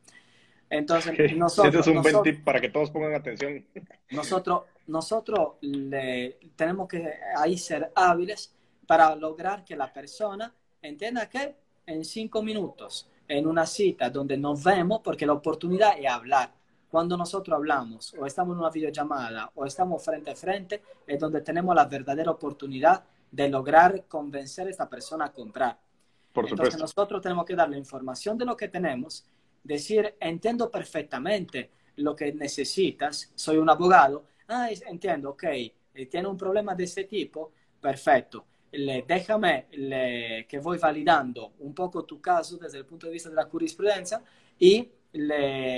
Entonces, 0.68 1.36
nosotros... 1.36 1.74
Ese 1.74 1.90
es 1.90 1.96
un 1.96 2.02
buen 2.02 2.22
tip 2.22 2.44
para 2.44 2.60
que 2.60 2.68
todos 2.68 2.90
pongan 2.90 3.14
atención. 3.14 3.64
Nosotros, 4.10 4.64
nosotros 4.86 5.54
le, 5.60 6.38
tenemos 6.56 6.88
que 6.88 7.12
ahí 7.36 7.56
ser 7.56 7.92
hábiles 7.94 8.55
para 8.86 9.14
lograr 9.16 9.64
que 9.64 9.76
la 9.76 9.92
persona 9.92 10.54
entienda 10.80 11.28
que 11.28 11.56
en 11.86 12.04
cinco 12.04 12.42
minutos, 12.42 13.08
en 13.28 13.46
una 13.46 13.66
cita 13.66 14.10
donde 14.10 14.36
nos 14.36 14.62
vemos, 14.62 15.00
porque 15.02 15.26
la 15.26 15.32
oportunidad 15.32 15.98
es 15.98 16.08
hablar. 16.08 16.52
Cuando 16.88 17.16
nosotros 17.16 17.56
hablamos 17.56 18.14
o 18.18 18.24
estamos 18.26 18.54
en 18.54 18.60
una 18.60 18.70
videollamada 18.70 19.50
o 19.54 19.66
estamos 19.66 20.04
frente 20.04 20.30
a 20.30 20.36
frente, 20.36 20.82
es 21.06 21.18
donde 21.18 21.40
tenemos 21.40 21.74
la 21.74 21.84
verdadera 21.84 22.30
oportunidad 22.30 23.04
de 23.30 23.48
lograr 23.48 24.04
convencer 24.06 24.68
a 24.68 24.70
esta 24.70 24.88
persona 24.88 25.26
a 25.26 25.32
comprar. 25.32 25.78
Por 26.32 26.48
Entonces 26.48 26.78
nosotros 26.78 27.20
tenemos 27.20 27.44
que 27.44 27.56
darle 27.56 27.76
información 27.76 28.38
de 28.38 28.44
lo 28.44 28.56
que 28.56 28.68
tenemos, 28.68 29.24
decir, 29.62 30.14
entiendo 30.20 30.70
perfectamente 30.70 31.70
lo 31.96 32.14
que 32.14 32.32
necesitas, 32.32 33.32
soy 33.34 33.56
un 33.56 33.68
abogado, 33.68 34.24
ah, 34.48 34.68
entiendo, 34.86 35.30
ok, 35.30 35.44
eh, 35.44 35.72
tiene 36.10 36.28
un 36.28 36.36
problema 36.36 36.74
de 36.74 36.84
este 36.84 37.04
tipo, 37.04 37.52
perfecto 37.80 38.46
déjame 38.72 39.66
que 40.48 40.58
voy 40.62 40.78
validando 40.78 41.52
un 41.60 41.74
poco 41.74 42.04
tu 42.04 42.20
caso 42.20 42.56
desde 42.58 42.78
el 42.78 42.86
punto 42.86 43.06
de 43.06 43.12
vista 43.12 43.28
de 43.28 43.36
la 43.36 43.44
jurisprudencia 43.44 44.22
y 44.58 44.90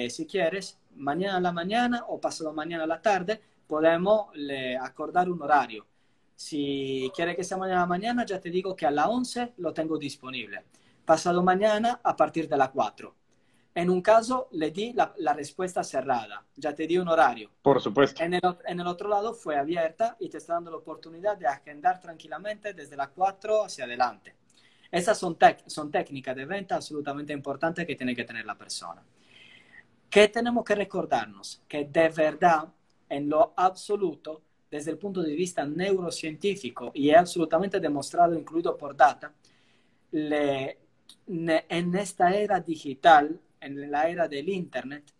si 0.08 0.26
quieres, 0.26 0.78
mañana 0.96 1.36
a 1.36 1.40
la 1.40 1.52
mañana 1.52 2.04
o 2.08 2.20
pasado 2.20 2.52
mañana 2.52 2.84
a 2.84 2.86
la 2.88 3.00
tarde, 3.00 3.40
podemos 3.66 4.28
acordar 4.80 5.30
un 5.30 5.40
horario. 5.42 5.86
Si 6.34 7.10
quieres 7.14 7.36
que 7.36 7.44
sea 7.44 7.56
mañana 7.56 7.80
a 7.80 7.82
la 7.82 7.88
mañana, 7.88 8.24
ya 8.24 8.40
te 8.40 8.50
digo 8.50 8.74
que 8.74 8.86
a 8.86 8.90
las 8.90 9.06
11 9.06 9.54
lo 9.58 9.72
tengo 9.72 9.98
disponible. 9.98 10.64
Pasado 11.04 11.42
mañana 11.42 12.00
a 12.02 12.16
partir 12.16 12.48
de 12.48 12.56
las 12.56 12.70
4. 12.70 13.14
En 13.74 13.90
un 13.90 14.02
caso 14.02 14.48
le 14.52 14.70
di 14.70 14.92
la, 14.92 15.32
respuesta 15.34 15.84
cerrada, 15.84 16.44
ya 16.56 16.74
te 16.74 16.86
di 16.86 16.98
un 16.98 17.08
horario. 17.08 17.50
Por 17.62 17.80
supuesto. 17.80 18.22
En 18.22 18.34
el, 18.34 18.42
en 18.66 18.80
el, 18.80 18.86
otro 18.86 19.08
lado 19.08 19.34
fue 19.34 19.56
abierta 19.56 20.16
y 20.18 20.28
te 20.28 20.38
está 20.38 20.54
dando 20.54 20.70
la 20.70 20.78
oportunidad 20.78 21.36
de 21.36 21.46
agendar 21.46 22.00
tranquilamente 22.00 22.74
desde 22.74 22.96
las 22.96 23.08
4 23.08 23.64
hacia 23.64 23.84
adelante. 23.84 24.34
Esas 24.90 25.18
son, 25.18 25.36
son 25.66 25.90
técnicas 25.90 26.34
de 26.34 26.46
venta 26.46 26.76
absolutamente 26.76 27.32
importantes 27.32 27.86
que 27.86 27.94
tiene 27.94 28.16
que 28.16 28.24
tener 28.24 28.44
la 28.46 28.56
persona. 28.56 29.02
¿Qué 30.08 30.28
tenemos 30.28 30.64
que 30.64 30.74
recordarnos? 30.74 31.62
Que 31.68 31.84
de 31.84 32.08
verdad, 32.08 32.68
en 33.08 33.28
lo 33.28 33.52
absoluto, 33.56 34.42
desde 34.70 34.90
el 34.90 34.98
punto 34.98 35.22
de 35.22 35.34
vista 35.34 35.66
neurocientífico, 35.66 36.90
y 36.94 37.10
es 37.10 37.16
absolutamente 37.16 37.80
demostrado, 37.80 38.34
incluido 38.34 38.76
por 38.76 38.96
data, 38.96 39.32
le, 40.12 40.78
en 41.26 41.94
esta 41.94 42.34
era 42.34 42.60
digital, 42.60 43.38
en 43.60 43.90
la 43.90 44.08
era 44.08 44.28
del 44.28 44.48
Internet, 44.48 45.12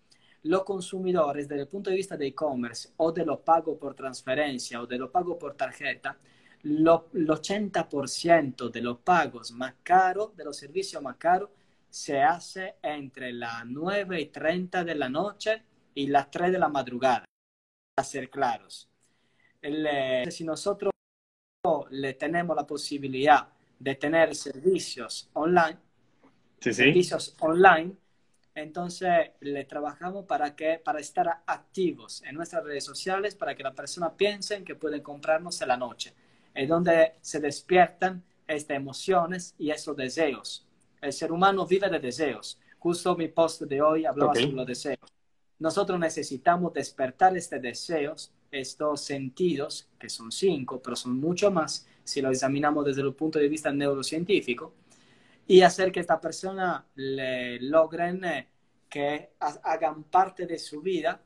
los 0.45 0.65
consumidores, 0.65 1.49
desde 1.49 1.63
el 1.63 1.69
punto 1.69 1.91
de 1.91 1.97
vista 1.97 2.17
de 2.17 2.29
e-commerce 2.29 2.91
o 2.97 3.13
de 3.13 3.25
lo 3.25 3.41
pago 3.41 3.79
por 3.79 3.95
transferencia 3.95 4.81
o 4.81 4.87
de 4.87 4.99
lo 4.99 5.11
pago 5.11 5.39
por 5.39 5.55
tarjeta, 5.55 6.17
lo, 6.63 7.09
el 7.15 7.29
80% 7.29 8.71
de 8.71 8.81
los 8.81 8.99
pagos 8.99 9.53
más 9.53 9.75
caros, 9.83 10.37
de 10.37 10.45
los 10.45 10.57
servicios 10.57 11.03
más 11.03 11.17
caros, 11.17 11.51
se 11.89 12.21
hace 12.21 12.77
entre 12.83 13.33
las 13.33 13.65
9 13.67 14.21
y 14.21 14.27
30 14.27 14.85
de 14.85 14.95
la 14.95 15.09
noche 15.09 15.63
y 15.95 16.07
las 16.07 16.31
3 16.31 16.53
de 16.53 16.59
la 16.59 16.69
madrugada, 16.69 17.25
para 17.95 18.07
ser 18.07 18.31
claros. 18.31 18.89
Si 20.31 20.45
nosotros 20.45 20.93
le 21.91 22.15
tenemos 22.15 22.55
la 22.55 22.67
posibilidad 22.67 23.49
de 23.79 23.95
tener 23.95 24.35
servicios 24.35 25.31
online, 25.35 25.79
servicios 26.61 27.37
online, 27.41 27.97
entonces 28.63 29.31
le 29.41 29.65
trabajamos 29.65 30.25
para 30.25 30.57
que 30.57 30.81
para 30.83 31.01
estar 31.01 31.43
activos 31.47 32.23
en 32.25 32.35
nuestras 32.35 32.65
redes 32.65 32.85
sociales, 32.85 33.35
para 33.35 33.55
que 33.55 33.63
la 33.63 33.75
persona 33.75 34.13
piense 34.17 34.63
que 34.65 34.75
pueden 34.75 35.03
comprarnos 35.03 35.61
en 35.63 35.69
la 35.69 35.77
noche, 35.77 36.13
es 36.55 36.69
donde 36.69 37.15
se 37.21 37.41
despiertan 37.41 38.23
estas 38.47 38.77
emociones 38.77 39.55
y 39.59 39.71
esos 39.71 39.97
deseos. 39.97 40.67
El 41.01 41.13
ser 41.13 41.31
humano 41.31 41.67
vive 41.67 41.89
de 41.89 42.01
deseos. 42.01 42.59
Justo 42.79 43.17
mi 43.17 43.29
post 43.29 43.63
de 43.63 43.81
hoy 43.81 44.05
hablaba 44.07 44.35
sobre 44.35 44.53
los 44.53 44.67
deseos. 44.67 45.13
Nosotros 45.59 45.99
necesitamos 45.99 46.73
despertar 46.73 47.37
estos 47.37 47.61
deseos, 47.61 48.33
estos 48.51 49.01
sentidos, 49.03 49.89
que 49.99 50.09
son 50.09 50.33
cinco, 50.33 50.81
pero 50.83 50.97
son 50.97 51.19
mucho 51.19 51.51
más 51.51 51.87
si 52.05 52.23
lo 52.23 52.31
examinamos 52.31 52.85
desde 52.87 53.03
el 53.03 53.13
punto 53.13 53.39
de 53.39 53.49
vista 53.49 53.71
neurocientífico, 53.71 54.73
y 55.49 55.63
hacer 55.63 55.91
que 55.91 56.01
esta 56.01 56.21
persona 56.21 56.87
le 56.95 57.59
logren 57.63 58.23
eh, 58.23 58.49
que 58.89 59.31
hagan 59.41 60.05
parte 60.05 60.47
de 60.47 60.59
su 60.59 60.83
vida, 60.83 61.23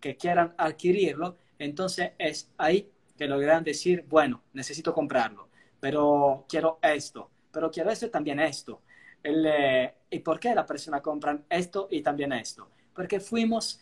que 0.00 0.16
quieran 0.16 0.54
adquirirlo, 0.58 1.36
entonces 1.56 2.12
es 2.18 2.50
ahí 2.58 2.90
que 3.16 3.28
logran 3.28 3.62
decir, 3.62 4.04
bueno, 4.08 4.42
necesito 4.54 4.92
comprarlo, 4.92 5.48
pero 5.78 6.46
quiero 6.48 6.80
esto, 6.82 7.30
pero 7.52 7.70
quiero 7.70 7.90
esto 7.90 8.06
y 8.06 8.10
también 8.10 8.40
esto. 8.40 8.82
Eh, 9.22 9.94
¿Y 10.10 10.18
por 10.18 10.40
qué 10.40 10.52
la 10.52 10.66
persona 10.66 11.00
compra 11.00 11.40
esto 11.48 11.86
y 11.92 12.02
también 12.02 12.32
esto? 12.32 12.70
Porque 12.92 13.20
fuimos 13.20 13.80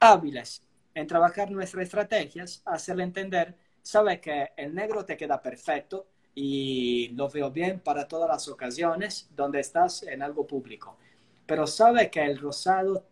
hábiles 0.00 0.62
en 0.94 1.06
trabajar 1.06 1.50
nuestras 1.50 1.84
estrategias, 1.84 2.62
hacerle 2.64 3.02
entender, 3.02 3.54
sabe 3.82 4.18
que 4.18 4.52
el 4.56 4.74
negro 4.74 5.04
te 5.04 5.16
queda 5.16 5.42
perfecto 5.42 6.06
y 6.38 7.08
lo 7.14 7.30
veo 7.30 7.50
bien 7.50 7.80
para 7.80 8.06
todas 8.06 8.28
las 8.28 8.46
ocasiones 8.46 9.28
donde 9.34 9.58
estás 9.58 10.02
en 10.02 10.22
algo 10.22 10.46
público, 10.46 10.98
pero 11.46 11.66
sabe 11.66 12.10
que 12.10 12.22
el 12.22 12.38
rosado 12.38 13.04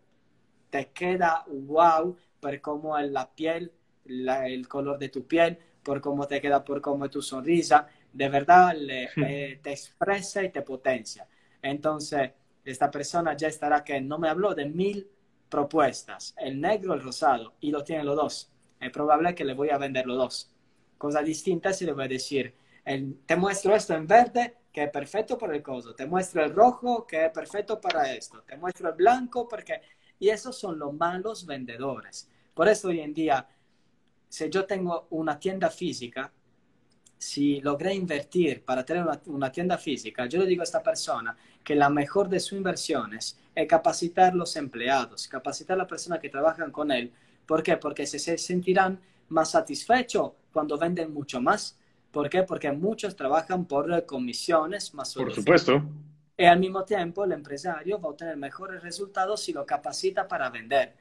te 0.68 0.90
queda 0.90 1.42
wow 1.48 2.16
por 2.38 2.60
cómo 2.60 2.98
es 2.98 3.10
la 3.10 3.30
piel, 3.30 3.72
el 4.04 4.68
color 4.68 4.98
de 4.98 5.08
tu 5.08 5.26
piel, 5.26 5.58
por 5.82 6.02
cómo 6.02 6.26
te 6.26 6.38
queda, 6.40 6.62
por 6.62 6.82
cómo 6.82 7.06
es 7.06 7.10
tu 7.10 7.22
sonrisa, 7.22 7.88
de 8.12 8.28
verdad 8.28 8.76
eh, 8.88 9.58
te 9.62 9.70
expresa 9.70 10.42
y 10.42 10.50
te 10.50 10.60
potencia. 10.60 11.26
Entonces, 11.62 12.30
esta 12.62 12.90
persona 12.90 13.34
ya 13.34 13.48
estará 13.48 13.82
que 13.82 14.02
no 14.02 14.18
me 14.18 14.28
habló 14.28 14.54
de 14.54 14.66
mil 14.66 15.08
propuestas, 15.48 16.34
el 16.36 16.60
negro, 16.60 16.92
el 16.92 17.00
rosado, 17.00 17.54
y 17.60 17.70
lo 17.70 17.82
tiene 17.82 18.04
los 18.04 18.16
dos. 18.16 18.50
Es 18.78 18.90
probable 18.90 19.34
que 19.34 19.44
le 19.46 19.54
voy 19.54 19.70
a 19.70 19.78
vender 19.78 20.06
los 20.06 20.18
dos. 20.18 20.50
Cosa 20.98 21.22
distinta 21.22 21.72
si 21.72 21.86
le 21.86 21.92
voy 21.92 22.04
a 22.04 22.08
decir, 22.08 22.54
te 22.84 23.36
muestro 23.36 23.74
esto 23.74 23.94
en 23.94 24.06
verde, 24.06 24.56
que 24.72 24.84
es 24.84 24.90
perfecto 24.90 25.38
para 25.38 25.54
el 25.54 25.62
coso, 25.62 25.94
te 25.94 26.06
muestro 26.06 26.44
el 26.44 26.54
rojo, 26.54 27.06
que 27.06 27.26
es 27.26 27.32
perfecto 27.32 27.80
para 27.80 28.12
esto, 28.12 28.42
te 28.42 28.56
muestro 28.56 28.88
el 28.88 28.94
blanco, 28.94 29.48
porque... 29.48 29.80
Y 30.18 30.28
esos 30.28 30.56
son 30.56 30.78
los 30.78 30.94
malos 30.94 31.44
vendedores. 31.44 32.28
Por 32.54 32.68
eso 32.68 32.88
hoy 32.88 33.00
en 33.00 33.12
día, 33.12 33.46
si 34.28 34.48
yo 34.48 34.64
tengo 34.64 35.08
una 35.10 35.38
tienda 35.38 35.70
física, 35.70 36.32
si 37.18 37.60
logré 37.60 37.94
invertir 37.94 38.64
para 38.64 38.84
tener 38.84 39.04
una, 39.26 39.50
tienda 39.50 39.78
física, 39.78 40.26
yo 40.26 40.40
le 40.40 40.46
digo 40.46 40.60
a 40.60 40.64
esta 40.64 40.82
persona 40.82 41.36
que 41.62 41.74
la 41.74 41.88
mejor 41.88 42.28
de 42.28 42.38
sus 42.38 42.52
inversiones 42.52 43.38
es 43.54 43.66
capacitar 43.66 44.34
los 44.34 44.56
empleados, 44.56 45.26
capacitar 45.26 45.74
a 45.74 45.78
las 45.78 45.88
personas 45.88 46.20
que 46.20 46.28
trabajan 46.28 46.70
con 46.70 46.90
él. 46.92 47.12
¿Por 47.46 47.62
qué? 47.62 47.76
Porque 47.76 48.06
se 48.06 48.38
sentirán 48.38 49.00
más 49.28 49.52
satisfechos 49.52 50.32
cuando 50.52 50.76
venden 50.76 51.12
mucho 51.12 51.40
más. 51.40 51.78
¿Por 52.14 52.30
qué? 52.30 52.44
Porque 52.44 52.70
muchos 52.70 53.16
trabajan 53.16 53.64
por 53.64 54.06
comisiones 54.06 54.94
más 54.94 55.12
Por 55.14 55.34
supuesto. 55.34 55.82
Y 56.36 56.44
al 56.44 56.60
mismo 56.60 56.84
tiempo 56.84 57.24
el 57.24 57.32
empresario 57.32 58.00
va 58.00 58.06
a 58.06 58.12
obtener 58.12 58.36
mejores 58.36 58.80
resultados 58.84 59.42
si 59.42 59.52
lo 59.52 59.66
capacita 59.66 60.28
para 60.28 60.48
vender. 60.48 60.94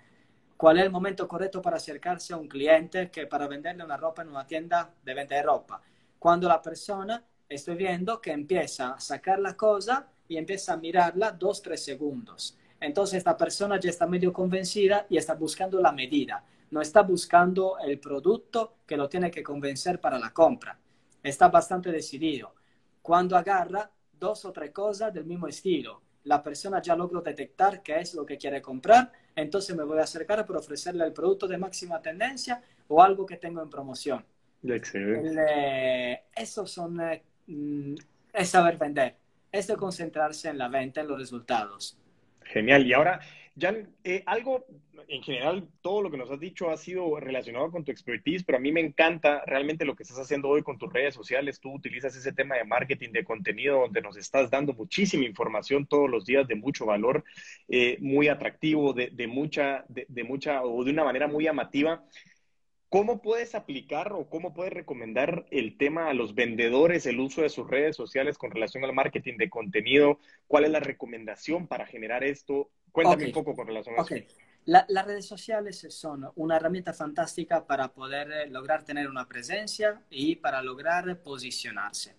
¿Cuál 0.58 0.80
es 0.80 0.86
el 0.86 0.90
momento 0.90 1.28
correcto 1.28 1.62
para 1.62 1.78
acercarse 1.78 2.34
a 2.34 2.38
un 2.38 2.48
cliente 2.48 3.12
que 3.12 3.28
para 3.28 3.48
venderle 3.48 3.84
una 3.84 3.96
ropa 3.96 4.24
en 4.24 4.30
una 4.30 4.48
tienda 4.48 4.90
de 5.04 5.14
venta 5.14 5.36
de 5.36 5.44
ropa? 5.44 5.80
Cuando 6.18 6.48
la 6.48 6.60
persona, 6.60 7.24
estoy 7.48 7.76
viendo 7.76 8.20
que 8.20 8.32
empieza 8.32 8.94
a 8.94 9.00
sacar 9.00 9.40
la 9.40 9.56
cosa 9.56 10.08
y 10.28 10.38
empieza 10.38 10.74
a 10.74 10.78
mirarla 10.78 11.32
dos, 11.32 11.62
tres 11.62 11.86
segundos. 11.86 12.58
Entonces 12.80 13.20
esta 13.20 13.38
persona 13.38 13.80
ya 13.80 13.92
está 13.92 14.08
medio 14.08 14.34
convencida 14.34 15.06
y 15.10 15.18
está 15.18 15.36
buscando 15.36 15.80
la 15.80 15.92
medida. 15.92 16.44
No 16.72 16.82
está 16.82 17.04
buscando 17.04 17.78
el 17.86 18.00
producto 18.00 18.78
que 18.88 18.98
lo 18.98 19.08
tiene 19.08 19.30
que 19.30 19.44
convencer 19.44 20.02
para 20.02 20.18
la 20.18 20.34
compra. 20.34 20.80
Está 21.24 21.48
bastante 21.48 21.92
decidido. 21.92 22.54
Cuando 23.02 23.36
agarra 23.38 23.90
dos 24.12 24.46
o 24.46 24.52
tres 24.52 24.72
cosas 24.72 25.14
del 25.14 25.26
mismo 25.26 25.48
estilo, 25.48 26.02
la 26.26 26.44
persona 26.44 26.82
ya 26.82 26.96
logró 26.96 27.22
detectar 27.22 27.82
qué 27.82 28.00
es 28.00 28.14
lo 28.14 28.26
que 28.26 28.38
quiere 28.38 28.62
comprar, 28.62 29.12
entonces 29.36 29.76
me 29.76 29.84
voy 29.84 30.00
a 30.00 30.04
acercar 30.04 30.46
para 30.46 30.60
ofrecerle 30.60 31.06
el 31.06 31.14
producto 31.14 31.48
de 31.48 31.58
máxima 31.58 32.02
tendencia 32.02 32.62
o 32.88 33.02
algo 33.02 33.26
que 33.26 33.38
tengo 33.38 33.62
en 33.62 33.70
promoción. 33.70 34.26
Excelente. 34.66 36.24
eso 36.36 36.66
son, 36.66 37.02
eh, 37.02 37.22
mm, 37.48 37.96
es 38.34 38.50
saber 38.50 38.78
vender, 38.78 39.16
es 39.52 39.68
de 39.68 39.76
concentrarse 39.76 40.50
en 40.50 40.58
la 40.58 40.70
venta, 40.70 41.02
en 41.02 41.08
los 41.08 41.20
resultados. 41.20 41.98
Genial. 42.44 42.86
Y 42.86 42.94
ahora, 42.94 43.20
Jan, 43.56 43.96
eh, 44.04 44.24
algo, 44.26 44.66
en 45.08 45.22
general, 45.22 45.70
todo 45.82 46.02
lo 46.02 46.10
que 46.10 46.18
nos 46.18 46.32
has 46.32 46.40
dicho 46.40 46.72
ha 46.72 46.78
sido 46.78 47.20
relacionado 47.20 47.70
con 47.70 47.84
tu 47.84 47.92
expertise, 47.92 48.44
pero 48.44 48.58
a 48.58 48.62
mí 48.62 48.72
me 48.72 48.82
encanta 48.82 49.44
realmente 49.46 49.86
lo 49.86 49.96
que 49.96 50.02
estás 50.04 50.18
haciendo 50.18 50.50
hoy 50.50 50.64
con 50.64 50.80
tus 50.80 50.92
redes 50.92 51.14
sociales. 51.14 51.60
Tú 51.60 51.72
utilizas 51.72 52.16
ese 52.16 52.34
tema 52.34 52.56
de 52.56 52.64
marketing 52.64 53.12
de 53.12 53.24
contenido 53.24 53.82
donde 53.82 54.02
nos 54.02 54.18
estás 54.18 54.50
dando 54.50 54.74
muchísima 54.74 55.26
información 55.26 55.86
todos 55.86 56.10
los 56.10 56.26
días 56.26 56.48
de 56.48 56.56
mucho 56.56 56.88
valor, 56.88 57.24
eh, 57.68 57.98
muy 58.02 58.28
atractivo, 58.28 58.92
de, 58.94 59.10
de 59.12 59.28
mucha, 59.28 59.86
de, 59.88 60.08
de, 60.10 60.24
mucha, 60.24 60.64
o 60.64 60.84
de 60.84 60.92
una 60.92 61.04
manera 61.04 61.28
muy 61.28 61.44
llamativa. 61.44 62.04
¿Cómo 62.94 63.24
puedes 63.24 63.56
aplicar 63.56 64.14
o 64.14 64.30
cómo 64.30 64.54
puedes 64.54 64.72
recomendar 64.72 65.48
el 65.50 65.80
tema 65.80 66.10
a 66.10 66.14
los 66.14 66.36
vendedores, 66.36 67.08
el 67.08 67.20
uso 67.20 67.42
de 67.42 67.50
sus 67.50 67.68
redes 67.68 67.96
sociales 67.96 68.38
con 68.38 68.52
relación 68.52 68.84
al 68.84 68.94
marketing 68.94 69.38
de 69.38 69.50
contenido? 69.50 70.20
¿Cuál 70.46 70.66
es 70.66 70.70
la 70.70 70.80
recomendación 70.80 71.66
para 71.66 71.88
generar 71.88 72.24
esto? 72.24 72.70
Cuéntame 72.92 73.26
un 73.26 73.32
poco 73.32 73.56
con 73.56 73.66
relación 73.66 73.96
a 73.98 74.04
eso. 74.04 74.16
las 74.66 75.06
redes 75.08 75.26
sociales 75.26 75.88
son 75.90 76.30
una 76.36 76.58
herramienta 76.58 76.94
fantástica 76.94 77.66
para 77.66 77.88
poder 77.88 78.32
eh, 78.32 78.48
lograr 78.52 78.86
tener 78.86 79.10
una 79.10 79.28
presencia 79.28 80.00
y 80.12 80.36
para 80.36 80.62
lograr 80.62 81.20
posicionarse. 81.24 82.16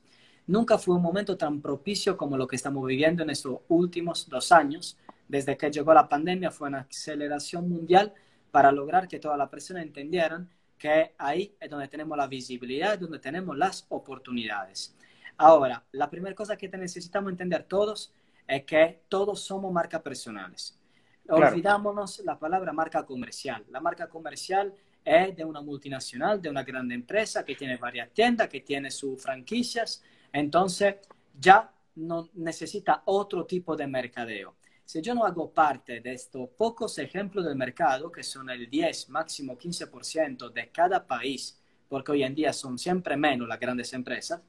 Nunca 0.49 0.77
fue 0.77 0.97
un 0.97 1.03
momento 1.03 1.37
tan 1.37 1.63
propicio 1.63 2.17
como 2.17 2.37
lo 2.37 2.49
que 2.49 2.57
estamos 2.57 2.85
viviendo 2.85 3.23
en 3.23 3.31
estos 3.31 3.61
últimos 3.69 4.29
dos 4.29 4.51
años. 4.51 4.99
Desde 5.29 5.57
que 5.57 5.71
llegó 5.71 5.95
la 5.95 6.09
pandemia 6.09 6.51
fue 6.51 6.67
una 6.67 6.81
aceleración 6.81 7.69
mundial 7.69 8.13
para 8.51 8.73
lograr 8.73 9.07
que 9.07 9.21
todas 9.21 9.39
las 9.39 9.49
personas 9.51 9.85
entendieran 9.85 10.51
que 10.85 11.15
ahí 11.17 11.57
es 11.59 11.71
donde 11.71 11.89
tenemos 11.89 12.15
la 12.15 12.27
visibilidad, 12.27 12.99
donde 12.99 13.19
tenemos 13.19 13.57
las 13.57 13.87
oportunidades. 13.89 14.95
Ahora, 15.39 15.83
la 15.93 16.11
primera 16.11 16.35
cosa 16.35 16.59
que 16.59 16.69
necesitamos 16.69 17.33
entender 17.33 17.63
todos 17.63 18.13
es 18.47 18.65
que 18.65 19.01
todos 19.09 19.41
somos 19.41 19.73
marcas 19.73 20.03
personales. 20.03 20.79
Olvidámonos 21.27 22.19
la 22.27 22.39
palabra 22.39 22.71
marca 22.75 23.03
comercial. 23.07 23.65
La 23.71 23.81
marca 23.81 24.11
comercial 24.11 24.75
es 25.03 25.35
de 25.35 25.43
una 25.43 25.63
multinacional, 25.63 26.43
de 26.43 26.51
una 26.51 26.63
gran 26.63 26.93
empresa 26.93 27.47
que 27.47 27.55
tiene 27.55 27.79
varias 27.79 28.11
tiendas, 28.11 28.51
que 28.51 28.61
tiene 28.61 28.91
sus 28.91 29.23
franquicias. 29.23 30.03
Entonces, 30.31 30.97
ya 31.41 31.73
no 31.95 32.29
necesita 32.35 33.05
otro 33.07 33.47
tipo 33.47 33.75
de 33.75 33.87
mercadeo. 33.87 34.57
Si 34.85 35.01
yo 35.01 35.15
no 35.15 35.25
hago 35.25 35.51
parte 35.51 36.01
de 36.01 36.13
estos 36.13 36.49
pocos 36.51 36.99
ejemplos 36.99 37.45
del 37.45 37.57
mercado, 37.57 38.13
que 38.13 38.23
son 38.23 38.51
el 38.51 38.69
10, 38.69 39.09
máximo 39.09 39.57
15% 39.57 40.53
de 40.53 40.69
cada 40.71 41.07
país, 41.07 41.59
porque 41.89 42.13
hoy 42.13 42.23
en 42.23 42.35
día 42.35 42.53
son 42.53 42.79
siempre 42.79 43.17
menos 43.17 43.49
las 43.49 43.59
grandes 43.59 43.93
empresas, 43.95 44.41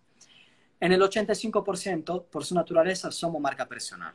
en 0.79 0.91
el 0.91 1.01
85%, 1.01 2.25
por 2.25 2.43
su 2.43 2.53
naturaleza, 2.53 3.09
somos 3.11 3.41
marca 3.41 3.65
personal. 3.65 4.13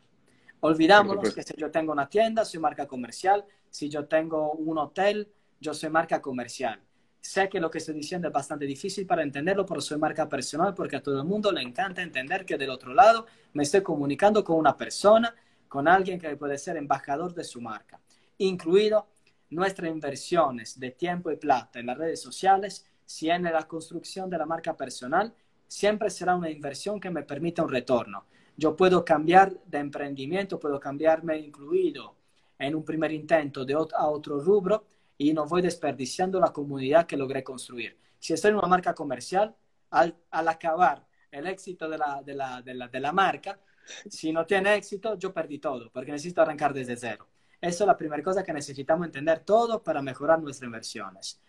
Olvidámonos 0.61 1.35
que 1.35 1.43
si 1.43 1.55
yo 1.57 1.71
tengo 1.71 1.93
una 1.93 2.09
tienda, 2.09 2.45
soy 2.45 2.61
marca 2.61 2.87
comercial. 2.87 3.45
Si 3.71 3.89
yo 3.89 4.05
tengo 4.07 4.53
un 4.53 4.77
hotel, 4.77 5.33
yo 5.59 5.73
soy 5.73 5.89
marca 5.89 6.21
comercial. 6.21 6.81
Sé 7.21 7.49
que 7.49 7.61
lo 7.61 7.71
que 7.71 7.79
estoy 7.79 7.95
diciendo 7.95 8.29
es 8.29 8.35
bastante 8.35 8.67
difícil 8.67 9.07
para 9.07 9.23
entenderlo, 9.23 9.65
pero 9.65 9.81
soy 9.81 9.99
marca 9.99 10.29
personal 10.29 10.75
porque 10.75 10.97
a 10.97 11.03
todo 11.03 11.19
el 11.19 11.27
mundo 11.27 11.51
le 11.51 11.63
encanta 11.63 12.03
entender 12.03 12.45
que 12.45 12.59
del 12.59 12.71
otro 12.71 12.93
lado 12.93 13.27
me 13.53 13.63
estoy 13.63 13.83
comunicando 13.83 14.45
con 14.45 14.57
una 14.57 14.77
persona, 14.77 15.35
con 15.71 15.87
alguien 15.87 16.19
que 16.19 16.37
puede 16.37 16.59
ser 16.59 16.77
embajador 16.77 17.33
de 17.33 17.45
su 17.45 17.61
marca, 17.61 18.01
incluido 18.39 19.07
nuestras 19.51 19.89
inversiones 19.89 20.81
de 20.81 20.91
tiempo 20.91 21.31
y 21.31 21.37
plata 21.37 21.79
en 21.79 21.87
las 21.87 21.97
redes 21.97 22.21
sociales, 22.21 22.85
si 23.07 23.31
en 23.31 23.45
la 23.45 23.69
construcción 23.69 24.29
de 24.29 24.37
la 24.37 24.47
marca 24.47 24.77
personal, 24.77 25.33
siempre 25.69 26.11
será 26.11 26.35
una 26.35 26.51
inversión 26.51 26.99
que 26.99 27.09
me 27.11 27.23
permita 27.23 27.63
un 27.63 27.71
retorno. 27.71 28.25
Yo 28.57 28.75
puedo 28.75 29.05
cambiar 29.05 29.63
de 29.65 29.79
emprendimiento, 29.79 30.59
puedo 30.59 30.81
cambiarme 30.81 31.39
incluido 31.39 32.17
en 32.59 32.75
un 32.75 32.85
primer 32.85 33.13
intento 33.13 33.65
de 33.65 33.75
a 33.75 34.09
otro 34.09 34.41
rubro 34.41 34.87
y 35.17 35.33
no 35.33 35.47
voy 35.47 35.63
desperdiciando 35.63 36.41
la 36.41 36.53
comunidad 36.53 37.07
que 37.07 37.17
logré 37.17 37.45
construir. 37.45 37.97
Si 38.19 38.33
estoy 38.33 38.51
en 38.51 38.57
una 38.57 38.67
marca 38.67 38.93
comercial, 38.93 39.55
al, 39.91 40.17
acabar 40.33 41.07
el 41.31 41.47
éxito 41.47 41.89
de 41.89 41.97
la, 41.97 42.23
de, 42.25 42.35
la, 42.35 42.61
de, 42.61 42.75
la, 42.75 42.89
de 42.89 42.99
la 42.99 43.13
marca, 43.13 43.61
si 44.09 44.33
no 44.33 44.47
tiene 44.47 44.75
éxito, 44.75 45.17
yo 45.19 45.33
perdí 45.33 45.59
todo, 45.59 45.91
porque 45.91 46.13
necesito 46.13 46.43
arrancar 46.43 46.73
desde 46.73 46.97
cero. 46.97 47.29
Eso 47.61 47.85
es 47.85 47.87
la 47.87 47.97
primera 47.97 48.23
cosa 48.23 48.43
que 48.43 48.53
necesitamos 48.53 49.07
entender 49.07 49.41
todo 49.41 49.83
para 49.83 50.01
mejorar 50.03 50.41
nuestras 50.41 50.67
inversiones. 50.67 51.41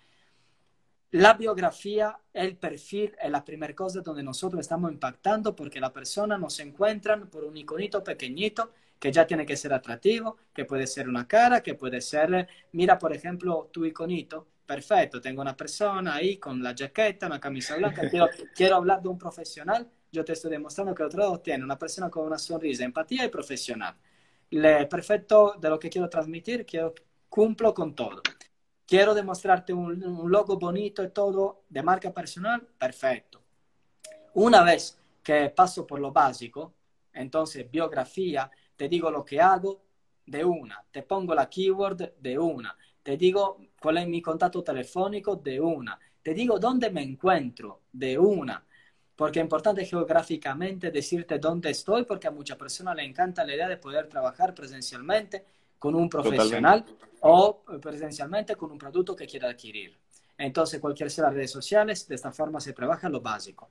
La 1.11 1.33
biografía, 1.33 2.17
el 2.33 2.55
perfil 2.55 3.13
es 3.21 3.29
la 3.29 3.43
primera 3.43 3.75
cosa 3.75 3.99
donde 3.99 4.23
nosotros 4.23 4.61
estamos 4.61 4.91
impactando 4.91 5.53
porque 5.55 5.79
la 5.79 5.91
persona 5.91 6.37
nos 6.37 6.57
encuentra 6.61 7.17
por 7.25 7.43
un 7.43 7.57
iconito 7.57 8.01
pequeñito 8.01 8.71
que 8.97 9.11
ya 9.11 9.25
tiene 9.27 9.45
que 9.45 9.57
ser 9.57 9.73
atractivo, 9.73 10.37
que 10.53 10.63
puede 10.63 10.87
ser 10.87 11.09
una 11.09 11.27
cara, 11.27 11.61
que 11.61 11.73
puede 11.73 11.99
ser, 12.01 12.47
mira 12.71 12.97
por 12.97 13.13
ejemplo 13.13 13.69
tu 13.73 13.83
iconito, 13.83 14.47
perfecto, 14.65 15.19
tengo 15.19 15.41
una 15.41 15.57
persona 15.57 16.15
ahí 16.15 16.37
con 16.37 16.63
la 16.63 16.73
jaqueta, 16.77 17.25
una 17.25 17.39
camisa 17.39 17.75
blanca, 17.75 18.03
quiero, 18.55 18.75
hablar 18.75 19.01
de 19.01 19.09
un 19.09 19.17
profesional, 19.17 19.89
yo 20.11 20.25
te 20.25 20.33
estoy 20.33 20.51
demostrando 20.51 20.93
que 20.93 21.03
otro 21.03 21.19
lado 21.19 21.39
tiene 21.39 21.63
una 21.63 21.77
persona 21.79 22.09
con 22.09 22.25
una 22.25 22.37
sonrisa, 22.37 22.83
empatía 22.83 23.25
y 23.25 23.29
profesional. 23.29 23.95
Perfecto 24.49 25.55
de 25.59 25.69
lo 25.69 25.79
que 25.79 25.89
quiero 25.89 26.09
transmitir, 26.09 26.65
quiero, 26.65 26.93
cumplo 27.29 27.73
con 27.73 27.95
todo. 27.95 28.21
Quiero 28.85 29.13
demostrarte 29.13 29.71
un, 29.71 30.03
un 30.03 30.29
logo 30.29 30.59
bonito 30.59 31.01
y 31.01 31.09
todo 31.11 31.63
de 31.69 31.81
marca 31.81 32.13
personal, 32.13 32.67
perfecto. 32.77 33.41
Una 34.33 34.63
vez 34.63 34.99
que 35.23 35.49
paso 35.49 35.87
por 35.87 35.99
lo 35.99 36.11
básico, 36.11 36.73
entonces 37.13 37.69
biografía, 37.71 38.51
te 38.75 38.89
digo 38.89 39.09
lo 39.09 39.23
que 39.23 39.39
hago 39.39 39.81
de 40.25 40.43
una, 40.43 40.83
te 40.91 41.03
pongo 41.03 41.33
la 41.33 41.49
keyword 41.49 42.15
de 42.19 42.37
una, 42.37 42.75
te 43.01 43.15
digo 43.15 43.59
cuál 43.79 43.97
es 43.99 44.07
mi 44.07 44.21
contacto 44.21 44.61
telefónico 44.61 45.37
de 45.37 45.59
una, 45.59 45.97
te 46.21 46.33
digo 46.33 46.59
dónde 46.59 46.89
me 46.89 47.01
encuentro 47.01 47.83
de 47.91 48.17
una, 48.17 48.65
porque 49.21 49.37
es 49.37 49.43
importante 49.43 49.85
geográficamente 49.85 50.89
decirte 50.89 51.37
dónde 51.37 51.69
estoy, 51.69 52.05
porque 52.05 52.27
a 52.27 52.31
muchas 52.31 52.57
personas 52.57 52.95
le 52.95 53.03
encanta 53.03 53.45
la 53.45 53.53
idea 53.53 53.69
de 53.69 53.77
poder 53.77 54.07
trabajar 54.07 54.55
presencialmente 54.55 55.45
con 55.77 55.93
un 55.93 56.09
profesional 56.09 56.83
o 57.19 57.61
presencialmente 57.79 58.55
con 58.55 58.71
un 58.71 58.79
producto 58.79 59.15
que 59.15 59.27
quiera 59.27 59.51
adquirir. 59.51 59.95
Entonces, 60.39 60.79
cualquier 60.79 61.11
sea 61.11 61.25
las 61.25 61.35
redes 61.35 61.51
sociales, 61.51 62.07
de 62.07 62.15
esta 62.15 62.31
forma 62.31 62.59
se 62.59 62.73
trabaja 62.73 63.09
lo 63.09 63.21
básico. 63.21 63.69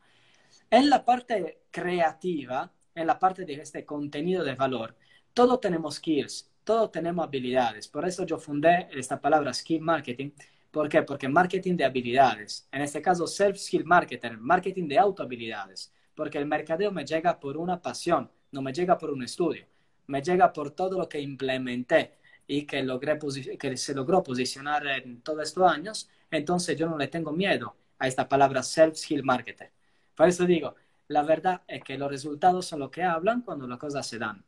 En 0.70 0.88
la 0.88 1.04
parte 1.04 1.62
creativa, 1.68 2.70
en 2.94 3.08
la 3.08 3.18
parte 3.18 3.44
de 3.44 3.54
este 3.54 3.84
contenido 3.84 4.44
de 4.44 4.54
valor, 4.54 4.94
todos 5.34 5.60
tenemos 5.60 5.96
skills, 5.96 6.48
todos 6.62 6.92
tenemos 6.92 7.26
habilidades. 7.26 7.88
Por 7.88 8.06
eso 8.06 8.24
yo 8.24 8.38
fundé 8.38 8.86
esta 8.92 9.20
palabra 9.20 9.52
skill 9.52 9.80
marketing. 9.80 10.30
¿Por 10.70 10.88
qué? 10.88 11.02
Porque 11.02 11.28
marketing 11.28 11.76
de 11.76 11.84
habilidades. 11.84 12.68
En 12.70 12.82
este 12.82 13.02
caso, 13.02 13.26
self-skill 13.26 13.84
marketer, 13.84 14.38
marketing 14.38 14.86
de 14.88 14.98
autohabilidades. 14.98 15.92
Porque 16.14 16.38
el 16.38 16.46
mercadeo 16.46 16.92
me 16.92 17.04
llega 17.04 17.38
por 17.38 17.56
una 17.56 17.80
pasión, 17.80 18.30
no 18.52 18.62
me 18.62 18.72
llega 18.72 18.96
por 18.96 19.10
un 19.10 19.22
estudio. 19.22 19.66
Me 20.06 20.22
llega 20.22 20.52
por 20.52 20.70
todo 20.72 20.98
lo 20.98 21.08
que 21.08 21.20
implementé 21.20 22.18
y 22.46 22.66
que, 22.66 22.82
logré 22.82 23.18
que 23.58 23.76
se 23.76 23.94
logró 23.94 24.22
posicionar 24.22 24.86
en 24.86 25.22
todos 25.22 25.42
estos 25.48 25.70
años. 25.70 26.08
Entonces 26.30 26.76
yo 26.76 26.88
no 26.88 26.98
le 26.98 27.08
tengo 27.08 27.32
miedo 27.32 27.76
a 27.98 28.08
esta 28.08 28.28
palabra 28.28 28.62
self-skill 28.62 29.22
marketer. 29.22 29.70
Por 30.14 30.28
eso 30.28 30.44
digo, 30.44 30.74
la 31.08 31.22
verdad 31.22 31.62
es 31.66 31.82
que 31.82 31.98
los 31.98 32.10
resultados 32.10 32.66
son 32.66 32.80
lo 32.80 32.90
que 32.90 33.02
hablan 33.02 33.42
cuando 33.42 33.66
las 33.66 33.78
cosas 33.78 34.06
se 34.06 34.18
dan. 34.18 34.44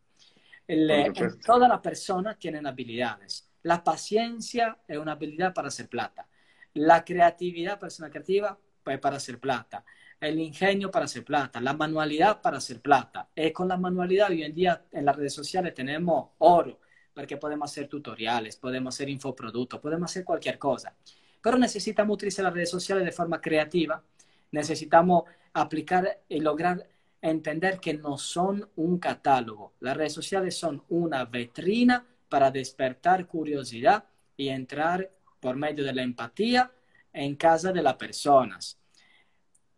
El, 0.66 1.12
todas 1.44 1.68
las 1.68 1.80
personas 1.80 2.38
tienen 2.38 2.66
habilidades. 2.66 3.51
La 3.62 3.84
paciencia 3.84 4.78
es 4.88 4.98
una 4.98 5.12
habilidad 5.12 5.54
para 5.54 5.68
hacer 5.68 5.88
plata. 5.88 6.26
La 6.74 7.04
creatividad, 7.04 7.78
persona 7.78 8.10
creativa, 8.10 8.58
pues 8.82 8.98
para 8.98 9.16
hacer 9.16 9.38
plata. 9.38 9.84
El 10.20 10.40
ingenio 10.40 10.90
para 10.90 11.04
hacer 11.04 11.24
plata. 11.24 11.60
La 11.60 11.72
manualidad 11.72 12.40
para 12.40 12.58
hacer 12.58 12.80
plata. 12.80 13.28
Y 13.34 13.50
con 13.52 13.68
la 13.68 13.76
manualidad 13.76 14.30
hoy 14.30 14.42
en 14.42 14.54
día 14.54 14.84
en 14.90 15.04
las 15.04 15.16
redes 15.16 15.34
sociales 15.34 15.74
tenemos 15.74 16.30
oro, 16.38 16.80
porque 17.14 17.36
podemos 17.36 17.70
hacer 17.70 17.88
tutoriales, 17.88 18.56
podemos 18.56 18.94
hacer 18.94 19.08
infoproductos, 19.08 19.80
podemos 19.80 20.10
hacer 20.10 20.24
cualquier 20.24 20.58
cosa. 20.58 20.94
Pero 21.40 21.58
necesitamos 21.58 22.14
utilizar 22.14 22.44
las 22.44 22.54
redes 22.54 22.70
sociales 22.70 23.04
de 23.04 23.12
forma 23.12 23.40
creativa. 23.40 24.02
Necesitamos 24.50 25.24
aplicar 25.52 26.22
y 26.28 26.40
lograr 26.40 26.88
entender 27.20 27.78
que 27.78 27.94
no 27.94 28.18
son 28.18 28.68
un 28.76 28.98
catálogo. 28.98 29.74
Las 29.80 29.96
redes 29.96 30.12
sociales 30.12 30.56
son 30.56 30.82
una 30.88 31.24
vitrina 31.24 32.04
para 32.33 32.51
despertar 32.51 33.26
curiosidad 33.26 34.03
y 34.39 34.49
entrar 34.49 35.11
por 35.39 35.55
medio 35.55 35.85
de 35.85 35.93
la 35.93 36.01
empatía 36.01 36.72
en 37.12 37.37
casa 37.37 37.72
de 37.72 37.83
las 37.83 37.97
personas. 37.97 38.78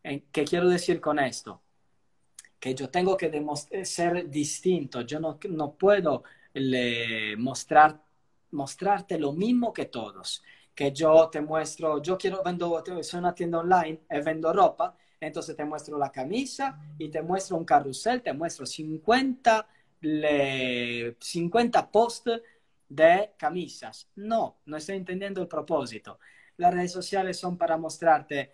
¿Qué 0.01 0.45
quiero 0.45 0.69
decir 0.69 1.01
con 1.01 1.19
esto? 1.19 1.61
Que 2.61 2.73
yo 2.73 2.89
tengo 2.91 3.17
que 3.17 3.85
ser 3.85 4.31
distinto. 4.31 5.01
Yo 5.01 5.19
no, 5.19 5.37
no 5.49 5.75
puedo 5.75 6.23
mostrar, 7.39 8.01
mostrarte 8.53 9.19
lo 9.19 9.33
mismo 9.33 9.73
que 9.73 9.87
todos. 9.87 10.45
Que 10.73 10.93
yo 10.93 11.29
te 11.31 11.41
muestro, 11.41 12.01
yo 12.01 12.17
quiero, 12.17 12.41
vendo, 12.45 12.85
soy 13.03 13.19
una 13.19 13.35
tienda 13.35 13.59
online 13.59 14.03
y 14.09 14.21
vendo 14.21 14.53
ropa 14.53 14.97
entonces 15.19 15.57
te 15.57 15.65
muestro 15.65 15.99
la 15.99 16.13
camisa 16.13 16.79
y 16.99 17.09
te 17.09 17.23
muestro 17.23 17.57
un 17.57 17.65
carrusel, 17.65 18.23
te 18.23 18.33
muestro 18.33 18.67
50, 18.67 19.67
50 21.19 21.91
posts 21.91 22.43
de 22.89 23.33
camisas. 23.37 24.09
No, 24.17 24.61
no 24.67 24.77
estoy 24.77 24.97
entendiendo 24.97 25.41
el 25.43 25.49
propósito. 25.49 26.19
Las 26.57 26.73
redes 26.75 26.93
sociales 26.93 27.39
son 27.39 27.57
para 27.59 27.77
mostrarte 27.77 28.53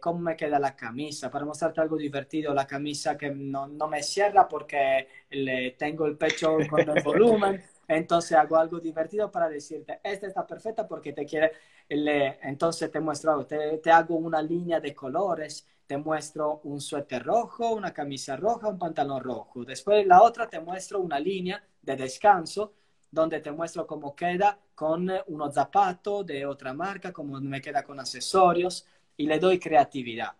cómo 0.00 0.20
me 0.20 0.36
queda 0.36 0.58
la 0.58 0.76
camisa, 0.76 1.30
para 1.30 1.44
mostrarte 1.44 1.80
algo 1.80 1.96
divertido, 1.96 2.54
la 2.54 2.66
camisa 2.66 3.16
que 3.16 3.30
no, 3.30 3.66
no 3.66 3.88
me 3.88 4.02
cierra 4.02 4.48
porque 4.48 5.08
le 5.30 5.72
tengo 5.72 6.06
el 6.06 6.16
pecho 6.16 6.56
con 6.68 6.88
el 6.88 7.02
volumen. 7.04 7.62
Entonces 7.88 8.36
hago 8.36 8.56
algo 8.56 8.80
divertido 8.80 9.30
para 9.30 9.48
decirte, 9.48 10.00
esta 10.02 10.26
está 10.26 10.44
perfecta 10.46 10.88
porque 10.88 11.12
te 11.12 11.24
quiere, 11.24 11.52
le, 11.88 12.38
entonces 12.42 12.90
te 12.90 12.98
muestro, 12.98 13.46
te, 13.46 13.78
te 13.78 13.90
hago 13.92 14.16
una 14.16 14.42
línea 14.42 14.80
de 14.80 14.92
colores 14.92 15.64
te 15.86 15.96
muestro 15.96 16.60
un 16.64 16.80
suéter 16.80 17.22
rojo, 17.22 17.74
una 17.74 17.92
camisa 17.92 18.36
roja, 18.36 18.68
un 18.68 18.78
pantalón 18.78 19.22
rojo. 19.22 19.64
Después 19.64 20.06
la 20.06 20.22
otra 20.22 20.48
te 20.48 20.60
muestro 20.60 21.00
una 21.00 21.18
línea 21.20 21.62
de 21.82 21.96
descanso 21.96 22.74
donde 23.10 23.40
te 23.40 23.52
muestro 23.52 23.86
cómo 23.86 24.14
queda 24.14 24.58
con 24.74 25.10
unos 25.28 25.54
zapatos 25.54 26.26
de 26.26 26.44
otra 26.44 26.74
marca, 26.74 27.12
cómo 27.12 27.40
me 27.40 27.60
queda 27.60 27.82
con 27.82 27.98
accesorios 28.00 28.86
y 29.16 29.26
le 29.26 29.38
doy 29.38 29.58
creatividad. 29.58 30.32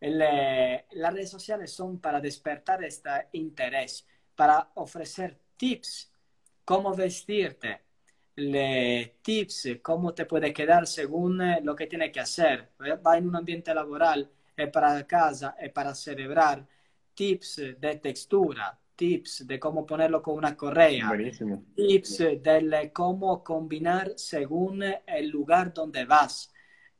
las 0.00 1.14
redes 1.14 1.30
sociales 1.30 1.72
son 1.72 1.98
para 1.98 2.20
despertar 2.20 2.82
este 2.84 3.10
interés, 3.32 4.06
para 4.34 4.70
ofrecer 4.74 5.38
tips, 5.56 6.10
cómo 6.64 6.94
vestirte, 6.94 7.82
le 8.36 9.18
tips, 9.22 9.80
cómo 9.82 10.14
te 10.14 10.24
puede 10.24 10.52
quedar 10.52 10.86
según 10.86 11.42
lo 11.62 11.76
que 11.76 11.86
tiene 11.86 12.10
que 12.10 12.20
hacer. 12.20 12.70
Va 13.06 13.18
en 13.18 13.28
un 13.28 13.36
ambiente 13.36 13.74
laboral, 13.74 14.30
para 14.68 15.06
casa, 15.06 15.56
es 15.58 15.72
para 15.72 15.94
celebrar. 15.94 16.66
tips 17.14 17.56
de 17.78 17.96
textura, 17.96 18.78
tips 18.96 19.46
de 19.46 19.58
cómo 19.58 19.84
ponerlo 19.84 20.22
con 20.22 20.36
una 20.36 20.56
correa, 20.56 21.08
Buenísimo. 21.08 21.64
tips 21.74 22.18
de 22.18 22.90
cómo 22.94 23.42
combinar 23.44 24.12
según 24.16 24.82
el 25.06 25.28
lugar 25.28 25.72
donde 25.74 26.04
vas, 26.04 26.52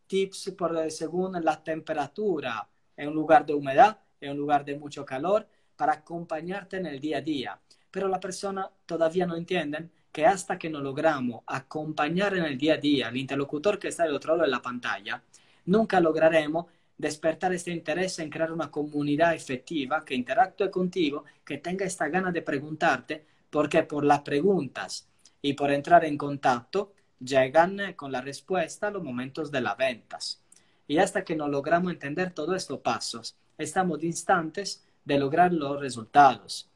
tips 0.06 0.52
por, 0.58 0.90
según 0.90 1.42
la 1.42 1.62
temperatura, 1.62 2.68
en 2.96 3.08
un 3.08 3.14
lugar 3.14 3.46
de 3.46 3.54
humedad, 3.54 3.98
en 4.20 4.32
un 4.32 4.38
lugar 4.38 4.64
de 4.64 4.76
mucho 4.76 5.04
calor, 5.04 5.46
para 5.76 5.92
acompañarte 5.94 6.76
en 6.76 6.86
el 6.86 7.00
día 7.00 7.18
a 7.18 7.22
día. 7.22 7.60
Pero 7.90 8.08
la 8.08 8.20
persona 8.20 8.70
todavía 8.86 9.26
no 9.26 9.36
entienden 9.36 9.90
que 10.12 10.26
hasta 10.26 10.58
que 10.58 10.68
no 10.68 10.80
logramos 10.80 11.42
acompañar 11.46 12.36
en 12.36 12.44
el 12.44 12.58
día 12.58 12.74
a 12.74 12.78
día 12.78 13.08
al 13.08 13.16
interlocutor 13.16 13.78
que 13.78 13.88
está 13.88 14.04
del 14.04 14.14
otro 14.14 14.34
lado 14.34 14.44
de 14.44 14.50
la 14.50 14.60
pantalla, 14.60 15.22
nunca 15.66 16.00
lograremos 16.00 16.66
despertar 17.00 17.54
este 17.54 17.70
interés 17.70 18.18
en 18.18 18.28
crear 18.28 18.52
una 18.52 18.70
comunidad 18.70 19.34
efectiva 19.34 20.04
que 20.04 20.14
interactúe 20.14 20.70
contigo, 20.70 21.24
que 21.42 21.56
tenga 21.56 21.86
esta 21.86 22.10
gana 22.10 22.30
de 22.30 22.42
preguntarte, 22.42 23.24
porque 23.48 23.84
por 23.84 24.04
las 24.04 24.20
preguntas 24.20 25.08
y 25.40 25.54
por 25.54 25.72
entrar 25.72 26.04
en 26.04 26.18
contacto 26.18 26.92
llegan 27.18 27.94
con 27.94 28.12
la 28.12 28.20
respuesta 28.20 28.90
los 28.90 29.02
momentos 29.02 29.50
de 29.50 29.62
las 29.62 29.78
ventas. 29.78 30.42
Y 30.86 30.98
hasta 30.98 31.24
que 31.24 31.34
no 31.34 31.48
logramos 31.48 31.90
entender 31.90 32.34
todos 32.34 32.54
estos 32.54 32.80
pasos, 32.80 33.34
estamos 33.56 33.98
distantes 33.98 34.84
de 35.02 35.18
lograr 35.18 35.54
los 35.54 35.80
resultados. 35.80 36.68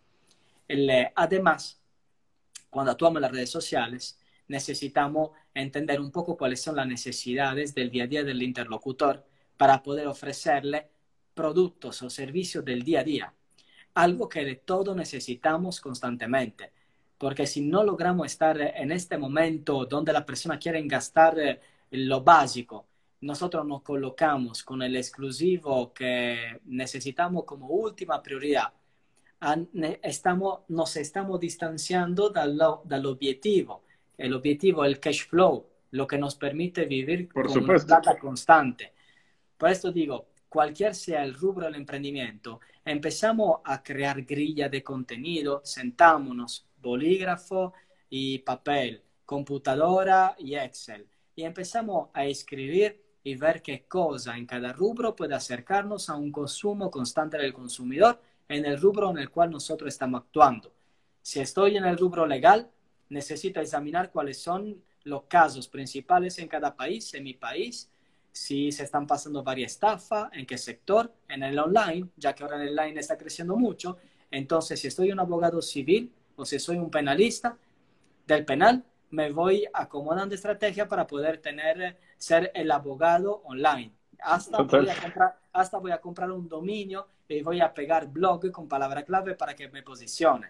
El, 0.66 0.90
además, 1.14 1.78
cuando 2.70 2.92
actuamos 2.92 3.18
en 3.18 3.22
las 3.22 3.32
redes 3.32 3.50
sociales, 3.50 4.18
necesitamos 4.48 5.32
entender 5.52 6.00
un 6.00 6.10
poco 6.10 6.34
cuáles 6.34 6.62
son 6.62 6.76
las 6.76 6.86
necesidades 6.86 7.74
del 7.74 7.90
día 7.90 8.04
a 8.04 8.06
día 8.06 8.24
del 8.24 8.42
interlocutor 8.42 9.22
para 9.56 9.82
poder 9.82 10.06
ofrecerle 10.06 10.88
productos 11.34 12.02
o 12.02 12.10
servicios 12.10 12.64
del 12.64 12.82
día 12.82 13.00
a 13.00 13.04
día. 13.04 13.34
Algo 13.94 14.28
que 14.28 14.44
de 14.44 14.56
todo 14.56 14.94
necesitamos 14.94 15.80
constantemente. 15.80 16.72
Porque 17.18 17.46
si 17.46 17.60
no 17.60 17.84
logramos 17.84 18.26
estar 18.26 18.60
en 18.60 18.92
este 18.92 19.16
momento 19.16 19.86
donde 19.86 20.12
la 20.12 20.26
persona 20.26 20.58
quiere 20.58 20.82
gastar 20.86 21.38
eh, 21.38 21.60
lo 21.92 22.22
básico, 22.22 22.86
nosotros 23.20 23.64
nos 23.66 23.82
colocamos 23.82 24.62
con 24.62 24.82
el 24.82 24.96
exclusivo 24.96 25.92
que 25.94 26.60
necesitamos 26.66 27.44
como 27.44 27.68
última 27.68 28.22
prioridad. 28.22 28.72
Estamos, 30.02 30.60
nos 30.68 30.96
estamos 30.96 31.38
distanciando 31.40 32.30
del 32.30 33.06
objetivo. 33.06 33.84
El 34.16 34.34
objetivo 34.34 34.84
es 34.84 34.88
el 34.92 35.00
cash 35.00 35.26
flow, 35.26 35.66
lo 35.92 36.06
que 36.06 36.18
nos 36.18 36.34
permite 36.36 36.84
vivir 36.86 37.28
Por 37.28 37.46
con 37.46 37.54
supuesto. 37.54 37.86
plata 37.86 38.18
constante. 38.18 38.93
Por 39.56 39.70
esto 39.70 39.92
digo, 39.92 40.26
cualquier 40.48 40.94
sea 40.94 41.24
el 41.24 41.34
rubro 41.34 41.66
del 41.66 41.76
emprendimiento, 41.76 42.60
empezamos 42.84 43.60
a 43.64 43.82
crear 43.82 44.22
grilla 44.22 44.68
de 44.68 44.82
contenido, 44.82 45.60
sentámonos, 45.64 46.66
bolígrafo 46.80 47.72
y 48.08 48.38
papel, 48.38 49.02
computadora 49.24 50.34
y 50.38 50.54
Excel, 50.54 51.06
y 51.34 51.44
empezamos 51.44 52.10
a 52.12 52.24
escribir 52.24 53.02
y 53.24 53.36
ver 53.36 53.62
qué 53.62 53.84
cosa 53.88 54.36
en 54.36 54.46
cada 54.46 54.72
rubro 54.72 55.16
puede 55.16 55.34
acercarnos 55.34 56.10
a 56.10 56.14
un 56.14 56.30
consumo 56.30 56.90
constante 56.90 57.38
del 57.38 57.54
consumidor 57.54 58.20
en 58.48 58.66
el 58.66 58.78
rubro 58.78 59.10
en 59.10 59.18
el 59.18 59.30
cual 59.30 59.50
nosotros 59.50 59.88
estamos 59.88 60.20
actuando. 60.20 60.72
Si 61.22 61.40
estoy 61.40 61.78
en 61.78 61.86
el 61.86 61.96
rubro 61.96 62.26
legal, 62.26 62.70
necesito 63.08 63.60
examinar 63.60 64.10
cuáles 64.10 64.42
son 64.42 64.82
los 65.04 65.24
casos 65.24 65.68
principales 65.68 66.38
en 66.38 66.48
cada 66.48 66.76
país, 66.76 67.12
en 67.14 67.24
mi 67.24 67.34
país, 67.34 67.90
si 68.34 68.72
se 68.72 68.82
están 68.82 69.06
pasando 69.06 69.44
varias 69.44 69.72
estafas, 69.72 70.28
en 70.32 70.44
qué 70.44 70.58
sector, 70.58 71.10
en 71.28 71.44
el 71.44 71.56
online, 71.56 72.08
ya 72.16 72.34
que 72.34 72.42
ahora 72.42 72.60
el 72.60 72.76
online 72.76 72.98
está 72.98 73.16
creciendo 73.16 73.54
mucho. 73.54 73.96
Entonces, 74.28 74.80
si 74.80 74.88
estoy 74.88 75.12
un 75.12 75.20
abogado 75.20 75.62
civil 75.62 76.12
o 76.34 76.44
si 76.44 76.58
soy 76.58 76.76
un 76.76 76.90
penalista 76.90 77.56
del 78.26 78.44
penal, 78.44 78.84
me 79.10 79.30
voy 79.30 79.64
acomodando 79.72 80.34
estrategia 80.34 80.88
para 80.88 81.06
poder 81.06 81.38
tener, 81.38 81.96
ser 82.18 82.50
el 82.56 82.72
abogado 82.72 83.42
online. 83.44 83.92
Hasta 84.18 84.62
voy, 84.62 84.88
a 84.88 85.00
comprar, 85.00 85.38
hasta 85.52 85.78
voy 85.78 85.92
a 85.92 86.00
comprar 86.00 86.32
un 86.32 86.48
dominio 86.48 87.06
y 87.28 87.40
voy 87.40 87.60
a 87.60 87.72
pegar 87.72 88.08
blog 88.08 88.50
con 88.50 88.66
palabra 88.66 89.04
clave 89.04 89.36
para 89.36 89.54
que 89.54 89.68
me 89.68 89.84
posicione. 89.84 90.48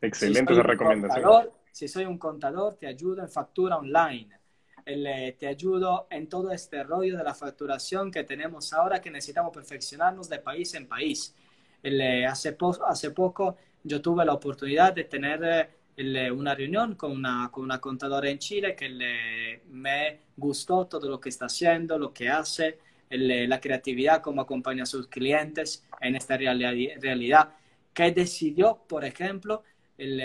Excelente 0.00 0.54
si 0.54 0.62
recomendación. 0.62 1.22
Contador, 1.22 1.52
si 1.72 1.88
soy 1.88 2.06
un 2.06 2.16
contador, 2.16 2.76
te 2.76 2.86
ayudo 2.86 3.20
en 3.20 3.28
factura 3.28 3.76
online. 3.76 4.37
El, 4.88 5.36
te 5.36 5.46
ayudo 5.46 6.06
en 6.10 6.30
todo 6.30 6.50
este 6.50 6.82
rollo 6.82 7.18
de 7.18 7.22
la 7.22 7.34
facturación 7.34 8.10
que 8.10 8.24
tenemos 8.24 8.72
ahora 8.72 9.02
que 9.02 9.10
necesitamos 9.10 9.52
perfeccionarnos 9.52 10.30
de 10.30 10.38
país 10.38 10.72
en 10.72 10.88
país. 10.88 11.34
El, 11.82 12.24
hace, 12.24 12.54
po 12.54 12.74
hace 12.86 13.10
poco 13.10 13.56
yo 13.84 14.00
tuve 14.00 14.24
la 14.24 14.32
oportunidad 14.32 14.94
de 14.94 15.04
tener 15.04 15.68
el, 15.94 16.32
una 16.32 16.54
reunión 16.54 16.94
con 16.94 17.12
una, 17.12 17.50
con 17.52 17.64
una 17.64 17.78
contadora 17.78 18.30
en 18.30 18.38
Chile 18.38 18.74
que 18.74 18.88
le, 18.88 19.60
me 19.68 20.20
gustó 20.36 20.86
todo 20.86 21.06
lo 21.06 21.20
que 21.20 21.28
está 21.28 21.46
haciendo, 21.46 21.98
lo 21.98 22.12
que 22.14 22.30
hace, 22.30 22.78
la 23.10 23.60
creatividad, 23.60 24.22
cómo 24.22 24.40
acompaña 24.40 24.84
a 24.84 24.86
sus 24.86 25.08
clientes 25.08 25.84
en 26.00 26.16
esta 26.16 26.38
realidad, 26.38 27.50
que 27.92 28.10
decidió, 28.12 28.78
por 28.88 29.04
ejemplo, 29.04 29.64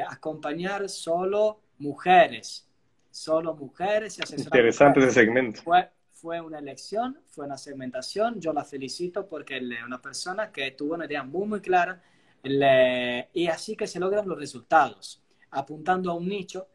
acompañar 0.07 0.87
solo 0.87 1.59
mujeres 1.79 2.67
solo 3.13 3.55
mujeres 3.55 4.17
y 4.17 4.33
Interesante 4.33 4.99
ese 4.99 5.11
segmento. 5.11 5.61
Fue, 5.61 5.87
fue 6.11 6.41
una 6.41 6.57
elección, 6.57 7.19
fue 7.27 7.45
una 7.45 7.57
segmentación. 7.57 8.41
Yo 8.41 8.51
la 8.53 8.65
felicito 8.65 9.27
porque 9.27 9.57
es 9.57 9.83
una 9.85 10.01
persona 10.01 10.51
que 10.51 10.71
tuvo 10.71 10.95
una 10.95 11.05
idea 11.05 11.23
muy, 11.23 11.47
muy 11.47 11.61
clara 11.61 12.01
le, 12.41 13.29
y 13.33 13.47
así 13.47 13.75
que 13.75 13.85
se 13.85 13.99
logran 13.99 14.27
los 14.27 14.37
resultados, 14.37 15.21
apuntando 15.51 16.09
a 16.09 16.15
un 16.15 16.27
nicho, 16.27 16.67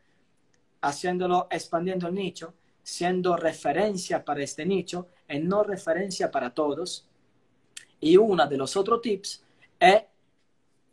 haciéndolo, 0.81 1.49
expandiendo 1.51 2.07
el 2.07 2.15
nicho, 2.15 2.55
siendo 2.85 3.37
referencia 3.37 4.25
para 4.25 4.43
este 4.45 4.65
nicho 4.65 5.09
y 5.29 5.41
no 5.41 5.65
referencia 5.65 6.31
para 6.31 6.55
todos. 6.55 7.09
Y 7.99 8.17
uno 8.17 8.47
de 8.47 8.57
los 8.57 8.77
otros 8.77 9.03
tips 9.03 9.45
es 9.81 10.03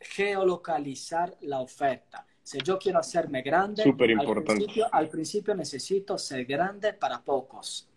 geolocalizar 0.00 1.36
la 1.42 1.60
oferta. 1.60 2.26
Si 2.46 2.58
yo 2.62 2.78
quiero 2.78 3.00
hacerme 3.00 3.42
grande, 3.42 3.82
al 3.82 3.96
principio, 3.96 4.86
al 4.92 5.08
principio 5.08 5.52
necesito 5.52 6.16
ser 6.16 6.44
grande 6.44 6.92
para 6.92 7.20
pocos. 7.20 7.88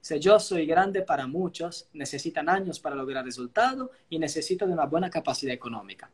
Si 0.00 0.20
yo 0.20 0.38
soy 0.38 0.64
grande 0.64 1.02
para 1.02 1.26
muchos, 1.26 1.88
necesitan 1.92 2.48
años 2.48 2.78
para 2.78 2.94
lograr 2.94 3.24
resultados 3.24 3.90
y 4.08 4.20
necesito 4.20 4.64
de 4.64 4.74
una 4.74 4.86
buena 4.86 5.10
capacidad 5.10 5.52
económica. 5.52 6.08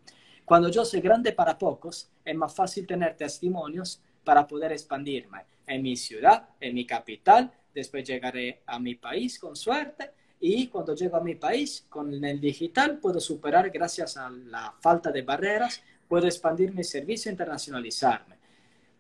Cuando 0.47 0.71
yo 0.71 0.87
soy 0.87 1.03
grande 1.03 1.33
para 1.33 1.59
pocos, 1.59 2.09
es 2.25 2.35
más 2.35 2.55
fácil 2.55 2.87
tener 2.87 3.15
testimonios 3.15 4.01
para 4.25 4.47
poder 4.47 4.73
expandirme 4.73 5.45
en 5.67 5.83
mi 5.83 5.95
ciudad, 5.95 6.49
en 6.61 6.75
mi 6.75 6.87
capital, 6.87 7.53
después 7.75 8.09
llegaré 8.09 8.63
a 8.65 8.79
mi 8.79 8.95
país 8.95 9.39
con 9.39 9.55
suerte 9.55 10.13
y 10.41 10.69
cuando 10.69 10.95
llego 10.95 11.19
a 11.19 11.23
mi 11.23 11.35
país 11.35 11.85
con 11.91 12.25
el 12.25 12.41
digital 12.41 12.99
puedo 13.01 13.21
superar 13.21 13.69
gracias 13.69 14.17
a 14.17 14.31
la 14.31 14.75
falta 14.81 15.13
de 15.13 15.21
barreras 15.21 15.83
puedo 16.13 16.27
expandir 16.27 16.75
mi 16.75 16.85
servicio 16.85 17.31
e 17.31 17.33
internacionalizarme. 17.33 18.37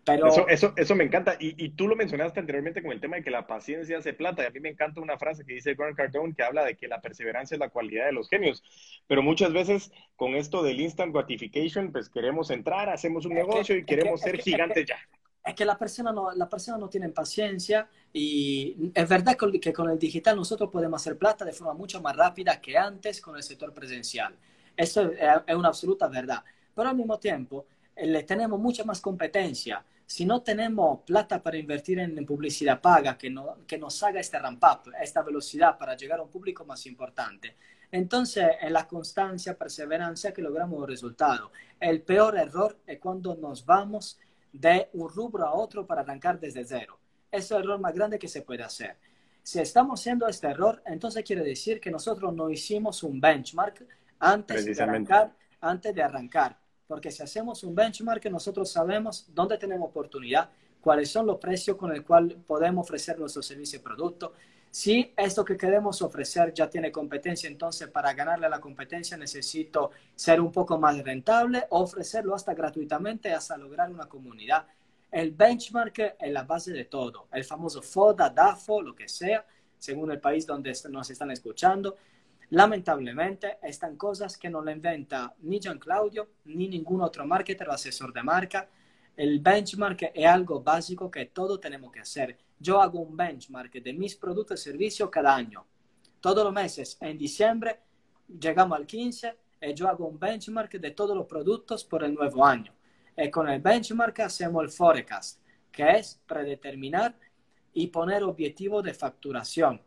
Pero... 0.03 0.29
Eso, 0.29 0.49
eso, 0.49 0.73
eso 0.79 0.95
me 0.95 1.05
encanta. 1.05 1.37
Y, 1.39 1.63
y, 1.63 1.69
tú 1.69 1.87
lo 1.87 1.95
mencionaste 1.95 2.41
anteriormente 2.41 2.81
con 2.81 2.91
el 2.91 3.03
tema 3.03 3.17
de 3.17 3.23
que 3.23 3.31
la 3.31 3.47
paciencia 3.47 3.99
hace 3.99 4.15
plata. 4.15 4.43
Y 4.43 4.47
a 4.47 4.51
mí 4.51 4.61
me 4.61 4.71
encanta 4.71 5.03
una 5.03 5.19
frase 5.19 5.45
que 5.45 5.53
dice 5.53 5.75
Grant 5.75 5.95
Cardone 5.95 6.35
que 6.35 6.43
habla 6.43 6.65
de 6.65 6.75
que 6.75 6.89
la 6.89 7.03
perseverancia 7.03 7.57
es 7.57 7.59
la 7.59 7.69
cualidad 7.69 8.07
de 8.07 8.13
los 8.13 8.31
genios. 8.31 8.65
Pero 9.09 9.23
muchas 9.23 9.53
veces 9.53 9.93
con 10.17 10.37
esto 10.37 10.63
del 10.63 10.81
instant 10.81 11.13
gratification, 11.13 11.93
pues 11.93 12.09
queremos 12.09 12.51
entrar, 12.51 12.89
hacemos 12.89 13.27
un 13.27 13.35
negocio 13.35 13.77
y 13.77 13.85
queremos 13.85 14.23
ser 14.23 14.41
gigantes 14.41 14.87
ya. 14.87 14.97
Es 15.45 15.55
que 15.55 15.67
la 15.67 15.77
persona, 15.77 16.13
no, 16.13 16.33
la 16.33 16.49
persona 16.49 16.79
no 16.79 16.89
tiene 16.89 17.11
paciencia 17.11 17.91
y 18.11 18.91
es 18.95 19.07
verdad 19.07 19.37
que 19.61 19.73
con 19.75 19.91
el 19.91 19.99
digital 19.99 20.35
nosotros 20.35 20.71
podemos 20.71 21.03
hacer 21.03 21.19
plata 21.19 21.45
de 21.45 21.53
forma 21.53 21.75
mucho 21.75 22.01
más 22.01 22.17
rápida 22.17 22.59
que 22.59 22.79
antes 22.79 23.21
con 23.21 23.37
el 23.37 23.43
sector 23.43 23.75
presencial. 23.75 24.35
Eso 24.75 25.13
es 25.13 25.55
una 25.55 25.69
absoluta 25.69 26.09
verdad 26.09 26.43
pero 26.75 26.89
al 26.89 26.97
mismo 26.97 27.18
tiempo 27.18 27.66
eh, 27.95 28.07
le 28.07 28.23
tenemos 28.23 28.59
mucha 28.59 28.85
más 28.85 29.01
competencia. 29.01 29.85
Si 30.07 30.25
no 30.25 30.43
tenemos 30.43 31.01
plata 31.07 31.43
para 31.43 31.57
invertir 31.57 31.99
en, 31.99 32.27
publicidad 32.27 32.81
paga 32.81 33.16
que, 33.16 33.31
no, 33.31 33.59
que 33.66 33.79
nos 33.79 34.03
haga 34.03 34.20
este 34.20 34.39
ramp 34.39 34.62
up, 34.62 34.93
esta 35.01 35.23
velocidad 35.23 35.79
para 35.79 35.97
llegar 35.97 36.18
a 36.18 36.23
un 36.23 36.31
público 36.31 36.64
más 36.64 36.85
importante, 36.87 37.57
entonces 37.91 38.47
en 38.61 38.73
la 38.73 38.87
constancia, 38.87 39.57
perseverancia 39.57 40.33
que 40.33 40.43
logramos 40.43 40.79
un 40.79 40.89
resultado. 40.89 41.53
El 41.79 42.03
peor 42.03 42.37
error 42.37 42.79
es 42.87 42.99
cuando 42.99 43.35
nos 43.37 43.64
vamos 43.64 44.18
de 44.53 44.91
un 44.95 45.09
rubro 45.09 45.47
a 45.47 45.55
otro 45.55 45.87
para 45.87 46.03
arrancar 46.03 46.39
desde 46.39 46.64
cero. 46.64 46.99
Es 47.31 47.51
el 47.51 47.59
error 47.59 47.81
más 47.81 47.95
grande 47.95 48.18
que 48.18 48.29
se 48.29 48.43
puede 48.43 48.62
hacer. 48.62 48.97
Si 49.43 49.59
estamos 49.59 50.01
haciendo 50.01 50.29
este 50.29 50.47
error, 50.47 50.83
entonces 50.87 51.25
quiere 51.25 51.43
decir 51.43 51.81
que 51.81 51.91
nosotros 51.91 52.33
no 52.35 52.49
hicimos 52.49 53.03
un 53.03 53.20
benchmark 53.20 53.87
antes 54.20 54.64
de 54.64 54.83
arrancar, 54.83 55.35
antes 55.61 55.95
de 55.95 56.03
arrancar 56.03 56.62
porque 56.93 57.11
si 57.11 57.22
hacemos 57.22 57.64
un 57.64 57.74
benchmark, 57.74 58.22
nosotros 58.26 58.70
sabemos 58.70 59.24
dónde 59.34 59.57
tenemos 59.57 59.88
oportunidad, 59.88 60.51
cuáles 60.78 61.11
son 61.11 61.24
los 61.24 61.38
precios 61.38 61.74
con 61.78 61.90
el 61.90 62.05
cual 62.05 62.36
podemos 62.47 62.84
ofrecer 62.84 63.18
nuestro 63.18 63.43
servicio 63.43 63.78
y 63.78 63.82
producto. 63.82 64.34
Si 64.70 65.11
esto 65.16 65.43
que 65.43 65.57
queremos 65.57 66.03
ofrecer 66.03 66.53
ya 66.53 66.68
tiene 66.68 66.93
competencia, 66.93 67.49
entonces 67.49 67.88
para 67.88 68.12
ganarle 68.12 68.45
a 68.45 68.51
la 68.51 68.61
competencia 68.61 69.16
necesito 69.16 69.93
ser 70.14 70.38
un 70.38 70.53
poco 70.53 70.78
más 70.78 71.03
rentable 71.03 71.64
o 71.70 71.80
ofrecerlo 71.80 72.34
hasta 72.34 72.53
gratuitamente 72.53 73.32
hasta 73.32 73.57
lograr 73.57 73.90
una 73.90 74.05
comunidad. 74.05 74.66
El 75.11 75.30
benchmark 75.30 76.16
es 76.20 76.30
la 76.30 76.43
base 76.43 76.74
de 76.74 76.84
todo. 76.84 77.26
El 77.32 77.45
famoso 77.45 77.80
FODA, 77.80 78.28
DAFO, 78.28 78.82
lo 78.82 78.95
que 78.95 79.09
sea, 79.09 79.47
según 79.78 80.11
el 80.11 80.20
país 80.20 80.47
donde 80.47 80.74
nos 80.90 81.09
están 81.09 81.30
escuchando. 81.30 81.97
Lamentablemente, 82.53 83.59
están 83.63 83.97
cosas 83.97 84.39
que 84.39 84.49
no 84.49 84.63
le 84.63 84.73
inventa 84.73 85.35
ni 85.41 85.61
Gian 85.61 85.79
Claudio 85.79 86.29
ni 86.45 86.69
ningún 86.69 87.03
otro 87.03 87.27
marketer 87.27 87.69
o 87.69 87.73
asesor 87.73 88.13
de 88.13 88.23
marca. 88.23 88.69
El 89.17 89.41
benchmark 89.41 90.13
es 90.15 90.27
algo 90.27 90.63
básico 90.63 91.11
que 91.11 91.27
todos 91.27 91.61
tenemos 91.61 91.93
que 91.93 92.01
hacer 92.01 92.39
yo 92.63 92.81
hago 92.81 93.01
un 93.01 93.17
benchmark 93.17 93.73
de 93.73 93.93
mis 93.93 94.15
productos 94.15 94.61
y 94.61 94.71
servicios 94.71 95.11
cada 95.11 95.35
año. 95.35 95.67
Todos 96.21 96.45
los 96.45 96.53
meses, 96.53 96.97
en 97.01 97.19
diciembre, 97.19 97.81
llegamos 98.29 98.79
al 98.79 98.87
15 98.87 99.37
y 99.61 99.75
yo 99.75 99.89
hago 99.89 100.07
un 100.07 100.19
benchmark 100.19 100.71
de 100.75 100.93
todos 100.93 101.17
los 101.17 101.27
productos 101.27 101.85
por 101.85 102.05
el 102.05 102.15
nuevo 102.15 102.47
año. 102.47 102.73
Y 103.17 103.29
con 103.31 103.49
el 103.49 103.61
benchmark 103.61 104.21
hacemos 104.21 104.63
el 104.63 104.71
forecast, 104.71 105.41
que 105.73 105.91
es 105.91 106.21
predeterminar 106.25 107.19
y 107.75 107.89
poner 107.89 108.23
objetivos 108.23 108.85
de 108.85 108.95
facturación. 108.95 109.81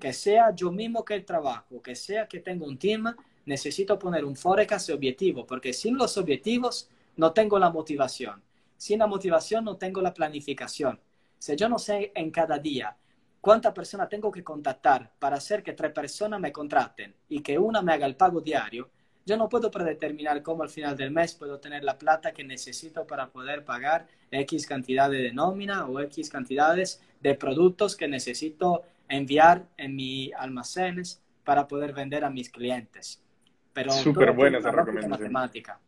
Que 0.00 0.12
sea 0.12 0.54
yo 0.54 0.72
mismo 0.72 1.04
que 1.04 1.14
el 1.14 1.24
trabajo, 1.24 1.80
que 1.82 1.94
sea 1.94 2.26
que 2.26 2.40
tengo 2.40 2.66
un 2.66 2.78
team, 2.78 3.14
necesito 3.44 3.98
poner 3.98 4.24
un 4.24 4.34
forecast 4.34 4.88
y 4.88 4.92
objetivo, 4.92 5.46
porque 5.46 5.72
sin 5.72 5.96
los 5.96 6.16
objetivos 6.16 6.88
no 7.16 7.32
tengo 7.32 7.58
la 7.58 7.70
motivación. 7.70 8.42
Sin 8.76 8.98
la 8.98 9.06
motivación 9.06 9.64
no 9.64 9.76
tengo 9.76 10.00
la 10.00 10.14
planificación. 10.14 10.98
Si 11.38 11.54
yo 11.54 11.68
no 11.68 11.78
sé 11.78 12.12
en 12.14 12.30
cada 12.30 12.58
día 12.58 12.96
cuántas 13.40 13.72
personas 13.74 14.08
tengo 14.08 14.30
que 14.30 14.42
contactar 14.42 15.12
para 15.18 15.36
hacer 15.36 15.62
que 15.62 15.74
tres 15.74 15.92
personas 15.92 16.40
me 16.40 16.50
contraten 16.50 17.14
y 17.28 17.40
que 17.40 17.58
una 17.58 17.82
me 17.82 17.92
haga 17.92 18.06
el 18.06 18.16
pago 18.16 18.40
diario, 18.40 18.90
yo 19.26 19.36
no 19.36 19.48
puedo 19.48 19.70
predeterminar 19.70 20.42
cómo 20.42 20.62
al 20.62 20.70
final 20.70 20.96
del 20.96 21.10
mes 21.10 21.34
puedo 21.34 21.60
tener 21.60 21.84
la 21.84 21.98
plata 21.98 22.32
que 22.32 22.42
necesito 22.42 23.06
para 23.06 23.28
poder 23.28 23.64
pagar 23.64 24.08
X 24.30 24.66
cantidades 24.66 25.20
de 25.22 25.32
nómina 25.32 25.86
o 25.86 26.00
X 26.00 26.30
cantidades 26.30 27.02
de 27.20 27.34
productos 27.34 27.96
que 27.96 28.08
necesito 28.08 28.82
enviar 29.10 29.68
en 29.76 29.96
mis 29.96 30.32
almacenes 30.34 31.22
para 31.44 31.68
poder 31.68 31.92
vender 31.92 32.24
a 32.24 32.30
mis 32.30 32.50
clientes. 32.50 33.22
Pero 33.72 33.92
súper 33.92 34.32
buena 34.32 34.58
esa 34.58 34.70
recomendación. 34.70 35.10
Matemática. 35.10 35.80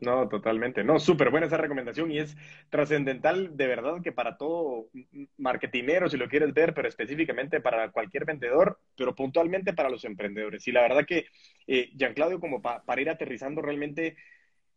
No, 0.00 0.28
totalmente. 0.28 0.82
No, 0.82 0.98
súper 0.98 1.30
buena 1.30 1.46
esa 1.46 1.58
recomendación 1.58 2.10
y 2.10 2.18
es 2.18 2.34
trascendental 2.70 3.54
de 3.54 3.66
verdad 3.66 4.00
que 4.02 4.12
para 4.12 4.38
todo 4.38 4.88
marketinero, 5.36 6.08
si 6.08 6.16
lo 6.16 6.28
quieres 6.28 6.54
ver, 6.54 6.72
pero 6.72 6.88
específicamente 6.88 7.60
para 7.60 7.90
cualquier 7.90 8.24
vendedor, 8.24 8.78
pero 8.96 9.14
puntualmente 9.14 9.74
para 9.74 9.90
los 9.90 10.04
emprendedores. 10.06 10.66
Y 10.66 10.72
la 10.72 10.82
verdad 10.82 11.04
que, 11.06 11.26
eh, 11.66 11.90
Jean 11.94 12.14
Claudio, 12.14 12.40
como 12.40 12.62
para 12.62 13.00
ir 13.00 13.10
aterrizando 13.10 13.60
realmente 13.60 14.16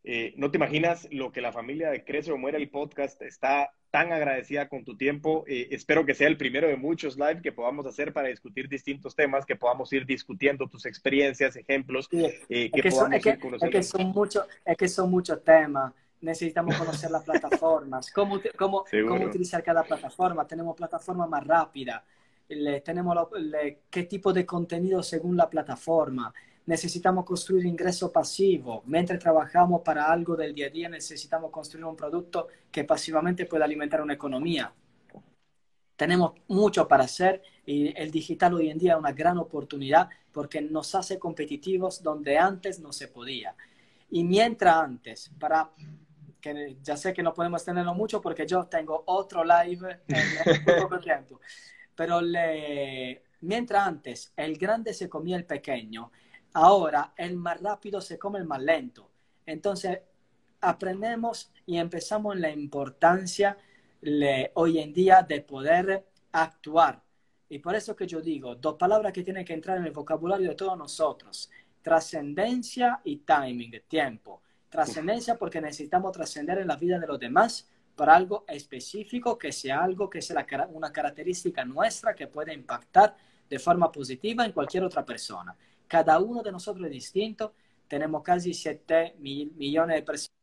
eh, 0.06 0.34
no 0.36 0.50
te 0.50 0.58
imaginas 0.58 1.08
lo 1.10 1.32
que 1.32 1.40
la 1.40 1.50
familia 1.50 1.90
de 1.90 2.04
Crece 2.04 2.30
o 2.30 2.36
Muere 2.36 2.58
el 2.58 2.68
podcast 2.68 3.20
está 3.22 3.72
tan 3.90 4.12
agradecida 4.12 4.68
con 4.68 4.84
tu 4.84 4.98
tiempo. 4.98 5.44
Eh, 5.46 5.68
espero 5.70 6.04
que 6.04 6.12
sea 6.12 6.28
el 6.28 6.36
primero 6.36 6.68
de 6.68 6.76
muchos 6.76 7.16
live 7.16 7.40
que 7.40 7.52
podamos 7.52 7.86
hacer 7.86 8.12
para 8.12 8.28
discutir 8.28 8.68
distintos 8.68 9.16
temas, 9.16 9.46
que 9.46 9.56
podamos 9.56 9.90
ir 9.94 10.04
discutiendo 10.04 10.68
tus 10.68 10.84
experiencias, 10.84 11.56
ejemplos, 11.56 12.06
eh, 12.12 12.70
que, 12.70 12.90
podamos 12.90 13.24
ir 13.24 13.38
conociendo. 13.38 13.78
Es 13.78 13.90
que 13.90 13.98
son 13.98 14.08
muchos 14.08 14.46
es 14.62 14.76
que 14.76 14.88
son 14.88 15.10
muchos 15.10 15.42
temas. 15.42 15.94
Necesitamos 16.20 16.76
conocer 16.76 17.10
las 17.10 17.24
plataformas, 17.24 18.10
cómo, 18.10 18.40
cómo, 18.58 18.84
cómo 19.08 19.24
utilizar 19.24 19.62
cada 19.62 19.82
plataforma. 19.84 20.46
Tenemos 20.46 20.76
plataforma 20.76 21.26
más 21.26 21.46
rápida, 21.46 22.04
le, 22.48 22.82
tenemos 22.82 23.16
qué 23.90 24.02
tipo 24.02 24.34
de 24.34 24.44
contenido 24.44 25.02
según 25.02 25.36
la 25.36 25.48
plataforma 25.48 26.32
necesitamos 26.66 27.24
construir 27.24 27.66
ingreso 27.66 28.10
pasivo. 28.10 28.82
Mientras 28.86 29.18
trabajamos 29.18 29.82
para 29.82 30.10
algo 30.10 30.36
del 30.36 30.54
día 30.54 30.66
a 30.66 30.70
día, 30.70 30.88
necesitamos 30.88 31.50
construir 31.50 31.84
un 31.84 31.96
producto 31.96 32.48
que 32.70 32.84
pasivamente 32.84 33.46
pueda 33.46 33.64
alimentar 33.64 34.00
una 34.00 34.14
economía. 34.14 34.72
Tenemos 35.96 36.32
mucho 36.48 36.88
para 36.88 37.04
hacer 37.04 37.42
y 37.66 37.96
el 37.96 38.10
digital 38.10 38.54
hoy 38.54 38.70
en 38.70 38.78
día 38.78 38.94
es 38.94 38.98
una 38.98 39.12
gran 39.12 39.38
oportunidad 39.38 40.08
porque 40.32 40.60
nos 40.60 40.94
hace 40.94 41.18
competitivos 41.18 42.02
donde 42.02 42.36
antes 42.36 42.80
no 42.80 42.92
se 42.92 43.08
podía. 43.08 43.54
Y 44.10 44.24
mientras 44.24 44.76
antes, 44.76 45.30
para 45.38 45.70
que 46.40 46.76
ya 46.82 46.96
sé 46.96 47.12
que 47.12 47.22
no 47.22 47.32
podemos 47.32 47.64
tenerlo 47.64 47.94
mucho 47.94 48.20
porque 48.20 48.46
yo 48.46 48.66
tengo 48.66 49.04
otro 49.06 49.44
live 49.44 50.00
en 50.08 50.64
poco 50.82 50.98
tiempo, 50.98 51.40
pero 51.94 52.20
le, 52.20 53.22
mientras 53.40 53.86
antes 53.86 54.32
el 54.36 54.58
grande 54.58 54.92
se 54.92 55.08
comía 55.08 55.36
el 55.36 55.44
pequeño, 55.44 56.10
Ahora, 56.54 57.12
el 57.16 57.36
más 57.36 57.60
rápido 57.60 58.00
se 58.00 58.18
come 58.18 58.38
el 58.38 58.46
más 58.46 58.62
lento. 58.62 59.10
Entonces, 59.44 59.98
aprendemos 60.60 61.52
y 61.66 61.76
empezamos 61.78 62.34
en 62.34 62.42
la 62.42 62.50
importancia 62.50 63.58
hoy 64.54 64.78
en 64.78 64.92
día 64.92 65.22
de 65.22 65.40
poder 65.40 66.06
actuar. 66.32 67.02
Y 67.48 67.58
por 67.58 67.74
eso 67.74 67.96
que 67.96 68.06
yo 68.06 68.20
digo, 68.20 68.54
dos 68.54 68.76
palabras 68.76 69.12
que 69.12 69.24
tienen 69.24 69.44
que 69.44 69.52
entrar 69.52 69.78
en 69.78 69.84
el 69.84 69.92
vocabulario 69.92 70.48
de 70.48 70.54
todos 70.54 70.78
nosotros. 70.78 71.50
Trascendencia 71.82 73.00
y 73.04 73.16
timing, 73.16 73.82
tiempo. 73.88 74.42
Trascendencia 74.68 75.36
porque 75.36 75.60
necesitamos 75.60 76.12
trascender 76.12 76.58
en 76.58 76.68
la 76.68 76.76
vida 76.76 76.98
de 76.98 77.06
los 77.06 77.18
demás 77.18 77.68
para 77.96 78.14
algo 78.14 78.44
específico, 78.46 79.36
que 79.36 79.52
sea 79.52 79.82
algo 79.82 80.08
que 80.08 80.22
sea 80.22 80.46
una 80.72 80.92
característica 80.92 81.64
nuestra 81.64 82.14
que 82.14 82.28
puede 82.28 82.54
impactar 82.54 83.16
de 83.48 83.58
forma 83.58 83.90
positiva 83.90 84.44
en 84.44 84.52
cualquier 84.52 84.84
otra 84.84 85.04
persona. 85.04 85.54
Cada 85.88 86.18
uno 86.18 86.42
de 86.42 86.52
nosotros 86.52 86.86
es 86.86 86.92
distinto. 86.92 87.54
Tenemos 87.88 88.22
casi 88.22 88.54
7 88.54 89.16
mil 89.18 89.52
millones 89.52 89.96
de 89.96 90.02
personas. 90.02 90.34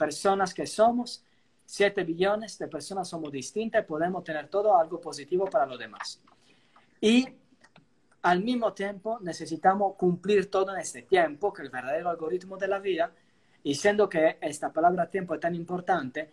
personas 0.00 0.54
que 0.54 0.66
somos, 0.66 1.22
7 1.66 2.04
billones 2.04 2.58
de 2.58 2.68
personas 2.68 3.06
somos 3.06 3.30
distintas 3.30 3.84
y 3.84 3.86
podemos 3.86 4.24
tener 4.24 4.48
todo 4.48 4.74
algo 4.78 4.98
positivo 4.98 5.44
para 5.44 5.66
los 5.66 5.78
demás. 5.78 6.22
Y 7.02 7.28
al 8.22 8.42
mismo 8.42 8.72
tiempo 8.72 9.18
necesitamos 9.20 9.96
cumplir 9.96 10.50
todo 10.50 10.74
en 10.74 10.80
este 10.80 11.02
tiempo, 11.02 11.52
que 11.52 11.62
es 11.62 11.66
el 11.66 11.70
verdadero 11.70 12.08
algoritmo 12.08 12.56
de 12.56 12.68
la 12.68 12.78
vida, 12.78 13.12
y 13.62 13.74
siendo 13.74 14.08
que 14.08 14.38
esta 14.40 14.72
palabra 14.72 15.10
tiempo 15.10 15.34
es 15.34 15.40
tan 15.40 15.54
importante, 15.54 16.30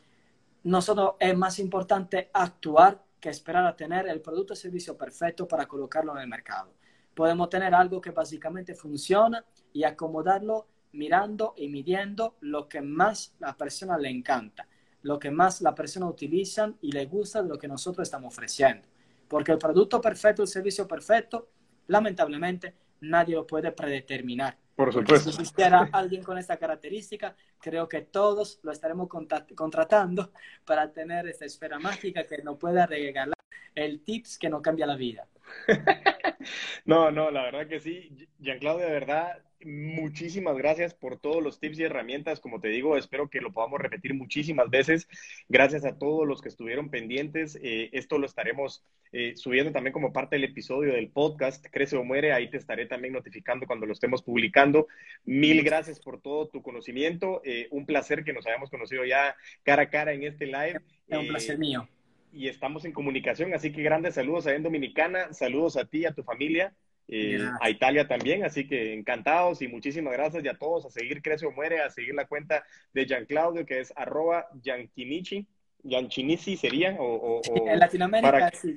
nosotros 0.67 1.15
es 1.19 1.35
más 1.37 1.59
importante 1.59 2.29
actuar 2.33 3.01
que 3.21 3.29
esperar 3.29 3.65
a 3.65 3.75
tener 3.75 4.07
el 4.09 4.19
producto 4.19 4.51
o 4.51 4.55
servicio 4.55 4.97
perfecto 4.97 5.47
para 5.47 5.65
colocarlo 5.65 6.13
en 6.13 6.23
el 6.23 6.27
mercado. 6.27 6.73
Podemos 7.15 7.49
tener 7.49 7.73
algo 7.73 8.01
que 8.01 8.11
básicamente 8.11 8.75
funciona 8.75 9.45
y 9.71 9.85
acomodarlo 9.85 10.67
mirando 10.91 11.53
y 11.55 11.69
midiendo 11.69 12.35
lo 12.41 12.67
que 12.67 12.81
más 12.81 13.33
la 13.39 13.55
persona 13.55 13.97
le 13.97 14.09
encanta, 14.09 14.67
lo 15.03 15.17
que 15.17 15.31
más 15.31 15.61
la 15.61 15.73
persona 15.73 16.05
utiliza 16.05 16.73
y 16.81 16.91
le 16.91 17.05
gusta 17.05 17.41
de 17.41 17.47
lo 17.47 17.57
que 17.57 17.69
nosotros 17.69 18.05
estamos 18.05 18.33
ofreciendo. 18.33 18.85
Porque 19.29 19.53
el 19.53 19.57
producto 19.57 20.01
perfecto, 20.01 20.41
el 20.41 20.49
servicio 20.49 20.85
perfecto, 20.85 21.47
lamentablemente 21.87 22.75
nadie 23.01 23.35
lo 23.35 23.47
puede 23.47 23.71
predeterminar. 23.71 24.57
Por 24.77 24.93
supuesto. 24.93 25.31
Si 25.31 25.41
existiera 25.41 25.89
alguien 25.91 26.21
con 26.21 26.37
esta 26.37 26.55
característica, 26.57 27.35
creo 27.59 27.89
que 27.89 28.01
todos 28.01 28.59
lo 28.61 28.71
estaremos 28.71 29.09
contratando 29.09 30.31
para 30.65 30.93
tener 30.93 31.27
esta 31.27 31.45
esfera 31.45 31.79
mágica 31.79 32.27
que 32.27 32.43
nos 32.43 32.59
pueda 32.59 32.85
regalar 32.85 33.33
el 33.73 34.03
tips 34.03 34.37
que 34.37 34.51
nos 34.51 34.61
cambia 34.61 34.85
la 34.85 34.95
vida. 34.95 35.27
no, 36.85 37.09
no, 37.09 37.31
la 37.31 37.41
verdad 37.41 37.67
que 37.67 37.79
sí. 37.79 38.27
Jean-Claude, 38.37 38.85
de 38.85 38.91
verdad, 38.91 39.41
muchísimas 39.65 40.57
gracias 40.57 40.93
por 40.93 41.19
todos 41.19 41.41
los 41.41 41.59
tips 41.59 41.79
y 41.79 41.83
herramientas. 41.83 42.39
Como 42.39 42.59
te 42.59 42.69
digo, 42.69 42.97
espero 42.97 43.29
que 43.29 43.41
lo 43.41 43.51
podamos 43.51 43.79
repetir 43.79 44.13
muchísimas 44.13 44.69
veces. 44.69 45.07
Gracias 45.49 45.85
a 45.85 45.97
todos 45.97 46.27
los 46.27 46.41
que 46.41 46.49
estuvieron 46.49 46.89
pendientes. 46.89 47.57
Eh, 47.61 47.89
esto 47.93 48.17
lo 48.17 48.25
estaremos 48.25 48.83
eh, 49.11 49.33
subiendo 49.35 49.71
también 49.71 49.93
como 49.93 50.13
parte 50.13 50.35
del 50.35 50.45
episodio 50.45 50.93
del 50.93 51.09
podcast 51.09 51.65
Crece 51.71 51.97
o 51.97 52.03
Muere. 52.03 52.33
Ahí 52.33 52.49
te 52.49 52.57
estaré 52.57 52.85
también 52.85 53.13
notificando 53.13 53.65
cuando 53.65 53.85
lo 53.85 53.93
estemos 53.93 54.21
publicando. 54.21 54.87
Mil 55.25 55.63
gracias 55.63 55.99
por 55.99 56.21
todo 56.21 56.47
tu 56.47 56.61
conocimiento. 56.61 57.41
Eh, 57.43 57.67
un 57.71 57.85
placer 57.85 58.23
que 58.23 58.33
nos 58.33 58.45
hayamos 58.45 58.69
conocido 58.69 59.05
ya 59.05 59.35
cara 59.63 59.83
a 59.83 59.89
cara 59.89 60.13
en 60.13 60.23
este 60.23 60.45
live. 60.45 60.81
Es 61.07 61.17
un 61.17 61.27
placer 61.27 61.57
mío. 61.57 61.87
Y 62.33 62.49
estamos 62.49 62.85
en 62.85 62.91
comunicación, 62.91 63.53
así 63.53 63.71
que 63.71 63.81
grandes 63.81 64.15
saludos 64.15 64.45
a 64.45 64.53
en 64.53 64.61
Dominicana, 64.61 65.33
saludos 65.33 65.77
a 65.77 65.85
ti, 65.85 66.05
a 66.05 66.13
tu 66.13 66.23
familia 66.23 66.73
eh, 67.09 67.39
a 67.61 67.69
Italia 67.69 68.07
también, 68.07 68.43
así 68.43 68.67
que 68.67 68.93
encantados 68.93 69.61
y 69.61 69.67
muchísimas 69.67 70.13
gracias 70.13 70.43
y 70.43 70.47
a 70.47 70.57
todos 70.57 70.85
a 70.85 70.89
seguir 70.89 71.21
Crece 71.21 71.45
o 71.45 71.51
Muere, 71.51 71.81
a 71.81 71.89
seguir 71.89 72.13
la 72.13 72.27
cuenta 72.27 72.65
de 72.93 73.05
Gian 73.05 73.25
Claudio 73.25 73.65
que 73.65 73.79
es 73.79 73.93
arroba 73.95 74.47
Gianchinici, 74.61 75.47
Gianchinici 75.83 76.57
sería, 76.57 76.95
o, 76.99 77.41
en 77.45 77.79
Latinoamérica 77.79 78.51
sí, 78.51 78.75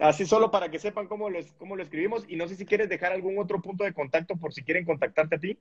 Así 0.00 0.26
solo 0.26 0.50
para 0.50 0.70
que 0.70 0.78
sepan 0.78 1.06
cómo 1.06 1.28
lo, 1.28 1.40
cómo 1.58 1.76
lo 1.76 1.82
escribimos 1.82 2.24
y 2.28 2.36
no 2.36 2.48
sé 2.48 2.56
si 2.56 2.64
quieres 2.64 2.88
dejar 2.88 3.12
algún 3.12 3.38
otro 3.38 3.60
punto 3.60 3.84
de 3.84 3.92
contacto 3.92 4.36
por 4.36 4.52
si 4.52 4.62
quieren 4.62 4.84
contactarte 4.84 5.36
a 5.36 5.38
ti. 5.38 5.58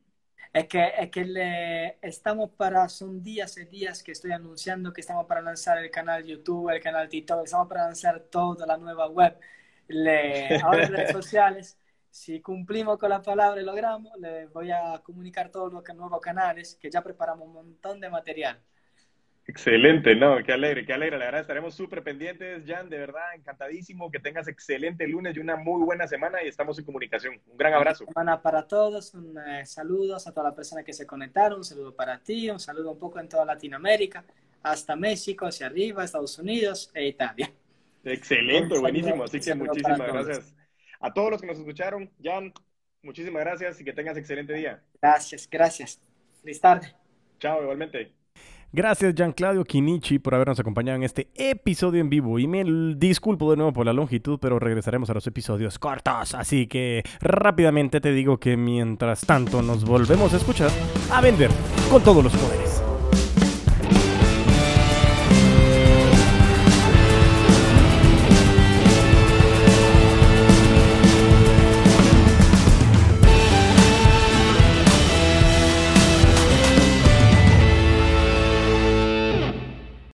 Es 0.54 0.68
que, 0.68 0.91
es 0.97 1.12
que 1.12 1.26
le, 1.26 1.97
estamos 2.02 2.52
para, 2.52 2.88
son 2.89 3.22
días 3.22 3.58
y 3.58 3.66
días 3.66 4.02
que 4.02 4.14
estoy 4.14 4.32
anunciando 4.32 4.93
que 4.93 5.02
estamos 5.02 5.26
para 5.28 5.41
lanzar 5.41 5.78
el 5.78 5.91
canal 5.91 6.24
YouTube, 6.24 6.70
el 6.70 6.82
canal 6.82 7.08
TikTok, 7.08 7.43
estamos 7.43 7.68
para 7.68 7.86
lanzar 7.86 8.22
toda 8.32 8.66
la 8.66 8.78
nueva 8.78 9.10
web, 9.10 9.38
le, 9.88 10.58
ahora 10.60 10.88
redes 10.88 11.12
sociales. 11.12 11.79
Si 12.12 12.41
cumplimos 12.41 12.97
con 12.97 13.10
la 13.10 13.22
palabra 13.22 13.62
y 13.62 13.66
logramos, 13.66 14.12
les 14.20 14.51
voy 14.51 14.72
a 14.72 14.99
comunicar 15.03 15.49
todos 15.49 15.72
los 15.72 15.84
nuevos 15.95 16.20
canales 16.20 16.78
que 16.82 16.89
ya 16.89 17.03
preparamos 17.03 17.47
un 17.47 17.53
montón 17.53 17.99
de 17.99 18.10
material. 18.10 18.60
Excelente, 19.45 20.16
no, 20.16 20.38
qué 20.43 20.53
alegre, 20.53 20.86
qué 20.86 20.93
alegre. 20.93 21.18
La 21.18 21.26
verdad, 21.26 21.41
estaremos 21.41 21.74
súper 21.74 22.03
pendientes, 22.03 22.64
Jan, 22.68 22.88
de 22.88 22.99
verdad, 22.99 23.34
encantadísimo. 23.34 24.12
Que 24.12 24.20
tengas 24.20 24.47
excelente 24.47 25.07
lunes 25.07 25.36
y 25.36 25.39
una 25.39 25.55
muy 25.55 25.84
buena 25.84 26.07
semana 26.07 26.43
y 26.43 26.47
estamos 26.47 26.78
en 26.78 26.86
comunicación. 26.86 27.41
Un 27.47 27.57
gran 27.57 27.74
abrazo. 27.74 28.05
semana 28.05 28.39
para 28.39 28.68
todos, 28.68 29.14
un, 29.16 29.36
eh, 29.39 29.66
saludos 29.66 30.28
a 30.28 30.32
todas 30.32 30.49
las 30.49 30.55
personas 30.55 30.86
que 30.86 30.93
se 30.93 31.07
conectaron, 31.07 31.60
un 31.60 31.64
saludo 31.64 31.95
para 31.95 32.20
ti, 32.20 32.47
un 32.49 32.60
saludo 32.60 32.91
un 32.91 32.99
poco 32.99 33.20
en 33.20 33.28
toda 33.28 33.43
Latinoamérica, 33.43 34.24
hasta 34.62 34.95
México, 34.95 35.47
hacia 35.47 35.66
arriba, 35.66 36.03
Estados 36.03 36.38
Unidos 36.38 36.91
e 36.93 37.07
Italia. 37.07 37.51
Excelente, 38.03 38.78
buenísimo. 38.78 39.24
Así 39.24 39.39
que 39.39 39.55
muchísimas 39.55 39.97
gracias 39.97 40.59
a 41.00 41.14
todos 41.14 41.32
los 41.32 41.41
que 41.41 41.47
nos 41.47 41.58
escucharon. 41.58 42.10
Jan, 42.22 42.54
muchísimas 43.04 43.43
gracias 43.43 43.80
y 43.82 43.84
que 43.84 43.93
tengas 43.93 44.18
excelente 44.18 44.54
día. 44.54 44.82
Gracias, 45.02 45.47
gracias. 45.50 46.02
Feliz 46.41 46.60
tarde. 46.60 46.93
Chao, 47.39 47.62
igualmente. 47.62 48.14
Gracias, 48.72 49.16
Gian 49.16 49.32
Claudio 49.32 49.64
Kinichi, 49.64 50.20
por 50.20 50.36
habernos 50.36 50.60
acompañado 50.60 50.95
en 50.95 51.04
este 51.04 51.30
episodio 51.34 52.02
en 52.02 52.10
vivo. 52.10 52.38
Y 52.38 52.47
me 52.47 52.64
disculpo 52.95 53.50
de 53.50 53.58
nuevo 53.58 53.74
por 53.74 53.86
la 53.86 53.93
longitud, 53.93 54.38
pero 54.39 54.60
regresaremos 54.60 55.10
a 55.10 55.16
los 55.16 55.26
episodios 55.26 55.80
cortos. 55.80 56.36
Así 56.36 56.68
que 56.68 57.02
rápidamente 57.20 58.00
te 58.00 58.12
digo 58.12 58.39
que 58.39 58.58
mientras 58.58 59.22
tanto 59.22 59.64
nos 59.64 59.86
volvemos 59.86 60.34
a 60.36 60.38
escuchar, 60.38 60.70
a 61.12 61.20
vender 61.20 61.50
con 61.89 62.04
todos 62.04 62.24
los 62.24 62.36
poderes. 62.36 62.69